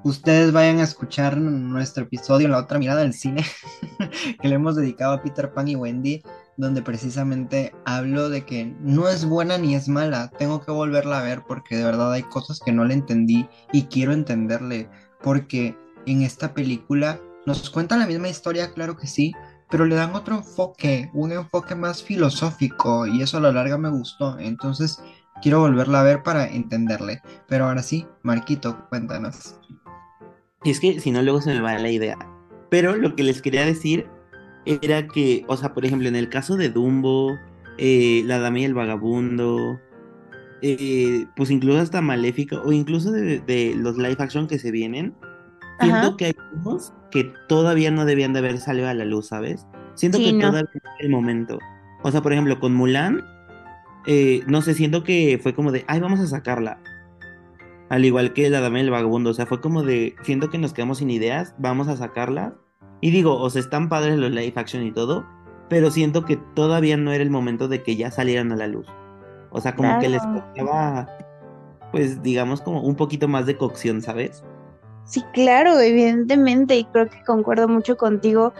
Ustedes 0.02 0.52
vayan 0.52 0.78
a 0.78 0.84
escuchar 0.84 1.36
nuestro 1.36 2.04
episodio, 2.04 2.48
La 2.48 2.58
otra 2.58 2.78
mirada 2.78 3.00
del 3.02 3.12
cine, 3.12 3.44
que 4.40 4.48
le 4.48 4.54
hemos 4.54 4.76
dedicado 4.76 5.12
a 5.12 5.22
Peter 5.22 5.52
Pan 5.52 5.68
y 5.68 5.76
Wendy, 5.76 6.22
donde 6.56 6.82
precisamente 6.82 7.74
hablo 7.84 8.28
de 8.28 8.44
que 8.44 8.74
no 8.80 9.08
es 9.08 9.24
buena 9.24 9.58
ni 9.58 9.74
es 9.74 9.88
mala. 9.88 10.30
Tengo 10.38 10.60
que 10.62 10.70
volverla 10.70 11.18
a 11.18 11.22
ver 11.22 11.42
porque 11.46 11.76
de 11.76 11.84
verdad 11.84 12.12
hay 12.12 12.22
cosas 12.22 12.60
que 12.60 12.72
no 12.72 12.84
le 12.84 12.94
entendí 12.94 13.46
y 13.72 13.84
quiero 13.84 14.12
entenderle. 14.12 14.88
Porque 15.22 15.76
en 16.06 16.22
esta 16.22 16.54
película 16.54 17.20
nos 17.46 17.68
cuentan 17.70 18.00
la 18.00 18.06
misma 18.06 18.28
historia, 18.28 18.72
claro 18.72 18.96
que 18.96 19.06
sí, 19.06 19.34
pero 19.70 19.84
le 19.84 19.94
dan 19.94 20.14
otro 20.14 20.36
enfoque, 20.36 21.10
un 21.14 21.32
enfoque 21.32 21.74
más 21.74 22.02
filosófico 22.02 23.06
y 23.06 23.22
eso 23.22 23.38
a 23.38 23.40
la 23.40 23.52
larga 23.52 23.78
me 23.78 23.88
gustó. 23.88 24.38
Entonces 24.38 25.02
quiero 25.40 25.60
volverla 25.60 26.00
a 26.00 26.04
ver 26.04 26.22
para 26.22 26.48
entenderle. 26.48 27.22
Pero 27.48 27.66
ahora 27.66 27.82
sí, 27.82 28.06
Marquito, 28.22 28.86
cuéntanos. 28.88 29.56
Es 30.64 30.80
que 30.80 31.00
si 31.00 31.10
no, 31.10 31.22
luego 31.22 31.40
se 31.40 31.54
me 31.54 31.60
va 31.60 31.78
la 31.78 31.90
idea. 31.90 32.18
Pero 32.68 32.96
lo 32.96 33.14
que 33.14 33.22
les 33.22 33.40
quería 33.40 33.64
decir 33.64 34.06
era 34.66 35.06
que, 35.06 35.44
o 35.48 35.56
sea, 35.56 35.72
por 35.72 35.84
ejemplo, 35.84 36.08
en 36.08 36.16
el 36.16 36.28
caso 36.28 36.56
de 36.56 36.68
Dumbo, 36.68 37.38
eh, 37.78 38.22
La 38.26 38.38
Dama 38.38 38.58
y 38.58 38.64
el 38.64 38.74
Vagabundo, 38.74 39.80
eh, 40.62 41.26
pues 41.36 41.50
incluso 41.50 41.80
hasta 41.80 42.02
Maléfica, 42.02 42.60
o 42.60 42.72
incluso 42.72 43.10
de, 43.10 43.40
de 43.40 43.74
los 43.74 43.96
live 43.96 44.16
action 44.18 44.46
que 44.46 44.58
se 44.58 44.70
vienen, 44.70 45.14
siento 45.80 45.96
Ajá. 45.98 46.16
que 46.16 46.24
hay 46.26 46.32
unos 46.54 46.92
que 47.10 47.32
todavía 47.48 47.90
no 47.90 48.04
debían 48.04 48.32
de 48.32 48.38
haber 48.40 48.58
salido 48.58 48.88
a 48.88 48.94
la 48.94 49.04
luz, 49.04 49.28
¿sabes? 49.28 49.66
Siento 49.94 50.18
Sí, 50.18 50.24
que 50.26 50.32
no. 50.34 50.48
todavía 50.50 50.70
no 50.72 50.90
es 50.98 51.04
el 51.04 51.10
momento. 51.10 51.58
O 52.02 52.10
sea, 52.10 52.22
por 52.22 52.32
ejemplo, 52.32 52.58
con 52.60 52.74
Mulan, 52.74 53.24
eh, 54.06 54.42
no 54.46 54.62
sé, 54.62 54.74
siento 54.74 55.02
que 55.04 55.38
fue 55.42 55.54
como 55.54 55.72
de, 55.72 55.84
ay, 55.88 56.00
vamos 56.00 56.20
a 56.20 56.26
sacarla. 56.26 56.78
Al 57.88 58.04
igual 58.04 58.32
que 58.32 58.48
La 58.50 58.60
Dama 58.60 58.78
y 58.78 58.82
el 58.82 58.90
Vagabundo, 58.90 59.30
o 59.30 59.34
sea, 59.34 59.46
fue 59.46 59.60
como 59.60 59.82
de, 59.82 60.14
siento 60.22 60.48
que 60.48 60.58
nos 60.58 60.72
quedamos 60.72 60.98
sin 60.98 61.10
ideas, 61.10 61.54
vamos 61.58 61.88
a 61.88 61.96
sacarla. 61.96 62.54
Y 63.00 63.10
digo, 63.10 63.36
o 63.36 63.50
sea, 63.50 63.60
están 63.60 63.88
padres 63.88 64.16
los 64.18 64.30
live 64.30 64.52
action 64.56 64.84
y 64.84 64.92
todo, 64.92 65.26
pero 65.68 65.90
siento 65.90 66.24
que 66.24 66.36
todavía 66.54 66.96
no 66.96 67.12
era 67.12 67.22
el 67.22 67.30
momento 67.30 67.66
de 67.66 67.82
que 67.82 67.96
ya 67.96 68.10
salieran 68.10 68.52
a 68.52 68.56
la 68.56 68.68
luz. 68.68 68.86
O 69.50 69.60
sea, 69.60 69.74
como 69.74 69.98
que 69.98 70.08
les 70.08 70.22
faltaba, 70.22 71.08
pues, 71.90 72.22
digamos, 72.22 72.60
como 72.62 72.82
un 72.82 72.94
poquito 72.94 73.26
más 73.26 73.46
de 73.46 73.56
cocción, 73.56 74.00
¿sabes? 74.00 74.44
Sí, 75.10 75.24
claro, 75.32 75.76
evidentemente, 75.80 76.76
y 76.76 76.84
creo 76.84 77.08
que 77.08 77.20
concuerdo 77.24 77.66
mucho 77.66 77.96
contigo, 77.96 78.52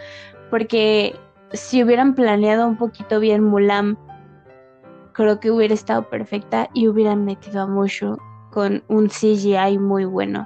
porque 0.49 1.15
si 1.53 1.81
hubieran 1.81 2.13
planeado 2.13 2.67
un 2.67 2.75
poquito 2.75 3.21
bien 3.21 3.41
Mulan, 3.41 3.97
creo 5.13 5.39
que 5.39 5.49
hubiera 5.49 5.73
estado 5.73 6.09
perfecta 6.09 6.67
y 6.73 6.89
hubieran 6.89 7.23
metido 7.23 7.61
a 7.61 7.67
Mushu 7.67 8.17
con 8.51 8.83
un 8.89 9.09
CGI 9.09 9.77
muy 9.79 10.03
bueno. 10.03 10.45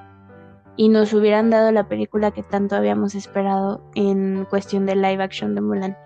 Y 0.78 0.89
nos 0.89 1.12
hubieran 1.12 1.49
dado 1.49 1.72
la 1.72 1.88
película 1.88 2.30
que 2.30 2.43
tanto 2.43 2.76
habíamos 2.76 3.16
esperado 3.16 3.82
en 3.95 4.45
cuestión 4.47 4.86
de 4.86 4.95
live 4.95 5.24
action 5.24 5.56
de 5.56 5.62
Mulan. 5.62 5.97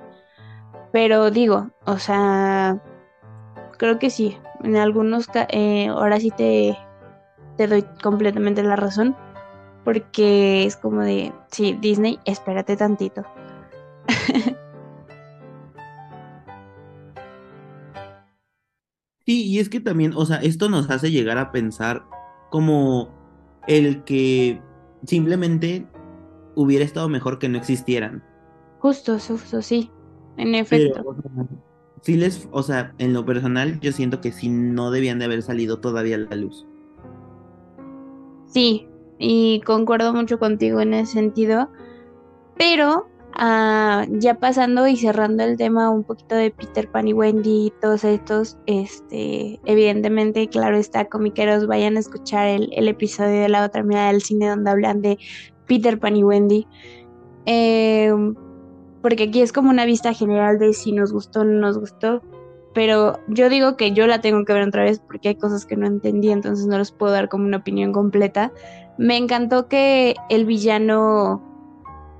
Pero 0.93 1.29
digo, 1.29 1.71
o 1.85 1.97
sea, 1.97 2.81
creo 3.77 3.99
que 3.99 4.09
sí, 4.09 4.37
en 4.63 4.77
algunos, 4.77 5.27
eh, 5.49 5.89
ahora 5.89 6.21
sí 6.21 6.31
te 6.31 6.77
doy 7.57 7.83
completamente 8.01 8.63
la 8.63 8.77
razón 8.77 9.17
porque 9.89 10.65
es 10.65 10.75
como 10.77 11.01
de, 11.01 11.33
sí, 11.49 11.75
Disney, 11.81 12.19
espérate 12.25 12.77
tantito. 12.77 13.23
Sí, 19.25 19.45
y 19.47 19.57
es 19.57 19.67
que 19.67 19.79
también, 19.79 20.13
o 20.15 20.27
sea, 20.27 20.37
esto 20.37 20.69
nos 20.69 20.91
hace 20.91 21.09
llegar 21.09 21.39
a 21.39 21.51
pensar 21.51 22.03
como 22.51 23.09
el 23.65 24.03
que 24.03 24.61
simplemente 25.05 25.87
hubiera 26.53 26.85
estado 26.85 27.09
mejor 27.09 27.39
que 27.39 27.49
no 27.49 27.57
existieran. 27.57 28.23
Justo, 28.77 29.17
justo, 29.17 29.63
sí, 29.63 29.89
en 30.37 30.53
efecto. 30.53 30.99
Pero, 31.03 31.09
o 31.09 31.15
sea, 31.15 31.47
sí 32.01 32.15
les, 32.15 32.47
o 32.51 32.61
sea, 32.61 32.93
en 32.99 33.13
lo 33.13 33.25
personal, 33.25 33.79
yo 33.79 33.91
siento 33.91 34.21
que 34.21 34.31
sí 34.31 34.49
no 34.49 34.91
debían 34.91 35.17
de 35.17 35.25
haber 35.25 35.41
salido 35.41 35.79
todavía 35.79 36.15
a 36.15 36.19
la 36.19 36.35
luz. 36.35 36.67
Sí, 38.45 38.88
y 39.19 39.61
concuerdo 39.61 40.13
mucho 40.13 40.39
contigo 40.39 40.79
en 40.79 40.95
ese 40.95 41.13
sentido, 41.13 41.69
pero 42.57 43.07
ah, 43.33 44.05
ya 44.09 44.39
pasando 44.39 44.87
y 44.87 44.95
cerrando 44.95 45.43
el 45.43 45.57
tema 45.57 45.89
un 45.89 46.03
poquito 46.03 46.35
de 46.35 46.49
Peter 46.49 46.89
Pan 46.89 47.07
y 47.07 47.13
Wendy 47.13 47.67
y 47.67 47.73
todos 47.81 48.03
estos, 48.03 48.57
este, 48.65 49.59
evidentemente, 49.65 50.47
claro 50.47 50.77
está, 50.77 51.05
comiqueros, 51.05 51.67
vayan 51.67 51.97
a 51.97 51.99
escuchar 51.99 52.47
el, 52.47 52.69
el 52.73 52.87
episodio 52.87 53.41
de 53.41 53.49
la 53.49 53.65
otra 53.65 53.83
mirada 53.83 54.11
del 54.11 54.23
cine 54.23 54.49
donde 54.49 54.71
hablan 54.71 55.01
de 55.01 55.19
Peter 55.67 55.99
Pan 55.99 56.15
y 56.15 56.23
Wendy. 56.23 56.65
Eh, 57.45 58.11
porque 59.01 59.23
aquí 59.23 59.41
es 59.41 59.53
como 59.53 59.69
una 59.69 59.85
vista 59.85 60.13
general 60.13 60.59
de 60.59 60.73
si 60.73 60.91
nos 60.91 61.13
gustó 61.13 61.41
o 61.41 61.43
no 61.45 61.59
nos 61.59 61.77
gustó. 61.77 62.21
Pero 62.73 63.19
yo 63.27 63.49
digo 63.49 63.77
que 63.77 63.93
yo 63.93 64.05
la 64.05 64.21
tengo 64.21 64.45
que 64.45 64.53
ver 64.53 64.67
otra 64.67 64.83
vez 64.83 64.99
porque 64.99 65.29
hay 65.29 65.35
cosas 65.35 65.65
que 65.65 65.75
no 65.75 65.87
entendí, 65.87 66.29
entonces 66.31 66.67
no 66.67 66.77
les 66.77 66.91
puedo 66.91 67.11
dar 67.11 67.27
como 67.29 67.45
una 67.45 67.57
opinión 67.57 67.91
completa. 67.91 68.51
Me 68.99 69.15
encantó 69.15 69.69
que 69.69 70.13
el 70.27 70.45
villano 70.45 71.41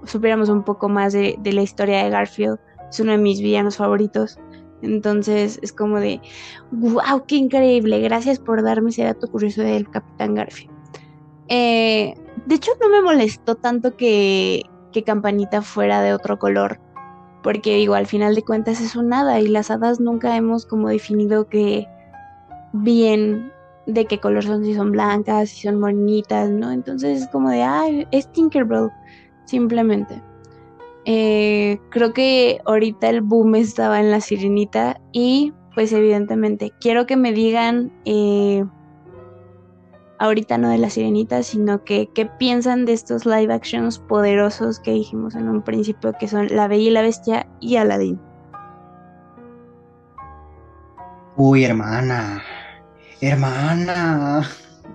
supiéramos 0.06 0.48
un 0.48 0.64
poco 0.64 0.88
más 0.88 1.12
de, 1.12 1.38
la 1.44 1.62
historia 1.62 2.06
de 2.06 2.10
Garfield. 2.10 2.58
Es 2.90 3.02
uno 3.02 3.12
de 3.12 3.18
mis 3.18 3.42
villanos 3.42 3.76
favoritos. 3.76 4.40
Entonces 4.82 5.60
es 5.62 5.74
como 5.74 6.00
de, 6.00 6.22
wow, 6.72 7.26
qué 7.28 7.36
increíble. 7.36 8.00
Gracias 8.00 8.40
por 8.40 8.64
darme 8.64 8.92
ese 8.92 9.04
dato 9.04 9.28
curioso 9.28 9.62
del 9.62 9.90
Capitán 9.90 10.36
Garfield. 10.36 10.72
Eh, 11.50 12.14
de 12.46 12.56
hecho, 12.56 12.72
no 12.80 12.88
me 12.88 13.02
molestó 13.02 13.56
tanto 13.56 13.98
que, 13.98 14.64
que 14.94 15.04
Campanita 15.04 15.62
fuera 15.62 16.02
de 16.02 16.14
otro 16.14 16.40
color, 16.40 16.80
porque 17.44 17.76
digo, 17.76 17.96
al 17.96 18.08
final 18.08 18.36
de 18.36 18.44
cuentas 18.44 18.80
es 18.80 18.96
un 18.96 19.12
hada 19.12 19.42
y 19.42 19.50
las 19.50 19.70
hadas 19.70 20.00
nunca 20.00 20.34
hemos 20.38 20.66
como 20.66 20.88
definido 20.88 21.50
que 21.50 21.90
bien 22.72 23.52
de 23.94 24.06
qué 24.06 24.20
color 24.20 24.44
son, 24.44 24.64
si 24.64 24.74
son 24.74 24.92
blancas, 24.92 25.50
si 25.50 25.68
son 25.68 25.80
morenitas, 25.80 26.50
¿no? 26.50 26.72
Entonces 26.72 27.24
es 27.24 27.28
como 27.30 27.50
de, 27.50 27.64
ay, 27.64 28.08
es 28.12 28.32
Tinkerbell, 28.32 28.90
simplemente. 29.46 30.22
Eh, 31.06 31.80
creo 31.90 32.14
que 32.14 32.60
ahorita 32.66 33.10
el 33.10 33.22
boom 33.22 33.56
estaba 33.56 34.00
en 34.00 34.12
la 34.12 34.22
sirenita 34.22 35.00
y 35.12 35.54
pues 35.74 35.94
evidentemente 35.94 36.74
quiero 36.80 37.06
que 37.06 37.16
me 37.16 37.32
digan 37.32 37.92
eh, 38.06 38.66
ahorita 40.20 40.58
no 40.58 40.70
de 40.70 40.78
la 40.78 40.90
sirenita, 40.90 41.42
sino 41.44 41.84
que 41.84 42.10
qué 42.14 42.26
piensan 42.26 42.86
de 42.86 42.94
estos 42.94 43.26
live 43.26 43.54
actions 43.54 43.98
poderosos 44.00 44.80
que 44.80 44.92
dijimos 44.92 45.36
en 45.36 45.50
un 45.50 45.64
principio, 45.64 46.14
que 46.20 46.28
son 46.28 46.48
La 46.50 46.68
Bella 46.68 46.90
y 46.90 46.92
la 46.92 47.02
Bestia 47.02 47.48
y 47.60 47.78
Aladdin. 47.78 48.20
Uy, 51.38 51.64
hermana, 51.64 52.44
hermana, 53.22 54.50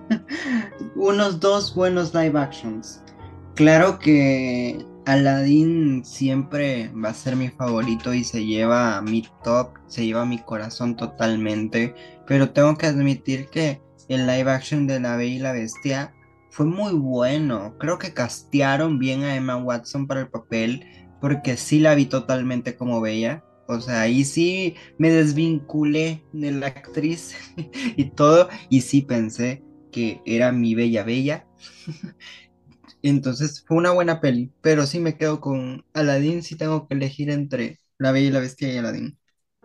unos 0.95 1.39
dos 1.39 1.73
buenos 1.75 2.13
live 2.13 2.39
actions. 2.39 3.01
Claro 3.55 3.99
que 3.99 4.85
Aladdin 5.05 6.03
siempre 6.03 6.91
va 6.93 7.09
a 7.09 7.13
ser 7.13 7.35
mi 7.35 7.49
favorito 7.49 8.13
y 8.13 8.23
se 8.23 8.45
lleva 8.45 9.01
mi 9.01 9.27
top, 9.43 9.69
se 9.87 10.05
lleva 10.05 10.25
mi 10.25 10.39
corazón 10.39 10.95
totalmente, 10.95 11.93
pero 12.27 12.49
tengo 12.49 12.75
que 12.77 12.87
admitir 12.87 13.47
que 13.49 13.81
el 14.09 14.27
live 14.27 14.51
action 14.51 14.87
de 14.87 14.99
La 14.99 15.15
Bella 15.15 15.35
y 15.35 15.39
la 15.39 15.51
Bestia 15.51 16.13
fue 16.49 16.65
muy 16.65 16.93
bueno. 16.93 17.75
Creo 17.79 17.99
que 17.99 18.13
castearon 18.13 18.97
bien 18.97 19.23
a 19.23 19.35
Emma 19.35 19.57
Watson 19.57 20.07
para 20.07 20.21
el 20.21 20.29
papel, 20.29 20.85
porque 21.21 21.57
sí 21.57 21.79
la 21.79 21.95
vi 21.95 22.05
totalmente 22.05 22.75
como 22.75 23.01
Bella. 23.01 23.43
O 23.67 23.79
sea, 23.81 24.01
ahí 24.01 24.23
sí 24.25 24.75
me 24.97 25.09
desvinculé 25.11 26.23
de 26.33 26.51
la 26.51 26.67
actriz 26.67 27.35
y 27.97 28.11
todo, 28.11 28.49
y 28.69 28.81
sí 28.81 29.01
pensé 29.01 29.63
que 29.91 30.21
era 30.25 30.51
mi 30.51 30.75
Bella 30.75 31.03
Bella. 31.03 31.47
Entonces 33.01 33.63
fue 33.67 33.77
una 33.77 33.91
buena 33.91 34.21
peli, 34.21 34.51
pero 34.61 34.85
sí 34.85 34.99
me 34.99 35.17
quedo 35.17 35.39
con 35.41 35.85
Aladdin 35.93 36.43
si 36.43 36.57
tengo 36.57 36.87
que 36.87 36.95
elegir 36.95 37.29
entre 37.29 37.79
La 37.97 38.11
Bella 38.11 38.27
y 38.27 38.31
la 38.31 38.39
Bestia 38.41 38.73
y 38.73 38.77
Aladdin. 38.77 39.17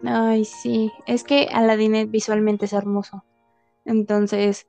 Ay, 0.04 0.44
sí, 0.44 0.90
es 1.06 1.24
que 1.24 1.48
Aladdin 1.52 2.10
visualmente 2.10 2.64
es 2.66 2.72
hermoso. 2.72 3.24
Entonces, 3.84 4.66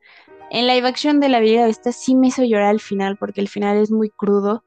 en 0.52 0.68
live 0.68 0.88
action 0.88 1.20
de 1.20 1.30
La 1.30 1.40
Bella 1.40 1.54
y 1.54 1.58
la 1.58 1.66
Bestia 1.68 1.92
sí 1.94 2.16
me 2.16 2.28
hizo 2.28 2.44
llorar 2.44 2.70
al 2.70 2.80
final, 2.82 3.18
porque 3.18 3.42
el 3.42 3.50
final 3.50 3.78
es 3.78 3.92
muy 3.92 4.10
crudo. 4.10 4.66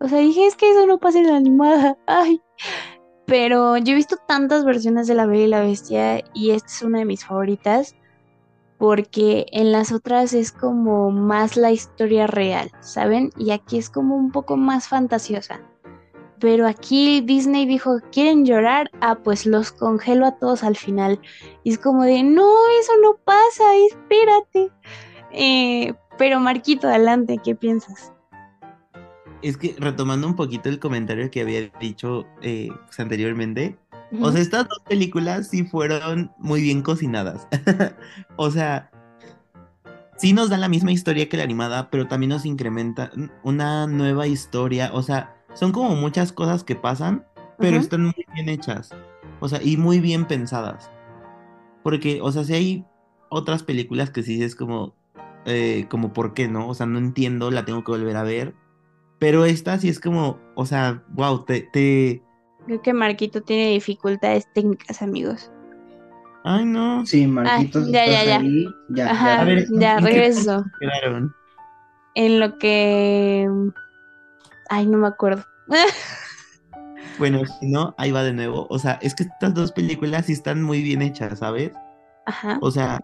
O 0.00 0.08
sea, 0.08 0.18
dije, 0.20 0.46
es 0.46 0.56
que 0.56 0.70
eso 0.70 0.86
no 0.86 0.98
pasa 1.00 1.20
en 1.20 1.28
la 1.28 1.36
animada. 1.36 1.98
Ay. 2.06 2.40
Pero 3.30 3.76
yo 3.76 3.92
he 3.92 3.94
visto 3.94 4.16
tantas 4.16 4.64
versiones 4.64 5.06
de 5.06 5.14
La 5.14 5.24
Bella 5.24 5.44
y 5.44 5.46
la 5.46 5.60
Bestia 5.60 6.24
y 6.34 6.50
esta 6.50 6.66
es 6.66 6.82
una 6.82 6.98
de 6.98 7.04
mis 7.04 7.24
favoritas 7.24 7.94
porque 8.76 9.46
en 9.52 9.70
las 9.70 9.92
otras 9.92 10.32
es 10.32 10.50
como 10.50 11.12
más 11.12 11.56
la 11.56 11.70
historia 11.70 12.26
real, 12.26 12.72
¿saben? 12.80 13.30
Y 13.36 13.52
aquí 13.52 13.78
es 13.78 13.88
como 13.88 14.16
un 14.16 14.32
poco 14.32 14.56
más 14.56 14.88
fantasiosa. 14.88 15.60
Pero 16.40 16.66
aquí 16.66 17.20
Disney 17.20 17.66
dijo, 17.66 18.00
¿quieren 18.10 18.44
llorar? 18.44 18.90
Ah, 19.00 19.20
pues 19.22 19.46
los 19.46 19.70
congelo 19.70 20.26
a 20.26 20.36
todos 20.36 20.64
al 20.64 20.76
final. 20.76 21.20
Y 21.62 21.70
es 21.70 21.78
como 21.78 22.02
de, 22.02 22.24
no, 22.24 22.50
eso 22.80 22.92
no 23.00 23.14
pasa, 23.22 23.76
espérate. 23.92 24.72
Eh, 25.30 25.94
pero 26.18 26.40
Marquito, 26.40 26.88
adelante, 26.88 27.38
¿qué 27.44 27.54
piensas? 27.54 28.12
Es 29.42 29.56
que 29.56 29.74
retomando 29.78 30.26
un 30.26 30.36
poquito 30.36 30.68
el 30.68 30.78
comentario 30.78 31.30
que 31.30 31.40
había 31.40 31.70
dicho 31.80 32.26
eh, 32.42 32.70
pues, 32.86 33.00
anteriormente, 33.00 33.78
o 34.20 34.32
sea, 34.32 34.40
estas 34.40 34.68
dos 34.68 34.80
películas 34.88 35.48
sí 35.48 35.64
fueron 35.64 36.32
muy 36.38 36.60
bien 36.62 36.82
cocinadas. 36.82 37.46
o 38.36 38.50
sea, 38.50 38.90
sí 40.16 40.32
nos 40.32 40.50
dan 40.50 40.60
la 40.60 40.68
misma 40.68 40.92
historia 40.92 41.28
que 41.28 41.36
la 41.36 41.44
animada, 41.44 41.90
pero 41.90 42.08
también 42.08 42.30
nos 42.30 42.44
incrementa 42.44 43.10
una 43.44 43.86
nueva 43.86 44.26
historia. 44.26 44.90
O 44.92 45.02
sea, 45.02 45.36
son 45.54 45.72
como 45.72 45.94
muchas 45.94 46.32
cosas 46.32 46.64
que 46.64 46.74
pasan, 46.74 47.24
pero 47.58 47.76
están 47.76 48.04
muy 48.04 48.26
bien 48.34 48.48
hechas. 48.48 48.90
O 49.40 49.48
sea, 49.48 49.62
y 49.62 49.76
muy 49.76 50.00
bien 50.00 50.26
pensadas. 50.26 50.90
Porque, 51.82 52.20
o 52.20 52.32
sea, 52.32 52.44
si 52.44 52.54
hay 52.54 52.84
otras 53.28 53.62
películas 53.62 54.10
que 54.10 54.22
sí 54.22 54.42
es 54.42 54.56
como, 54.56 54.94
eh, 55.46 55.86
como, 55.88 56.12
¿por 56.12 56.34
qué 56.34 56.48
no? 56.48 56.68
O 56.68 56.74
sea, 56.74 56.86
no 56.86 56.98
entiendo, 56.98 57.50
la 57.50 57.64
tengo 57.64 57.84
que 57.84 57.92
volver 57.92 58.16
a 58.16 58.24
ver. 58.24 58.54
Pero 59.20 59.44
esta 59.44 59.78
sí 59.78 59.88
es 59.88 60.00
como, 60.00 60.40
o 60.56 60.66
sea, 60.66 61.04
wow, 61.10 61.44
te, 61.44 61.68
te... 61.72 62.22
Creo 62.66 62.82
que 62.82 62.92
Marquito 62.92 63.42
tiene 63.42 63.70
dificultades 63.70 64.52
técnicas, 64.52 65.02
amigos. 65.02 65.52
Ay, 66.42 66.64
no. 66.64 67.06
Sí, 67.06 67.26
Marquitos, 67.26 67.92
ya, 67.92 68.06
ya, 68.06 68.24
ya. 68.24 68.38
ahí. 68.38 68.66
Ya, 68.88 69.10
Ajá, 69.10 69.26
ya. 69.26 69.40
A 69.40 69.44
ver, 69.44 69.66
ya 69.72 69.98
¿en 69.98 70.04
qué 70.04 70.10
regreso. 70.10 70.64
quedaron? 70.80 71.34
En 72.14 72.40
lo 72.40 72.58
que... 72.58 73.48
Ay, 74.70 74.86
no 74.86 74.98
me 74.98 75.06
acuerdo. 75.06 75.44
Bueno, 77.18 77.42
si 77.44 77.66
no, 77.66 77.94
ahí 77.98 78.12
va 78.12 78.22
de 78.22 78.32
nuevo. 78.32 78.66
O 78.70 78.78
sea, 78.78 78.98
es 79.02 79.14
que 79.14 79.24
estas 79.24 79.52
dos 79.52 79.72
películas 79.72 80.24
sí 80.24 80.32
están 80.32 80.62
muy 80.62 80.82
bien 80.82 81.02
hechas, 81.02 81.40
¿sabes? 81.40 81.70
Ajá. 82.24 82.58
O 82.62 82.70
sea, 82.70 82.98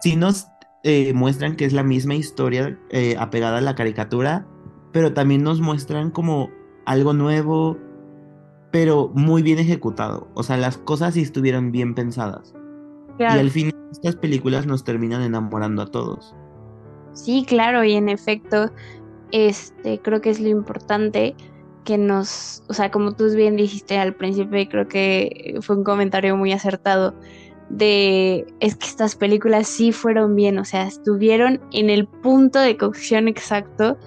sí 0.00 0.14
nos 0.14 0.46
eh, 0.84 1.12
muestran 1.12 1.56
que 1.56 1.64
es 1.64 1.72
la 1.72 1.82
misma 1.82 2.14
historia 2.14 2.78
eh, 2.90 3.16
apegada 3.18 3.58
a 3.58 3.62
la 3.62 3.74
caricatura, 3.74 4.46
pero 4.96 5.12
también 5.12 5.42
nos 5.42 5.60
muestran 5.60 6.10
como 6.10 6.48
algo 6.86 7.12
nuevo, 7.12 7.76
pero 8.70 9.10
muy 9.14 9.42
bien 9.42 9.58
ejecutado. 9.58 10.26
O 10.32 10.42
sea, 10.42 10.56
las 10.56 10.78
cosas 10.78 11.12
sí 11.12 11.20
estuvieron 11.20 11.70
bien 11.70 11.94
pensadas. 11.94 12.54
Y 13.18 13.24
al 13.24 13.50
final 13.50 13.74
estas 13.92 14.16
películas 14.16 14.64
nos 14.64 14.84
terminan 14.84 15.20
enamorando 15.20 15.82
a 15.82 15.86
todos. 15.88 16.34
Sí, 17.12 17.44
claro, 17.46 17.84
y 17.84 17.92
en 17.92 18.08
efecto, 18.08 18.72
este, 19.32 19.98
creo 19.98 20.22
que 20.22 20.30
es 20.30 20.40
lo 20.40 20.48
importante 20.48 21.36
que 21.84 21.98
nos, 21.98 22.64
o 22.70 22.72
sea, 22.72 22.90
como 22.90 23.12
tú 23.12 23.26
bien 23.36 23.56
dijiste 23.56 23.98
al 23.98 24.14
principio, 24.14 24.60
y 24.60 24.66
creo 24.66 24.88
que 24.88 25.58
fue 25.60 25.76
un 25.76 25.84
comentario 25.84 26.38
muy 26.38 26.52
acertado, 26.52 27.14
de, 27.68 28.46
es 28.60 28.76
que 28.76 28.86
estas 28.86 29.14
películas 29.14 29.68
sí 29.68 29.92
fueron 29.92 30.34
bien, 30.34 30.56
o 30.58 30.64
sea, 30.64 30.86
estuvieron 30.86 31.60
en 31.72 31.90
el 31.90 32.06
punto 32.08 32.60
de 32.60 32.78
cocción 32.78 33.28
exacto, 33.28 33.98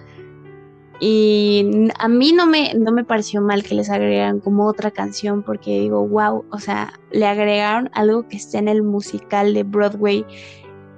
y 1.00 1.90
a 1.98 2.08
mí 2.08 2.34
no 2.34 2.46
me, 2.46 2.74
no 2.74 2.92
me 2.92 3.06
pareció 3.06 3.42
mal 3.42 3.64
que 3.64 3.76
les 3.76 3.90
agregaran 3.90 4.40
como 4.40 4.66
otra 4.66 4.92
canción, 4.92 5.44
porque 5.44 5.80
digo, 5.80 6.06
wow, 6.08 6.44
o 6.52 6.60
sea, 6.60 6.94
le 7.12 7.26
agregaron 7.26 7.90
algo 7.94 8.28
que 8.28 8.38
está 8.38 8.60
en 8.60 8.68
el 8.68 8.84
musical 8.84 9.54
de 9.54 9.64
Broadway, 9.64 10.26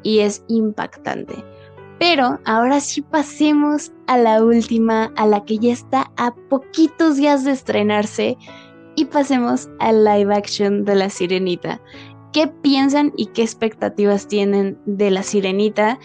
y 0.03 0.19
es 0.19 0.43
impactante. 0.47 1.43
Pero 1.99 2.39
ahora 2.45 2.79
sí 2.79 3.03
pasemos 3.03 3.91
a 4.07 4.17
la 4.17 4.43
última, 4.43 5.11
a 5.15 5.27
la 5.27 5.45
que 5.45 5.59
ya 5.59 5.71
está 5.71 6.11
a 6.17 6.33
poquitos 6.49 7.17
días 7.17 7.43
de 7.43 7.51
estrenarse, 7.51 8.37
y 8.95 9.05
pasemos 9.05 9.69
al 9.79 10.03
live 10.03 10.33
action 10.35 10.83
de 10.83 10.95
La 10.95 11.09
Sirenita. 11.09 11.79
¿Qué 12.33 12.47
piensan 12.47 13.13
y 13.17 13.27
qué 13.27 13.43
expectativas 13.43 14.27
tienen 14.27 14.77
de 14.85 15.11
La 15.11 15.21
Sirenita? 15.21 15.99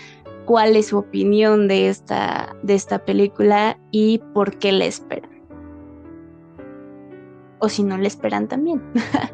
¿Cuál 0.47 0.77
es 0.77 0.87
su 0.87 0.99
opinión 0.99 1.69
de 1.69 1.89
esta, 1.89 2.57
de 2.63 2.75
esta 2.75 3.05
película 3.05 3.79
y 3.91 4.23
por 4.33 4.59
qué 4.59 4.73
la 4.73 4.87
esperan? 4.87 5.37
o 7.59 7.69
si 7.69 7.83
no 7.83 7.99
le 7.99 8.07
esperan 8.07 8.49
también. 8.49 8.83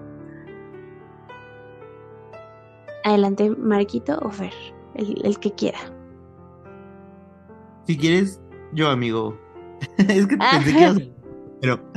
Adelante, 3.05 3.51
Marquito 3.51 4.19
o 4.23 4.31
Fer, 4.31 4.55
el, 4.95 5.21
el 5.25 5.39
que 5.39 5.53
quiera. 5.53 5.79
Si 7.87 7.97
quieres, 7.97 8.41
yo, 8.73 8.89
amigo. 8.89 9.37
es 9.99 10.27
que 10.27 10.37
pensé 10.37 10.73
que 10.73 10.81
ibas 10.81 10.99
Pero. 11.61 11.81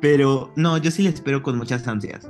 Pero, 0.00 0.50
no, 0.56 0.78
yo 0.78 0.90
sí 0.90 1.02
le 1.02 1.10
espero 1.10 1.42
con 1.42 1.58
muchas 1.58 1.86
ansias. 1.86 2.28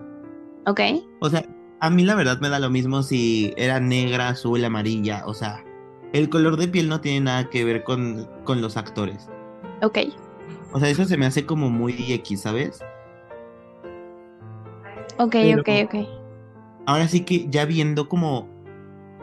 ¿Ok? 0.67 0.81
O 1.21 1.31
sea, 1.31 1.43
a 1.83 1.91
mí 1.91 2.05
la 2.05 2.15
verdad 2.15 2.39
me 2.41 2.49
da 2.49 2.61
lo 2.61 2.71
mismo 2.71 3.03
si 3.03 3.53
era 3.57 3.81
negra, 3.81 4.29
azul, 4.29 4.65
amarilla. 4.65 5.25
O 5.27 5.35
sea, 5.35 5.65
el 6.13 6.29
color 6.29 6.57
de 6.57 6.69
piel 6.69 6.89
no 6.89 7.01
tiene 7.01 7.23
nada 7.23 7.51
que 7.51 7.65
ver 7.65 7.83
con, 7.83 8.29
con 8.45 8.63
los 8.63 8.77
actores. 8.77 9.29
Ok. 9.83 9.99
O 10.73 10.79
sea, 10.79 10.89
eso 10.89 11.05
se 11.07 11.17
me 11.17 11.27
hace 11.27 11.45
como 11.45 11.71
muy 11.71 11.93
X, 12.13 12.43
¿sabes? 12.43 12.79
Ok, 15.19 15.33
Pero- 15.33 15.61
ok, 15.61 15.69
ok. 15.87 15.95
Ahora 16.87 17.09
sí 17.09 17.23
que 17.25 17.49
ya 17.51 17.65
viendo 17.65 18.09
como 18.09 18.49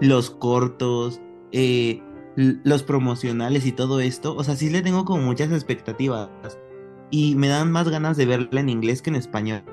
los 0.02 0.30
cortos, 0.30 1.22
eh, 1.54 2.04
los 2.36 2.84
promocionales 2.84 3.66
y 3.66 3.72
todo 3.72 4.02
esto, 4.02 4.36
o 4.36 4.44
sea, 4.44 4.58
sí 4.58 4.70
le 4.70 4.82
tengo 4.82 5.06
como 5.06 5.22
muchas 5.24 5.50
expectativas. 5.54 6.30
Y 7.10 7.36
me 7.36 7.48
dan 7.48 7.72
más 7.72 7.88
ganas 7.88 8.18
de 8.18 8.26
verla 8.26 8.60
en 8.60 8.68
inglés 8.68 9.02
que 9.02 9.12
en 9.12 9.16
español. 9.16 9.64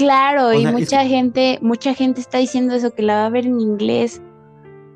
Claro, 0.00 0.48
O 0.48 0.52
y 0.54 0.62
sea, 0.62 0.72
mucha 0.72 1.04
gente, 1.04 1.58
mucha 1.62 1.94
gente 1.94 2.20
está 2.20 2.38
diciendo 2.38 2.74
eso, 2.74 2.92
que 2.94 3.02
la 3.02 3.14
va 3.16 3.26
a 3.26 3.30
ver 3.30 3.46
en 3.46 3.60
inglés, 3.60 4.20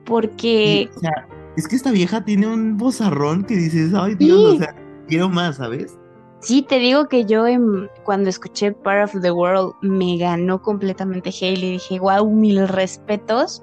porque 0.04 0.88
Y, 0.92 0.96
o 0.96 1.00
sea, 1.00 1.28
es 1.56 1.68
que 1.68 1.76
esta 1.76 1.90
vieja 1.90 2.24
tiene 2.24 2.46
un 2.46 2.76
vozarrón 2.76 3.44
que 3.44 3.54
dices, 3.56 3.92
ay 3.94 4.14
Dios, 4.16 4.38
Sí. 4.38 4.56
o 4.56 4.58
sea, 4.58 4.74
quiero 5.08 5.28
más, 5.28 5.56
¿sabes? 5.56 5.98
sí, 6.40 6.60
te 6.60 6.78
digo 6.78 7.08
que 7.08 7.24
yo 7.24 7.46
en- 7.46 7.88
cuando 8.04 8.28
escuché 8.28 8.72
Part 8.72 9.14
of 9.14 9.22
the 9.22 9.30
World 9.30 9.72
me 9.80 10.18
ganó 10.18 10.60
completamente 10.60 11.30
Hailey, 11.30 11.72
dije, 11.72 11.98
wow, 12.00 12.30
mil 12.30 12.68
respetos. 12.68 13.62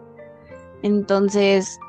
Entonces, 0.81 1.79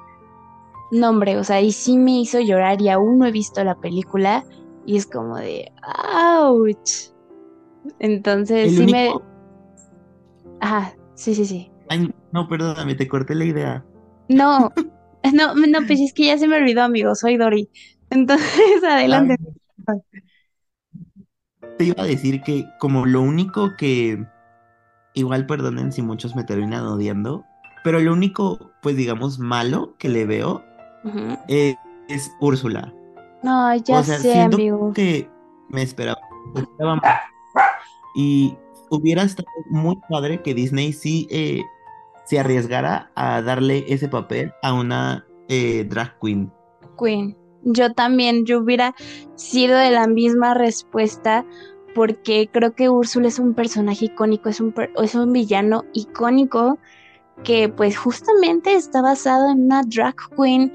no 0.90 1.08
hombre, 1.08 1.38
o 1.38 1.44
sea, 1.44 1.62
y 1.62 1.72
sí 1.72 1.96
me 1.96 2.20
hizo 2.20 2.40
llorar 2.40 2.82
y 2.82 2.90
aún 2.90 3.18
no 3.18 3.24
he 3.26 3.32
visto 3.32 3.64
la 3.64 3.74
película 3.76 4.44
y 4.84 4.98
es 4.98 5.06
como 5.06 5.36
de, 5.36 5.72
ouch. 6.38 7.10
Entonces, 7.98 8.68
El 8.72 8.76
sí 8.76 8.82
único... 8.82 9.22
Ajá, 10.62 10.94
sí, 11.16 11.34
sí, 11.34 11.44
sí. 11.44 11.72
Ay, 11.88 12.08
no, 12.30 12.48
perdóname, 12.48 12.94
te 12.94 13.08
corté 13.08 13.34
la 13.34 13.44
idea. 13.44 13.84
No, 14.28 14.70
no, 15.34 15.54
no, 15.54 15.78
pues 15.88 16.00
es 16.00 16.14
que 16.14 16.26
ya 16.26 16.38
se 16.38 16.46
me 16.46 16.56
olvidó, 16.56 16.82
amigo, 16.82 17.16
soy 17.16 17.36
Dori. 17.36 17.68
Entonces, 18.10 18.82
adelante. 18.88 19.36
Te 21.78 21.84
iba 21.84 22.04
a 22.04 22.06
decir 22.06 22.42
que 22.42 22.64
como 22.78 23.06
lo 23.06 23.22
único 23.22 23.76
que, 23.76 24.24
igual 25.14 25.46
perdonen 25.46 25.90
si 25.90 26.00
muchos 26.00 26.36
me 26.36 26.44
terminan 26.44 26.86
odiando, 26.86 27.44
pero 27.82 27.98
lo 27.98 28.12
único, 28.12 28.70
pues 28.82 28.96
digamos, 28.96 29.40
malo 29.40 29.96
que 29.98 30.08
le 30.08 30.26
veo 30.26 30.62
es 31.48 32.30
Úrsula. 32.40 32.94
No, 33.42 33.74
ya 33.74 33.98
o 33.98 34.02
sea, 34.04 34.18
sé, 34.18 34.32
siento 34.32 34.58
amigo. 34.58 34.92
que 34.92 35.28
me 35.70 35.82
esperaba, 35.82 36.20
esperaba 36.54 36.96
más. 36.96 37.20
Y 38.14 38.56
hubiera 38.92 39.22
estado 39.22 39.48
muy 39.70 39.98
padre 40.08 40.42
que 40.42 40.54
Disney 40.54 40.92
sí 40.92 41.26
eh, 41.30 41.62
se 42.26 42.38
arriesgara 42.38 43.10
a 43.14 43.40
darle 43.40 43.84
ese 43.88 44.08
papel 44.08 44.52
a 44.62 44.74
una 44.74 45.26
eh, 45.48 45.84
drag 45.88 46.18
queen. 46.20 46.52
Queen. 46.98 47.36
Yo 47.64 47.92
también, 47.94 48.44
yo 48.44 48.58
hubiera 48.58 48.94
sido 49.34 49.78
de 49.78 49.90
la 49.90 50.06
misma 50.06 50.54
respuesta 50.54 51.46
porque 51.94 52.48
creo 52.52 52.74
que 52.74 52.88
Úrsula 52.88 53.28
es 53.28 53.38
un 53.38 53.54
personaje 53.54 54.06
icónico, 54.06 54.48
es 54.48 54.60
un, 54.60 54.74
es 55.02 55.14
un 55.14 55.32
villano 55.32 55.84
icónico 55.94 56.78
que 57.44 57.68
pues 57.68 57.96
justamente 57.96 58.74
está 58.74 59.00
basado 59.00 59.50
en 59.50 59.64
una 59.64 59.82
drag 59.86 60.16
queen 60.36 60.72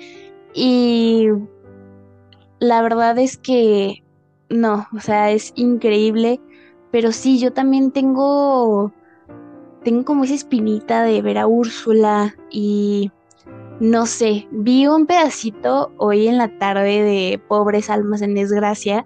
y 0.53 1.27
la 2.59 2.81
verdad 2.81 3.17
es 3.19 3.37
que 3.37 4.03
no, 4.49 4.87
o 4.95 4.99
sea, 4.99 5.31
es 5.31 5.51
increíble, 5.55 6.39
pero 6.91 7.11
sí, 7.11 7.39
yo 7.39 7.53
también 7.53 7.91
tengo, 7.91 8.91
tengo 9.83 10.05
como 10.05 10.23
esa 10.23 10.33
espinita 10.33 11.03
de 11.03 11.21
ver 11.21 11.37
a 11.37 11.47
Úrsula 11.47 12.35
y 12.49 13.11
no 13.79 14.05
sé, 14.05 14.47
vi 14.51 14.87
un 14.87 15.05
pedacito 15.05 15.91
hoy 15.97 16.27
en 16.27 16.37
la 16.37 16.57
tarde 16.57 17.03
de 17.03 17.41
Pobres 17.47 17.89
Almas 17.89 18.21
en 18.21 18.33
Desgracia 18.33 19.05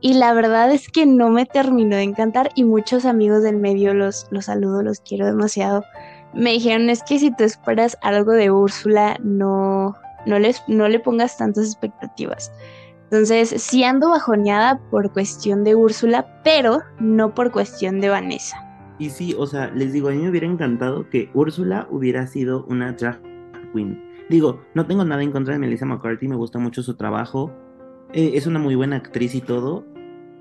y 0.00 0.14
la 0.14 0.34
verdad 0.34 0.72
es 0.72 0.88
que 0.88 1.06
no 1.06 1.30
me 1.30 1.46
terminó 1.46 1.94
de 1.94 2.02
encantar 2.02 2.50
y 2.56 2.64
muchos 2.64 3.04
amigos 3.04 3.44
del 3.44 3.56
medio 3.56 3.94
los, 3.94 4.26
los 4.30 4.46
saludo, 4.46 4.82
los 4.82 5.00
quiero 5.00 5.26
demasiado. 5.26 5.84
Me 6.34 6.50
dijeron, 6.50 6.90
es 6.90 7.04
que 7.04 7.20
si 7.20 7.30
tú 7.30 7.44
esperas 7.44 7.96
algo 8.02 8.32
de 8.32 8.50
Úrsula, 8.50 9.16
no, 9.22 9.94
no, 10.26 10.38
les, 10.40 10.60
no 10.66 10.88
le 10.88 10.98
pongas 10.98 11.36
tantas 11.36 11.66
expectativas. 11.66 12.50
Entonces, 13.12 13.50
sí 13.62 13.84
ando 13.84 14.08
bajoneada 14.08 14.80
por 14.90 15.12
cuestión 15.12 15.64
de 15.64 15.74
Úrsula, 15.74 16.40
pero 16.42 16.80
no 16.98 17.34
por 17.34 17.52
cuestión 17.52 18.00
de 18.00 18.08
Vanessa. 18.08 18.56
Y 18.98 19.10
sí, 19.10 19.34
o 19.36 19.46
sea, 19.46 19.70
les 19.70 19.92
digo, 19.92 20.08
a 20.08 20.12
mí 20.12 20.16
me 20.16 20.30
hubiera 20.30 20.46
encantado 20.46 21.10
que 21.10 21.28
Úrsula 21.34 21.86
hubiera 21.90 22.26
sido 22.26 22.64
una 22.70 22.92
drag 22.92 23.20
queen. 23.74 24.02
Digo, 24.30 24.62
no 24.72 24.86
tengo 24.86 25.04
nada 25.04 25.22
en 25.22 25.30
contra 25.30 25.52
de 25.52 25.58
Melissa 25.58 25.84
McCarthy, 25.84 26.26
me 26.26 26.36
gusta 26.36 26.58
mucho 26.58 26.82
su 26.82 26.94
trabajo. 26.94 27.52
eh, 28.14 28.30
es 28.32 28.46
una 28.46 28.58
muy 28.58 28.76
buena 28.76 28.96
actriz 28.96 29.34
y 29.34 29.42
todo. 29.42 29.84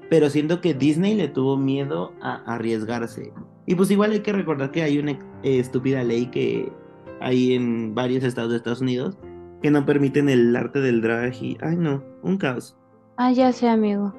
Pero 0.10 0.30
siento 0.30 0.62
que 0.62 0.74
Disney 0.74 1.16
le 1.16 1.28
tuvo 1.28 1.58
miedo 1.58 2.14
a 2.22 2.36
arriesgarse. 2.54 3.34
Y 3.66 3.76
pues 3.76 3.92
igual 3.92 4.12
hay 4.12 4.22
que 4.22 4.32
recordar 4.32 4.72
que 4.72 4.84
hay 4.84 4.98
una 4.98 5.12
eh, 5.12 5.20
estúpida 5.60 6.06
ley 6.06 6.28
que 6.28 6.72
hay 7.20 7.54
en 7.54 7.94
varios 7.96 8.24
estados 8.24 8.52
de 8.52 8.58
Estados 8.58 8.80
Unidos 8.80 9.18
que 9.62 9.72
no 9.72 9.86
permiten 9.86 10.30
el 10.30 10.56
arte 10.56 10.80
del 10.80 11.02
drag 11.02 11.34
y... 11.42 11.58
Ay 11.62 11.76
no, 11.78 12.04
un 12.24 12.38
caos. 12.38 12.78
Ah, 13.18 13.32
ya 13.32 13.52
sé, 13.52 13.70
amigo. 13.70 14.14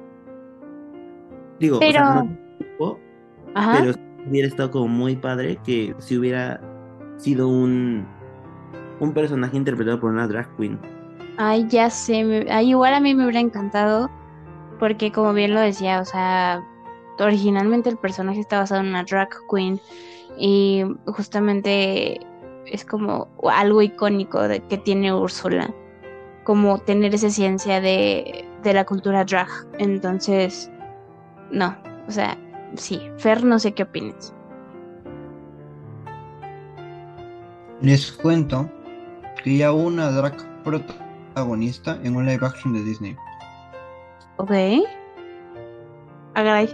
Digo, 1.59 1.79
Pero- 1.79 1.99
o 2.01 2.03
sea, 2.13 2.23
no- 2.79 2.99
Ajá. 3.55 3.77
pero 3.79 3.93
hubiera 4.27 4.47
estado 4.47 4.71
como 4.71 4.87
muy 4.87 5.15
padre 5.15 5.57
que 5.63 5.93
si 5.99 6.17
hubiera 6.17 6.59
sido 7.17 7.47
un, 7.47 8.05
un 8.99 9.13
personaje 9.13 9.57
interpretado 9.57 9.99
por 9.99 10.11
una 10.11 10.27
drag 10.27 10.55
queen. 10.57 10.79
Ay, 11.37 11.67
ya 11.67 11.89
sé, 11.89 12.23
me- 12.23 12.51
ay, 12.51 12.69
igual 12.69 12.93
a 12.93 12.99
mí 12.99 13.13
me 13.13 13.23
hubiera 13.23 13.39
encantado, 13.39 14.09
porque 14.79 15.11
como 15.11 15.33
bien 15.33 15.53
lo 15.53 15.59
decía, 15.59 15.99
o 16.01 16.05
sea, 16.05 16.63
originalmente 17.19 17.89
el 17.89 17.97
personaje 17.97 18.39
está 18.39 18.59
basado 18.59 18.81
en 18.81 18.87
una 18.87 19.03
drag 19.03 19.29
queen 19.49 19.79
y 20.37 20.83
justamente 21.05 22.19
es 22.65 22.85
como 22.85 23.27
algo 23.51 23.81
icónico 23.81 24.47
de, 24.47 24.61
que 24.61 24.77
tiene 24.77 25.13
Úrsula, 25.13 25.73
como 26.43 26.79
tener 26.79 27.13
esa 27.13 27.29
ciencia 27.29 27.81
de, 27.81 28.47
de 28.63 28.73
la 28.73 28.85
cultura 28.85 29.23
drag. 29.25 29.47
Entonces, 29.77 30.71
no, 31.51 31.75
o 32.07 32.11
sea, 32.11 32.37
sí, 32.75 33.01
Fer, 33.17 33.43
no 33.43 33.59
sé 33.59 33.73
qué 33.73 33.83
opinas. 33.83 34.33
Les 37.81 38.11
cuento 38.11 38.69
que 39.43 39.57
ya 39.57 39.73
hubo 39.73 39.83
una 39.83 40.09
drag 40.11 40.35
protagonista 40.63 41.99
en 42.03 42.15
un 42.15 42.25
live 42.25 42.45
action 42.45 42.73
de 42.73 42.83
Disney. 42.83 43.17
Ok. 44.37 44.51
Agaray. 46.33 46.67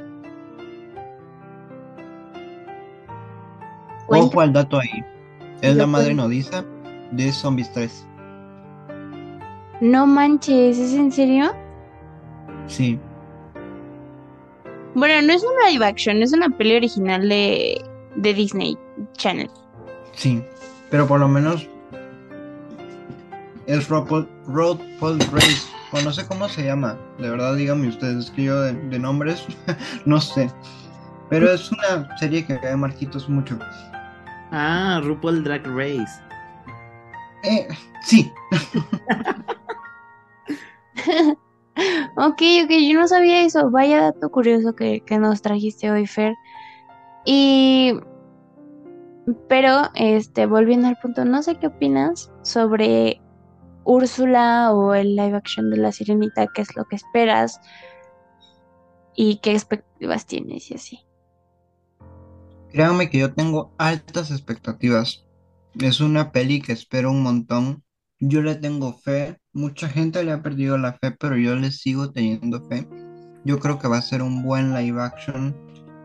Cuenta. 4.05 4.27
Ojo 4.27 4.41
al 4.41 4.53
dato 4.53 4.79
ahí. 4.79 5.03
Es 5.61 5.75
la 5.75 5.85
madre 5.85 6.13
nodriza 6.13 6.63
de 7.11 7.31
Zombies 7.31 7.71
3. 7.73 8.05
No 9.81 10.07
manches, 10.07 10.77
¿es 10.77 10.93
en 10.93 11.11
serio? 11.11 11.53
Sí. 12.67 12.99
Bueno, 14.95 15.27
no 15.27 15.33
es 15.33 15.43
una 15.43 15.69
live 15.69 15.85
action, 15.85 16.21
es 16.21 16.33
una 16.33 16.49
peli 16.49 16.75
original 16.75 17.27
de, 17.27 17.81
de 18.15 18.33
Disney 18.33 18.77
Channel. 19.13 19.49
Sí, 20.13 20.43
pero 20.89 21.07
por 21.07 21.19
lo 21.19 21.27
menos 21.27 21.67
es 23.67 23.87
RuPaul, 23.87 24.27
RuPaul 24.47 25.19
Race, 25.31 25.67
o 25.91 26.01
no 26.01 26.11
sé 26.11 26.25
cómo 26.25 26.49
se 26.49 26.65
llama, 26.65 26.97
de 27.19 27.29
verdad 27.29 27.55
díganme 27.55 27.87
ustedes, 27.87 28.25
es 28.25 28.31
que 28.31 28.43
yo 28.43 28.59
de, 28.61 28.73
de 28.73 28.99
nombres 28.99 29.45
no 30.05 30.19
sé, 30.19 30.49
pero 31.29 31.51
es 31.51 31.71
una 31.71 32.17
serie 32.17 32.45
que 32.45 32.59
a 32.67 32.75
Marquitos 32.75 33.29
mucho. 33.29 33.59
Ah, 34.51 35.01
RuPaul 35.03 35.43
Drag 35.43 35.65
Race. 35.65 36.21
Eh, 37.43 37.67
sí, 38.01 38.31
Ok, 42.17 42.41
ok, 42.65 42.71
yo 42.89 42.99
no 42.99 43.07
sabía 43.07 43.41
eso. 43.43 43.69
Vaya 43.71 44.01
dato 44.01 44.29
curioso 44.31 44.75
que, 44.75 45.01
que 45.05 45.17
nos 45.17 45.41
trajiste 45.41 45.89
hoy, 45.91 46.05
Fer. 46.07 46.35
Y. 47.25 47.93
Pero, 49.47 49.89
este, 49.95 50.45
volviendo 50.45 50.87
al 50.87 50.97
punto, 50.97 51.23
no 51.25 51.43
sé 51.43 51.57
qué 51.59 51.67
opinas 51.67 52.31
sobre 52.41 53.21
Úrsula 53.83 54.73
o 54.73 54.93
el 54.95 55.15
live 55.15 55.37
action 55.37 55.69
de 55.69 55.77
la 55.77 55.91
Sirenita, 55.91 56.47
qué 56.53 56.61
es 56.63 56.75
lo 56.75 56.85
que 56.85 56.95
esperas. 56.95 57.59
y 59.15 59.37
qué 59.41 59.51
expectativas 59.51 60.25
tienes 60.25 60.71
y 60.71 60.75
así. 60.75 60.99
Créanme 62.71 63.09
que 63.09 63.17
yo 63.17 63.33
tengo 63.33 63.73
altas 63.79 64.29
expectativas. 64.29 65.25
Es 65.79 66.01
una 66.01 66.31
peli 66.31 66.61
que 66.61 66.71
espero 66.71 67.09
un 67.09 67.23
montón. 67.23 67.83
Yo 68.19 68.43
le 68.43 68.55
tengo 68.55 68.93
fe. 68.93 69.39
Mucha 69.53 69.89
gente 69.89 70.23
le 70.23 70.33
ha 70.33 70.43
perdido 70.43 70.77
la 70.77 70.93
fe, 70.93 71.11
pero 71.11 71.35
yo 71.35 71.55
le 71.55 71.71
sigo 71.71 72.11
teniendo 72.11 72.61
fe. 72.69 72.87
Yo 73.43 73.59
creo 73.59 73.79
que 73.79 73.87
va 73.87 73.97
a 73.97 74.03
ser 74.03 74.21
un 74.21 74.43
buen 74.43 74.75
live 74.75 75.01
action. 75.01 75.55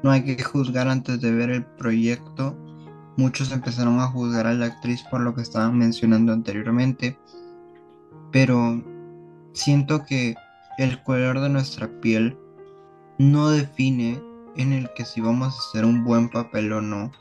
No 0.02 0.10
hay 0.10 0.24
que 0.24 0.42
juzgar 0.42 0.88
antes 0.88 1.20
de 1.20 1.32
ver 1.32 1.50
el 1.50 1.66
proyecto. 1.66 2.56
Muchos 3.18 3.52
empezaron 3.52 4.00
a 4.00 4.06
juzgar 4.06 4.46
a 4.46 4.54
la 4.54 4.66
actriz 4.66 5.02
por 5.10 5.20
lo 5.20 5.34
que 5.34 5.42
estaban 5.42 5.76
mencionando 5.76 6.32
anteriormente. 6.32 7.18
Pero 8.32 8.82
siento 9.52 10.04
que 10.06 10.34
el 10.78 11.02
color 11.02 11.40
de 11.40 11.50
nuestra 11.50 11.88
piel 12.00 12.38
no 13.18 13.50
define 13.50 14.20
en 14.57 14.72
el 14.72 14.90
que 14.94 15.05
si 15.05 15.20
vamos 15.20 15.55
a 15.55 15.59
hacer 15.59 15.84
un 15.84 16.05
buen 16.05 16.28
papel 16.28 16.72
o 16.72 16.80
no 16.80 17.12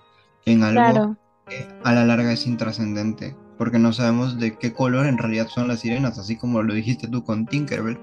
en 0.45 0.63
algo 0.63 0.81
Claro. 0.81 1.17
que 1.47 1.67
a 1.83 1.93
la 1.93 2.05
larga 2.05 2.31
es 2.31 2.45
intrascendente, 2.47 3.35
porque 3.57 3.79
no 3.79 3.93
sabemos 3.93 4.39
de 4.39 4.57
qué 4.57 4.73
color 4.73 5.05
en 5.05 5.17
realidad 5.17 5.47
son 5.47 5.67
las 5.67 5.79
sirenas, 5.81 6.17
así 6.19 6.35
como 6.37 6.63
lo 6.63 6.73
dijiste 6.73 7.07
tú 7.07 7.23
con 7.23 7.45
Tinkerbell, 7.45 7.99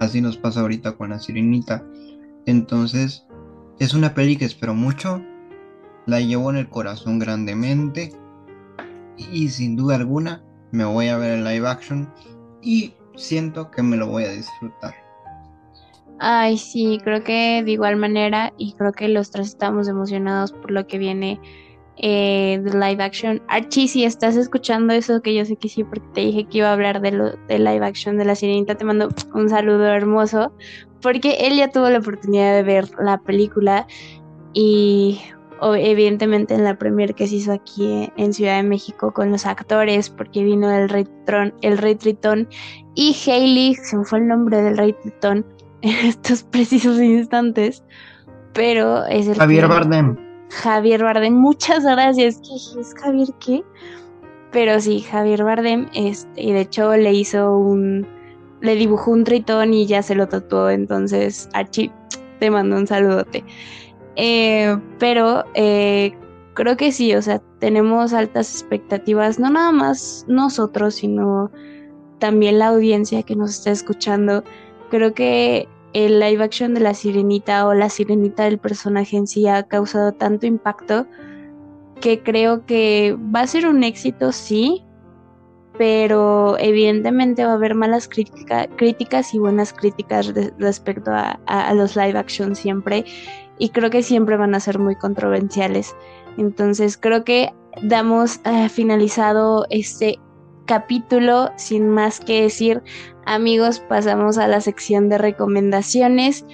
así 0.00 0.20
nos 0.20 0.36
pasa 0.36 0.60
ahorita 0.60 0.92
con 0.92 1.10
la 1.10 1.18
sirenita. 1.18 1.84
Entonces, 2.46 3.26
es 3.78 3.94
una 3.94 4.14
peli 4.14 4.36
que 4.36 4.44
espero 4.44 4.74
mucho, 4.74 5.22
la 6.06 6.20
llevo 6.20 6.50
en 6.50 6.56
el 6.56 6.68
corazón 6.68 7.18
grandemente 7.18 8.12
y 9.16 9.48
sin 9.48 9.76
duda 9.76 9.96
alguna 9.96 10.42
me 10.72 10.84
voy 10.84 11.08
a 11.08 11.18
ver 11.18 11.38
el 11.38 11.44
live 11.44 11.68
action 11.68 12.12
y 12.62 12.94
siento 13.16 13.70
que 13.70 13.82
me 13.82 13.96
lo 13.96 14.06
voy 14.06 14.24
a 14.24 14.30
disfrutar. 14.30 14.94
Ay, 16.18 16.56
sí, 16.58 17.00
creo 17.02 17.24
que 17.24 17.62
de 17.64 17.72
igual 17.72 17.96
manera, 17.96 18.52
y 18.56 18.74
creo 18.74 18.92
que 18.92 19.08
los 19.08 19.30
tres 19.30 19.48
estamos 19.48 19.88
emocionados 19.88 20.52
por 20.52 20.70
lo 20.70 20.86
que 20.86 20.98
viene 20.98 21.40
eh, 21.96 22.60
de 22.62 22.72
live 22.72 23.02
action. 23.02 23.42
Archie, 23.48 23.88
si 23.88 24.04
estás 24.04 24.36
escuchando 24.36 24.94
eso, 24.94 25.20
que 25.20 25.34
yo 25.34 25.44
sé 25.44 25.56
que 25.56 25.68
sí, 25.68 25.84
porque 25.84 26.06
te 26.14 26.20
dije 26.22 26.44
que 26.46 26.58
iba 26.58 26.68
a 26.68 26.72
hablar 26.72 27.00
de, 27.00 27.12
lo, 27.12 27.36
de 27.48 27.58
live 27.58 27.84
action 27.84 28.16
de 28.18 28.24
la 28.24 28.34
sirenita, 28.34 28.76
te 28.76 28.84
mando 28.84 29.08
un 29.34 29.48
saludo 29.48 29.86
hermoso, 29.86 30.52
porque 31.00 31.46
él 31.46 31.56
ya 31.56 31.70
tuvo 31.70 31.90
la 31.90 31.98
oportunidad 31.98 32.54
de 32.54 32.62
ver 32.62 32.88
la 32.98 33.18
película 33.18 33.86
y 34.54 35.20
evidentemente 35.62 36.54
en 36.54 36.64
la 36.64 36.76
premier 36.76 37.14
que 37.14 37.26
se 37.26 37.36
hizo 37.36 37.52
aquí 37.52 38.10
en 38.16 38.32
Ciudad 38.32 38.56
de 38.56 38.64
México 38.64 39.12
con 39.12 39.30
los 39.30 39.46
actores, 39.46 40.10
porque 40.10 40.42
vino 40.42 40.70
el 40.70 40.88
Rey, 40.88 41.06
Tron, 41.24 41.54
el 41.62 41.78
Rey 41.78 41.94
Tritón 41.94 42.48
y 42.94 43.16
Hailey, 43.26 43.74
se 43.74 43.96
me 43.96 44.04
fue 44.04 44.18
el 44.18 44.26
nombre 44.26 44.60
del 44.60 44.76
Rey 44.76 44.94
Tritón 45.02 45.46
en 45.82 46.06
estos 46.06 46.42
precisos 46.42 47.00
instantes, 47.00 47.82
pero 48.54 49.04
es 49.06 49.26
el 49.28 49.36
Javier 49.36 49.62
que- 49.64 49.68
Bardem. 49.68 50.16
Javier 50.50 51.02
Bardem, 51.02 51.34
muchas 51.34 51.82
gracias. 51.84 52.36
¿Qué 52.46 52.80
es 52.80 52.94
Javier 52.94 53.28
qué? 53.40 53.62
Pero 54.50 54.78
sí, 54.80 55.00
Javier 55.00 55.44
Bardem, 55.44 55.88
este, 55.94 56.42
y 56.42 56.52
de 56.52 56.60
hecho 56.60 56.94
le 56.94 57.12
hizo 57.14 57.56
un, 57.56 58.06
le 58.60 58.74
dibujó 58.74 59.12
un 59.12 59.24
tritón 59.24 59.72
y 59.72 59.86
ya 59.86 60.02
se 60.02 60.14
lo 60.14 60.28
tatuó, 60.28 60.68
entonces 60.68 61.48
Archie, 61.54 61.90
te 62.38 62.50
mando 62.50 62.76
un 62.76 62.86
saludote. 62.86 63.44
Eh, 64.16 64.76
pero 64.98 65.44
eh, 65.54 66.12
creo 66.52 66.76
que 66.76 66.92
sí, 66.92 67.14
o 67.14 67.22
sea, 67.22 67.40
tenemos 67.60 68.12
altas 68.12 68.52
expectativas, 68.52 69.38
no 69.38 69.48
nada 69.48 69.72
más 69.72 70.26
nosotros, 70.28 70.96
sino 70.96 71.50
también 72.18 72.58
la 72.58 72.68
audiencia 72.68 73.22
que 73.22 73.36
nos 73.36 73.52
está 73.52 73.70
escuchando. 73.70 74.44
Creo 74.92 75.14
que 75.14 75.70
el 75.94 76.20
live 76.20 76.44
action 76.44 76.74
de 76.74 76.80
la 76.80 76.92
sirenita 76.92 77.66
o 77.66 77.72
la 77.72 77.88
sirenita 77.88 78.44
del 78.44 78.58
personaje 78.58 79.16
en 79.16 79.26
sí 79.26 79.48
ha 79.48 79.62
causado 79.62 80.12
tanto 80.12 80.46
impacto 80.46 81.06
que 82.02 82.22
creo 82.22 82.66
que 82.66 83.16
va 83.34 83.40
a 83.40 83.46
ser 83.46 83.66
un 83.66 83.84
éxito, 83.84 84.32
sí, 84.32 84.84
pero 85.78 86.58
evidentemente 86.58 87.42
va 87.46 87.52
a 87.52 87.54
haber 87.54 87.74
malas 87.74 88.06
crítica- 88.06 88.68
críticas 88.76 89.32
y 89.32 89.38
buenas 89.38 89.72
críticas 89.72 90.34
respecto 90.58 91.10
a 91.10 91.74
los 91.74 91.96
live 91.96 92.18
action 92.18 92.54
siempre, 92.54 93.06
y 93.58 93.70
creo 93.70 93.88
que 93.88 94.02
siempre 94.02 94.36
van 94.36 94.54
a 94.54 94.60
ser 94.60 94.78
muy 94.78 94.96
controversiales. 94.96 95.96
Entonces 96.36 96.98
creo 96.98 97.24
que 97.24 97.54
damos 97.82 98.40
eh, 98.44 98.68
finalizado 98.68 99.64
este 99.70 100.18
capítulo 100.72 101.52
sin 101.56 101.90
más 101.90 102.18
que 102.18 102.44
decir. 102.44 102.82
Amigos, 103.26 103.80
pasamos 103.90 104.38
a 104.38 104.48
la 104.48 104.62
sección 104.62 105.10
de 105.10 105.18
recomendaciones. 105.18 106.46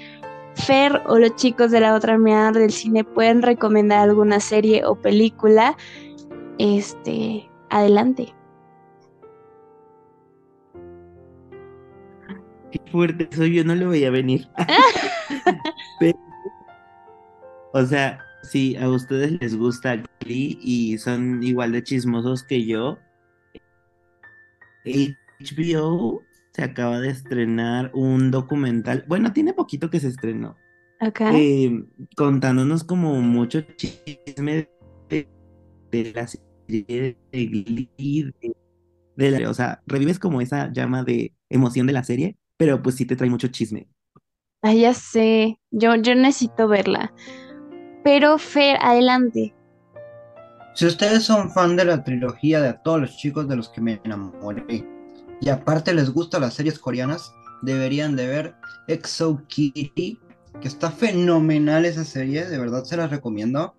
Fer 0.56 1.02
o 1.06 1.20
los 1.20 1.36
chicos 1.36 1.70
de 1.70 1.78
la 1.78 1.94
otra 1.94 2.18
mirada 2.18 2.50
del 2.50 2.72
cine 2.72 3.04
pueden 3.04 3.42
recomendar 3.42 4.00
alguna 4.00 4.40
serie 4.40 4.84
o 4.84 4.96
película. 4.96 5.76
Este, 6.58 7.48
adelante. 7.70 8.34
Qué 12.72 12.80
fuerte 12.90 13.28
soy, 13.30 13.54
yo 13.54 13.62
no 13.62 13.76
lo 13.76 13.90
veía 13.90 14.10
venir. 14.10 14.48
Pero, 16.00 16.18
o 17.72 17.84
sea, 17.84 18.18
si 18.42 18.74
a 18.78 18.88
ustedes 18.88 19.40
les 19.40 19.56
gusta 19.56 20.02
Glee 20.18 20.58
y 20.60 20.98
son 20.98 21.40
igual 21.44 21.70
de 21.70 21.84
chismosos 21.84 22.42
que 22.42 22.66
yo, 22.66 22.98
HBO 24.84 26.22
se 26.52 26.62
acaba 26.64 27.00
de 27.00 27.10
estrenar 27.10 27.90
un 27.94 28.30
documental, 28.30 29.04
bueno, 29.06 29.32
tiene 29.32 29.52
poquito 29.52 29.90
que 29.90 30.00
se 30.00 30.08
estrenó, 30.08 30.56
Acá. 30.98 31.30
eh, 31.34 31.84
contándonos 32.16 32.84
como 32.84 33.20
mucho 33.20 33.60
chisme 33.76 34.68
de, 35.08 35.28
de 35.92 36.12
la 36.14 36.26
serie 36.26 37.16
de 37.32 37.46
Glee, 37.46 38.32
de, 38.40 38.56
de 39.16 39.30
la- 39.30 39.50
o 39.50 39.54
sea, 39.54 39.82
revives 39.86 40.18
como 40.18 40.40
esa 40.40 40.72
llama 40.72 41.04
de 41.04 41.32
emoción 41.48 41.86
de 41.86 41.92
la 41.92 42.02
serie, 42.04 42.36
pero 42.56 42.82
pues 42.82 42.96
sí 42.96 43.04
te 43.04 43.14
trae 43.16 43.30
mucho 43.30 43.48
chisme. 43.48 43.88
Ah, 44.62 44.72
ya 44.74 44.92
sé. 44.92 45.60
Yo, 45.70 45.94
yo 45.94 46.16
necesito 46.16 46.66
verla. 46.66 47.14
Pero 48.02 48.38
Fer, 48.38 48.76
adelante. 48.80 49.54
Si 50.78 50.86
ustedes 50.86 51.24
son 51.24 51.50
fan 51.50 51.74
de 51.74 51.84
la 51.84 52.04
trilogía 52.04 52.60
de 52.60 52.68
A 52.68 52.80
todos 52.84 53.00
los 53.00 53.16
chicos 53.16 53.48
de 53.48 53.56
los 53.56 53.68
que 53.68 53.80
me 53.80 54.00
enamoré 54.04 54.86
y 55.40 55.48
aparte 55.48 55.92
les 55.92 56.10
gustan 56.10 56.42
las 56.42 56.54
series 56.54 56.78
coreanas, 56.78 57.34
deberían 57.62 58.14
de 58.14 58.28
ver 58.28 58.54
EXO 58.86 59.42
Kitty, 59.48 60.20
que 60.60 60.68
está 60.68 60.92
fenomenal 60.92 61.84
esa 61.84 62.04
serie, 62.04 62.46
de 62.46 62.58
verdad 62.58 62.84
se 62.84 62.96
las 62.96 63.10
recomiendo. 63.10 63.74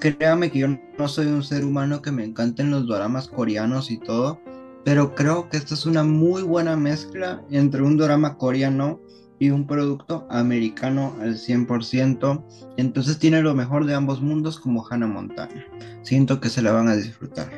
Créame 0.00 0.50
que 0.50 0.58
yo 0.58 0.66
no 0.98 1.06
soy 1.06 1.26
un 1.26 1.44
ser 1.44 1.64
humano 1.64 2.02
que 2.02 2.10
me 2.10 2.24
encanten 2.24 2.72
los 2.72 2.88
doramas 2.88 3.28
coreanos 3.28 3.92
y 3.92 4.00
todo, 4.00 4.40
pero 4.84 5.14
creo 5.14 5.48
que 5.50 5.56
esta 5.56 5.74
es 5.74 5.86
una 5.86 6.02
muy 6.02 6.42
buena 6.42 6.76
mezcla 6.76 7.44
entre 7.52 7.82
un 7.82 7.96
dorama 7.96 8.36
coreano 8.38 8.98
y 9.40 9.50
un 9.50 9.66
producto 9.66 10.28
americano 10.30 11.16
al 11.20 11.34
100%. 11.34 12.44
Entonces 12.76 13.18
tiene 13.18 13.42
lo 13.42 13.54
mejor 13.54 13.86
de 13.86 13.94
ambos 13.94 14.20
mundos 14.20 14.60
como 14.60 14.86
Hannah 14.88 15.08
Montana. 15.08 15.66
Siento 16.02 16.40
que 16.40 16.50
se 16.50 16.62
la 16.62 16.70
van 16.70 16.86
a 16.86 16.94
disfrutar. 16.94 17.50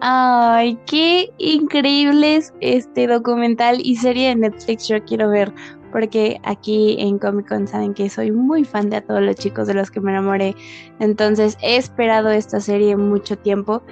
Ay, 0.00 0.78
qué 0.86 1.30
increíble 1.38 2.36
es 2.36 2.54
este 2.60 3.08
documental 3.08 3.80
y 3.82 3.96
serie 3.96 4.28
de 4.28 4.36
Netflix 4.36 4.86
yo 4.86 5.04
quiero 5.04 5.28
ver, 5.28 5.52
porque 5.90 6.40
aquí 6.44 6.96
en 7.00 7.18
Comic 7.18 7.48
Con 7.48 7.66
saben 7.66 7.94
que 7.94 8.08
soy 8.08 8.30
muy 8.30 8.64
fan 8.64 8.90
de 8.90 8.98
a 8.98 9.00
todos 9.00 9.20
los 9.20 9.34
chicos 9.34 9.66
de 9.66 9.74
los 9.74 9.90
que 9.90 10.00
me 10.00 10.12
enamoré, 10.12 10.54
entonces 11.00 11.58
he 11.62 11.76
esperado 11.76 12.30
esta 12.30 12.60
serie 12.60 12.96
mucho 12.96 13.36
tiempo 13.38 13.82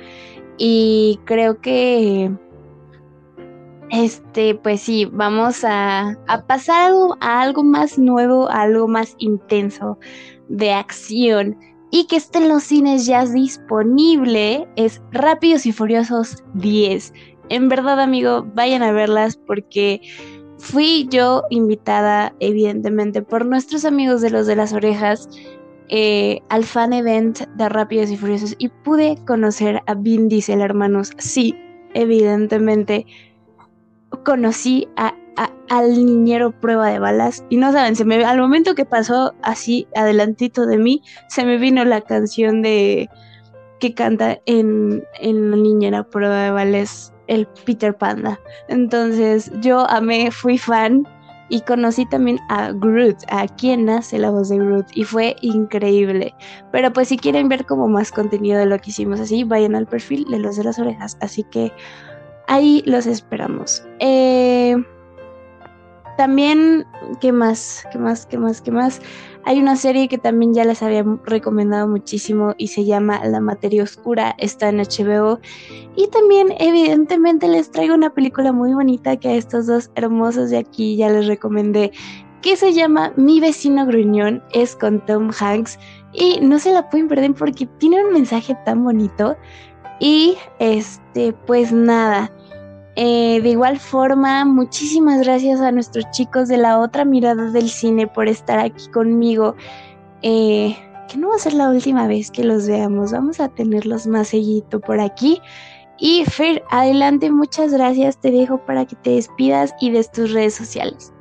y 0.59 1.19
creo 1.25 1.61
que, 1.61 2.31
este, 3.91 4.55
pues 4.55 4.81
sí, 4.81 5.05
vamos 5.13 5.65
a, 5.65 6.17
a 6.27 6.47
pasar 6.47 6.93
a 7.21 7.41
algo 7.41 7.63
más 7.63 7.99
nuevo, 7.99 8.49
a 8.51 8.63
algo 8.63 8.89
más 8.89 9.15
intenso 9.19 9.99
de 10.49 10.73
acción 10.73 11.57
y 11.91 12.07
que 12.07 12.17
esté 12.17 12.39
en 12.39 12.49
los 12.49 12.65
cines 12.65 13.07
ya 13.07 13.25
disponible 13.25 14.67
es 14.77 15.01
Rápidos 15.13 15.67
y 15.67 15.73
Furiosos 15.73 16.43
10. 16.55 17.13
En 17.49 17.69
verdad, 17.69 18.01
amigo, 18.01 18.45
vayan 18.55 18.83
a 18.83 18.93
verlas 18.93 19.37
porque 19.37 20.01
fui 20.59 21.07
yo 21.11 21.45
invitada, 21.51 22.35
evidentemente, 22.41 23.23
por 23.23 23.47
nuestros 23.47 23.85
amigos 23.85 24.21
de 24.21 24.31
los 24.31 24.47
de 24.47 24.57
las 24.57 24.73
orejas 24.73 25.29
eh, 25.89 26.41
al 26.49 26.65
fan 26.65 26.93
event 26.93 27.41
de 27.57 27.69
Rápidos 27.69 28.11
y 28.11 28.17
Furiosos 28.17 28.57
y 28.59 28.69
pude 28.69 29.17
conocer 29.27 29.81
a 29.87 29.95
Vin 29.95 30.29
Diesel, 30.29 30.61
hermanos. 30.61 31.13
Sí, 31.19 31.55
evidentemente 31.95 33.07
conocí 34.25 34.89
al 35.69 36.07
niñero 36.07 36.53
prueba 36.53 36.89
de 36.89 36.99
balas 36.99 37.45
y 37.51 37.57
no 37.57 37.73
saben, 37.73 37.95
al 38.25 38.39
momento 38.39 38.75
que 38.75 38.85
pasó 38.85 39.35
así 39.43 39.87
adelantito 39.95 40.67
de 40.67 40.79
mí, 40.79 41.03
se 41.29 41.45
me 41.45 41.59
vino 41.59 41.85
la 41.85 42.01
canción 42.01 42.63
de 42.63 43.09
que 43.81 43.93
canta 43.95 44.39
en, 44.47 45.05
en 45.21 45.51
la 45.51 45.57
niñera 45.57 46.05
prueba 46.05 46.45
de 46.45 46.51
balas 46.51 47.13
el 47.27 47.47
Peter 47.65 47.97
Panda. 47.97 48.41
Entonces 48.69 49.51
yo 49.61 49.89
amé, 49.91 50.31
fui 50.31 50.59
fan 50.59 51.07
y 51.49 51.61
conocí 51.61 52.07
también 52.07 52.39
a 52.49 52.73
Groot, 52.73 53.19
a 53.29 53.47
quien 53.47 53.85
nace 53.85 54.19
la 54.19 54.31
voz 54.31 54.49
de 54.49 54.59
Groot 54.59 54.87
y 54.95 55.05
fue 55.05 55.37
increíble. 55.43 56.35
Pero 56.73 56.93
pues 56.93 57.09
si 57.09 57.17
quieren 57.17 57.49
ver 57.49 57.67
como 57.67 57.89
más 57.89 58.11
contenido 58.11 58.59
de 58.59 58.67
lo 58.67 58.79
que 58.79 58.91
hicimos 58.91 59.21
así, 59.21 59.45
vayan 59.45 59.77
al 59.77 59.87
perfil 59.87 60.25
de 60.31 60.39
los 60.39 60.57
de 60.57 60.65
las 60.65 60.79
orejas. 60.79 61.17
Así 61.21 61.45
que 61.45 61.73
ahí 62.49 62.83
los 62.87 63.07
esperamos. 63.07 63.83
Eh, 64.01 64.77
también, 66.17 66.87
¿qué 67.21 67.31
más? 67.31 67.85
¿Qué 67.93 67.99
más? 67.99 68.25
¿Qué 68.25 68.39
más? 68.39 68.63
¿Qué 68.63 68.71
más? 68.71 69.03
Hay 69.45 69.61
una 69.61 69.77
serie 69.77 70.09
que 70.09 70.19
también 70.19 70.55
ya 70.55 70.65
les 70.65 70.83
había 70.83 71.05
recomendado 71.25 71.87
muchísimo 71.87 72.55
y 72.57 72.69
se 72.69 72.85
llama 72.85 73.25
La 73.25 73.39
Materia 73.39 73.83
Oscura, 73.83 74.35
está 74.39 74.71
en 74.71 74.79
HBO. 74.79 75.39
Y 75.95 76.09
también, 76.09 76.49
evidentemente, 76.59 77.47
les 77.49 77.71
traigo 77.71 77.95
una 77.95 78.11
película 78.11 78.53
muy 78.53 78.73
bonita 78.73 79.17
que 79.19 79.29
a 79.29 79.35
estos 79.35 79.67
dos 79.67 79.91
hermosos 79.95 80.51
de 80.51 80.59
aquí 80.59 80.97
ya 80.97 81.11
les 81.11 81.27
recomendé, 81.27 81.93
que 82.43 82.57
se 82.57 82.73
llama 82.73 83.13
Mi 83.17 83.39
vecino 83.39 83.87
gruñón, 83.87 84.43
es 84.53 84.75
con 84.75 85.05
Tom 85.05 85.31
Hanks. 85.39 85.79
Y 86.13 86.41
no 86.41 86.59
se 86.59 86.73
la 86.73 86.89
pueden 86.89 87.09
perder 87.09 87.35
porque 87.35 87.67
tiene 87.79 88.05
un 88.05 88.15
mensaje 88.15 88.57
tan 88.65 88.83
bonito. 88.83 89.37
Y 90.01 90.37
este, 90.59 91.33
pues 91.33 91.73
nada. 91.73 92.33
Eh, 92.97 93.41
de 93.43 93.51
igual 93.51 93.79
forma, 93.79 94.45
muchísimas 94.45 95.21
gracias 95.21 95.61
a 95.61 95.71
nuestros 95.71 96.11
chicos 96.13 96.49
de 96.49 96.57
la 96.57 96.79
otra 96.79 97.05
mirada 97.05 97.51
del 97.51 97.69
cine 97.69 98.07
por 98.07 98.29
estar 98.29 98.59
aquí 98.59 98.89
conmigo. 98.89 99.55
Eh, 100.23 100.75
que 101.09 101.19
no 101.19 101.29
va 101.29 101.37
a 101.37 101.39
ser 101.39 101.53
la 101.53 101.69
última 101.69 102.07
vez 102.09 102.31
que 102.31 102.43
los 102.43 102.67
veamos, 102.67 103.13
vamos 103.13 103.39
a 103.39 103.49
tenerlos 103.49 104.07
más 104.07 104.29
seguido 104.29 104.81
por 104.81 105.01
aquí. 105.01 105.41
Y 105.99 106.25
Fer, 106.25 106.63
adelante, 106.71 107.31
muchas 107.31 107.73
gracias, 107.73 108.19
te 108.19 108.31
dejo 108.31 108.59
para 108.65 108.85
que 108.85 108.97
te 108.97 109.11
despidas 109.11 109.75
y 109.81 109.91
des 109.91 110.11
tus 110.11 110.33
redes 110.33 110.55
sociales. 110.55 111.13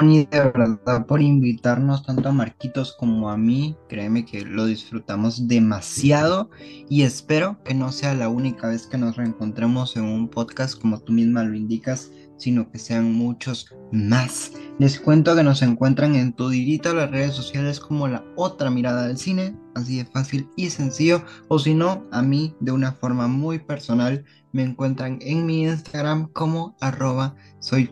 De 0.00 0.26
verdad 0.30 1.04
por 1.06 1.20
invitarnos 1.20 2.04
tanto 2.06 2.30
a 2.30 2.32
Marquitos 2.32 2.94
como 2.98 3.30
a 3.30 3.36
mí. 3.36 3.76
Créeme 3.88 4.24
que 4.24 4.44
lo 4.44 4.64
disfrutamos 4.64 5.46
demasiado 5.46 6.48
y 6.88 7.02
espero 7.02 7.62
que 7.64 7.74
no 7.74 7.92
sea 7.92 8.14
la 8.14 8.28
única 8.30 8.68
vez 8.68 8.86
que 8.86 8.96
nos 8.96 9.16
reencontremos 9.16 9.96
en 9.96 10.04
un 10.04 10.28
podcast 10.28 10.80
como 10.80 11.00
tú 11.00 11.12
misma 11.12 11.44
lo 11.44 11.54
indicas, 11.54 12.10
sino 12.38 12.70
que 12.70 12.78
sean 12.78 13.12
muchos 13.12 13.74
más. 13.92 14.52
Les 14.78 14.98
cuento 14.98 15.36
que 15.36 15.42
nos 15.42 15.60
encuentran 15.60 16.16
en 16.16 16.32
toditito 16.32 16.94
las 16.94 17.10
redes 17.10 17.34
sociales 17.34 17.78
como 17.78 18.08
la 18.08 18.24
otra 18.36 18.70
mirada 18.70 19.06
del 19.06 19.18
cine, 19.18 19.54
así 19.74 19.98
de 19.98 20.06
fácil 20.06 20.48
y 20.56 20.70
sencillo, 20.70 21.22
o 21.48 21.58
si 21.58 21.74
no, 21.74 22.06
a 22.10 22.22
mí 22.22 22.54
de 22.60 22.72
una 22.72 22.92
forma 22.92 23.28
muy 23.28 23.58
personal 23.58 24.24
me 24.52 24.62
encuentran 24.62 25.18
en 25.20 25.44
mi 25.44 25.64
Instagram 25.64 26.28
como 26.32 26.74
arroba 26.80 27.34
soy. 27.58 27.90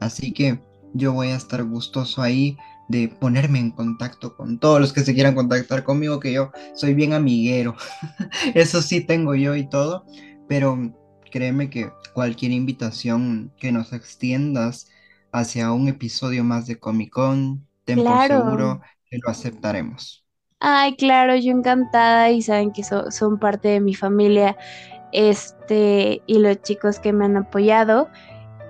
Así 0.00 0.32
que 0.32 0.60
yo 0.94 1.12
voy 1.12 1.28
a 1.28 1.36
estar 1.36 1.62
gustoso 1.64 2.22
ahí 2.22 2.56
de 2.88 3.08
ponerme 3.08 3.60
en 3.60 3.70
contacto 3.70 4.36
con 4.36 4.58
todos 4.58 4.80
los 4.80 4.92
que 4.92 5.02
se 5.02 5.14
quieran 5.14 5.36
contactar 5.36 5.84
conmigo, 5.84 6.18
que 6.18 6.32
yo 6.32 6.50
soy 6.74 6.94
bien 6.94 7.12
amiguero. 7.12 7.76
Eso 8.54 8.82
sí 8.82 9.00
tengo 9.00 9.36
yo 9.36 9.54
y 9.54 9.68
todo, 9.68 10.04
pero 10.48 10.76
créeme 11.30 11.70
que 11.70 11.90
cualquier 12.14 12.50
invitación 12.50 13.52
que 13.58 13.70
nos 13.70 13.92
extiendas 13.92 14.90
hacia 15.32 15.70
un 15.70 15.88
episodio 15.88 16.42
más 16.42 16.66
de 16.66 16.80
Comic 16.80 17.12
Con, 17.12 17.64
ten 17.84 18.02
por 18.02 18.26
seguro 18.26 18.80
que 19.08 19.18
lo 19.24 19.30
aceptaremos. 19.30 20.24
Ay, 20.58 20.96
claro, 20.96 21.36
yo 21.36 21.52
encantada 21.52 22.30
y 22.30 22.42
saben 22.42 22.72
que 22.72 22.82
son 22.82 23.38
parte 23.38 23.68
de 23.68 23.80
mi 23.80 23.94
familia, 23.94 24.56
este, 25.12 26.22
y 26.26 26.38
los 26.38 26.60
chicos 26.62 26.98
que 26.98 27.12
me 27.12 27.24
han 27.24 27.36
apoyado. 27.36 28.08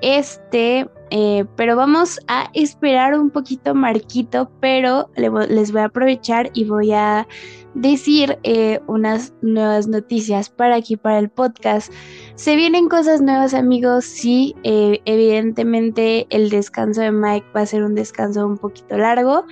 Este, 0.00 0.88
eh, 1.10 1.44
pero 1.56 1.76
vamos 1.76 2.20
a 2.28 2.50
esperar 2.54 3.18
un 3.18 3.30
poquito, 3.30 3.74
Marquito, 3.74 4.50
pero 4.60 5.10
les 5.16 5.72
voy 5.72 5.80
a 5.80 5.86
aprovechar 5.86 6.50
y 6.54 6.64
voy 6.64 6.92
a 6.92 7.26
decir 7.74 8.38
eh, 8.42 8.80
unas 8.86 9.32
nuevas 9.42 9.88
noticias 9.88 10.48
para 10.48 10.76
aquí, 10.76 10.96
para 10.96 11.18
el 11.18 11.28
podcast. 11.28 11.92
Se 12.36 12.56
vienen 12.56 12.88
cosas 12.88 13.20
nuevas, 13.20 13.54
amigos. 13.54 14.04
Sí, 14.04 14.54
eh, 14.62 15.00
evidentemente 15.04 16.26
el 16.30 16.50
descanso 16.50 17.00
de 17.00 17.12
Mike 17.12 17.46
va 17.54 17.62
a 17.62 17.66
ser 17.66 17.82
un 17.82 17.94
descanso 17.94 18.46
un 18.46 18.58
poquito 18.58 18.96
largo, 18.96 19.44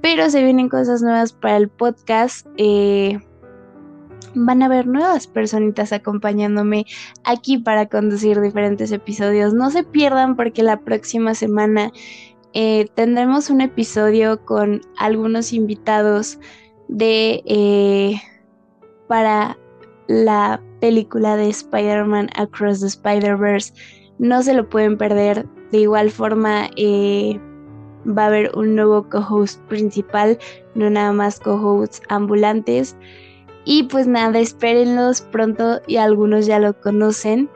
pero 0.00 0.30
se 0.30 0.42
vienen 0.42 0.68
cosas 0.68 1.02
nuevas 1.02 1.32
para 1.32 1.56
el 1.56 1.68
podcast 1.68 2.46
van 4.34 4.62
a 4.62 4.66
haber 4.66 4.86
nuevas 4.86 5.26
personitas 5.26 5.92
acompañándome 5.92 6.86
aquí 7.24 7.58
para 7.58 7.86
conducir 7.86 8.40
diferentes 8.40 8.92
episodios. 8.92 9.54
No 9.54 9.70
se 9.70 9.84
pierdan 9.84 10.36
porque 10.36 10.62
la 10.62 10.78
próxima 10.78 11.34
semana 11.34 11.92
eh, 12.52 12.88
tendremos 12.94 13.50
un 13.50 13.60
episodio 13.60 14.44
con 14.44 14.80
algunos 14.98 15.52
invitados 15.52 16.38
de 16.88 17.42
eh, 17.46 18.20
para 19.06 19.56
la 20.08 20.60
película 20.80 21.36
de 21.36 21.48
Spider-Man 21.48 22.30
Across 22.34 22.80
the 22.80 22.86
Spider-Verse. 22.86 23.72
No 24.18 24.42
se 24.42 24.54
lo 24.54 24.68
pueden 24.68 24.98
perder. 24.98 25.46
De 25.70 25.78
igual 25.78 26.10
forma, 26.10 26.68
eh, 26.76 27.38
va 28.06 28.24
a 28.24 28.26
haber 28.26 28.50
un 28.56 28.74
nuevo 28.74 29.08
co-host 29.08 29.60
principal, 29.68 30.38
no 30.74 30.90
nada 30.90 31.12
más 31.12 31.38
co-hosts 31.38 32.02
ambulantes. 32.08 32.96
Y 33.64 33.84
pues 33.84 34.06
nada, 34.06 34.38
espérenlos 34.38 35.20
pronto 35.20 35.80
y 35.86 35.96
algunos 35.96 36.46
ya 36.46 36.58
lo 36.58 36.78
conocen. 36.80 37.50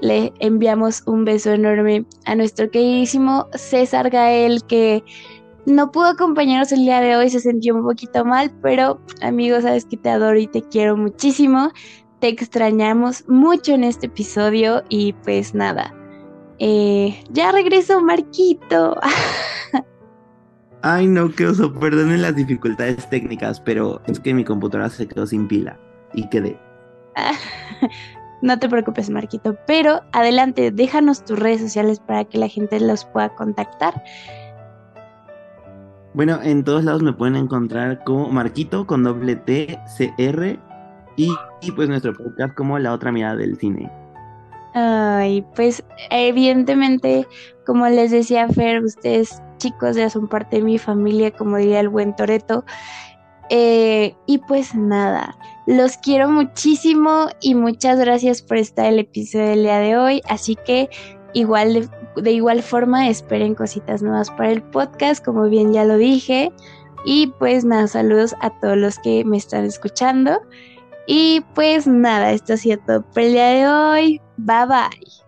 Le 0.00 0.32
enviamos 0.38 1.02
un 1.06 1.24
beso 1.24 1.50
enorme 1.50 2.06
a 2.24 2.34
nuestro 2.36 2.70
queridísimo 2.70 3.48
César 3.54 4.10
Gael 4.10 4.62
que 4.64 5.02
no 5.66 5.90
pudo 5.90 6.06
acompañarnos 6.06 6.72
el 6.72 6.80
día 6.80 7.00
de 7.00 7.16
hoy, 7.16 7.28
se 7.28 7.40
sintió 7.40 7.74
un 7.74 7.82
poquito 7.82 8.24
mal, 8.24 8.50
pero 8.62 9.00
amigo, 9.20 9.60
sabes 9.60 9.84
que 9.84 9.96
te 9.96 10.08
adoro 10.08 10.38
y 10.38 10.46
te 10.46 10.62
quiero 10.62 10.96
muchísimo. 10.96 11.72
Te 12.20 12.28
extrañamos 12.28 13.28
mucho 13.28 13.74
en 13.74 13.84
este 13.84 14.06
episodio 14.06 14.82
y 14.88 15.12
pues 15.24 15.54
nada. 15.54 15.94
Eh, 16.58 17.22
ya 17.30 17.52
regresó 17.52 18.00
Marquito. 18.00 18.96
Ay, 20.82 21.06
no, 21.06 21.30
qué 21.30 21.46
oso. 21.46 21.72
Perdonen 21.72 22.22
las 22.22 22.36
dificultades 22.36 23.08
técnicas, 23.10 23.60
pero 23.60 24.00
es 24.06 24.20
que 24.20 24.32
mi 24.32 24.44
computadora 24.44 24.88
se 24.88 25.08
quedó 25.08 25.26
sin 25.26 25.48
pila 25.48 25.78
y 26.14 26.28
quedé. 26.28 26.58
no 28.42 28.58
te 28.58 28.68
preocupes, 28.68 29.10
Marquito. 29.10 29.56
Pero 29.66 30.02
adelante, 30.12 30.70
déjanos 30.70 31.24
tus 31.24 31.38
redes 31.38 31.60
sociales 31.60 32.00
para 32.00 32.24
que 32.24 32.38
la 32.38 32.48
gente 32.48 32.78
los 32.78 33.04
pueda 33.06 33.30
contactar. 33.30 34.02
Bueno, 36.14 36.40
en 36.42 36.64
todos 36.64 36.84
lados 36.84 37.02
me 37.02 37.12
pueden 37.12 37.36
encontrar 37.36 38.02
como 38.04 38.30
Marquito 38.30 38.86
con 38.86 39.04
doble 39.04 39.36
T, 39.36 39.78
C, 39.96 40.12
R 40.18 40.58
y, 41.16 41.34
y 41.60 41.72
pues 41.72 41.88
nuestro 41.88 42.14
podcast 42.14 42.54
como 42.54 42.78
La 42.78 42.92
Otra 42.92 43.12
Mirada 43.12 43.36
del 43.36 43.58
Cine. 43.58 43.90
Ay, 44.74 45.44
pues 45.54 45.82
evidentemente, 46.10 47.26
como 47.66 47.88
les 47.88 48.10
decía 48.10 48.48
Fer, 48.48 48.82
ustedes 48.82 49.42
chicos 49.58 49.96
ya 49.96 50.08
son 50.08 50.28
parte 50.28 50.56
de 50.56 50.62
mi 50.62 50.78
familia, 50.78 51.30
como 51.30 51.56
diría 51.56 51.80
el 51.80 51.88
buen 51.88 52.14
Toreto. 52.16 52.64
Eh, 53.50 54.14
y 54.26 54.38
pues 54.38 54.74
nada, 54.74 55.38
los 55.66 55.96
quiero 55.96 56.28
muchísimo 56.28 57.28
y 57.40 57.54
muchas 57.54 57.98
gracias 57.98 58.42
por 58.42 58.58
estar 58.58 58.86
el 58.86 58.98
episodio 58.98 59.46
del 59.46 59.62
día 59.62 59.78
de 59.78 59.96
hoy. 59.96 60.22
Así 60.28 60.56
que 60.66 60.88
igual 61.32 61.90
de, 62.16 62.32
igual 62.32 62.62
forma 62.62 63.08
esperen 63.08 63.54
cositas 63.54 64.02
nuevas 64.02 64.30
para 64.30 64.50
el 64.50 64.62
podcast, 64.62 65.24
como 65.24 65.44
bien 65.44 65.72
ya 65.72 65.84
lo 65.84 65.96
dije. 65.96 66.52
Y 67.04 67.28
pues 67.38 67.64
nada, 67.64 67.86
saludos 67.86 68.34
a 68.40 68.50
todos 68.60 68.76
los 68.76 68.98
que 68.98 69.24
me 69.24 69.36
están 69.36 69.64
escuchando. 69.64 70.40
Y 71.06 71.42
pues 71.54 71.86
nada, 71.86 72.32
esto 72.32 72.54
ha 72.54 72.56
sido 72.58 72.78
todo 72.86 73.02
por 73.02 73.22
el 73.22 73.32
día 73.32 73.48
de 73.48 73.68
hoy. 73.68 74.20
Bye 74.36 74.66
bye. 74.66 75.27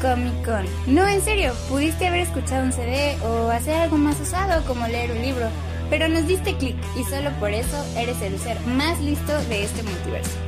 Comic 0.00 0.44
Con. 0.44 0.64
No, 0.86 1.08
en 1.08 1.20
serio, 1.20 1.52
pudiste 1.68 2.06
haber 2.06 2.20
escuchado 2.20 2.64
un 2.64 2.72
CD 2.72 3.16
o 3.24 3.50
hacer 3.50 3.74
algo 3.74 3.96
más 3.96 4.20
usado 4.20 4.64
como 4.66 4.86
leer 4.86 5.10
un 5.10 5.20
libro, 5.20 5.48
pero 5.90 6.06
nos 6.08 6.28
diste 6.28 6.56
clic 6.56 6.76
y 6.96 7.02
solo 7.02 7.30
por 7.40 7.50
eso 7.50 7.76
eres 7.96 8.22
el 8.22 8.38
ser 8.38 8.60
más 8.60 9.00
listo 9.00 9.32
de 9.48 9.64
este 9.64 9.82
multiverso. 9.82 10.47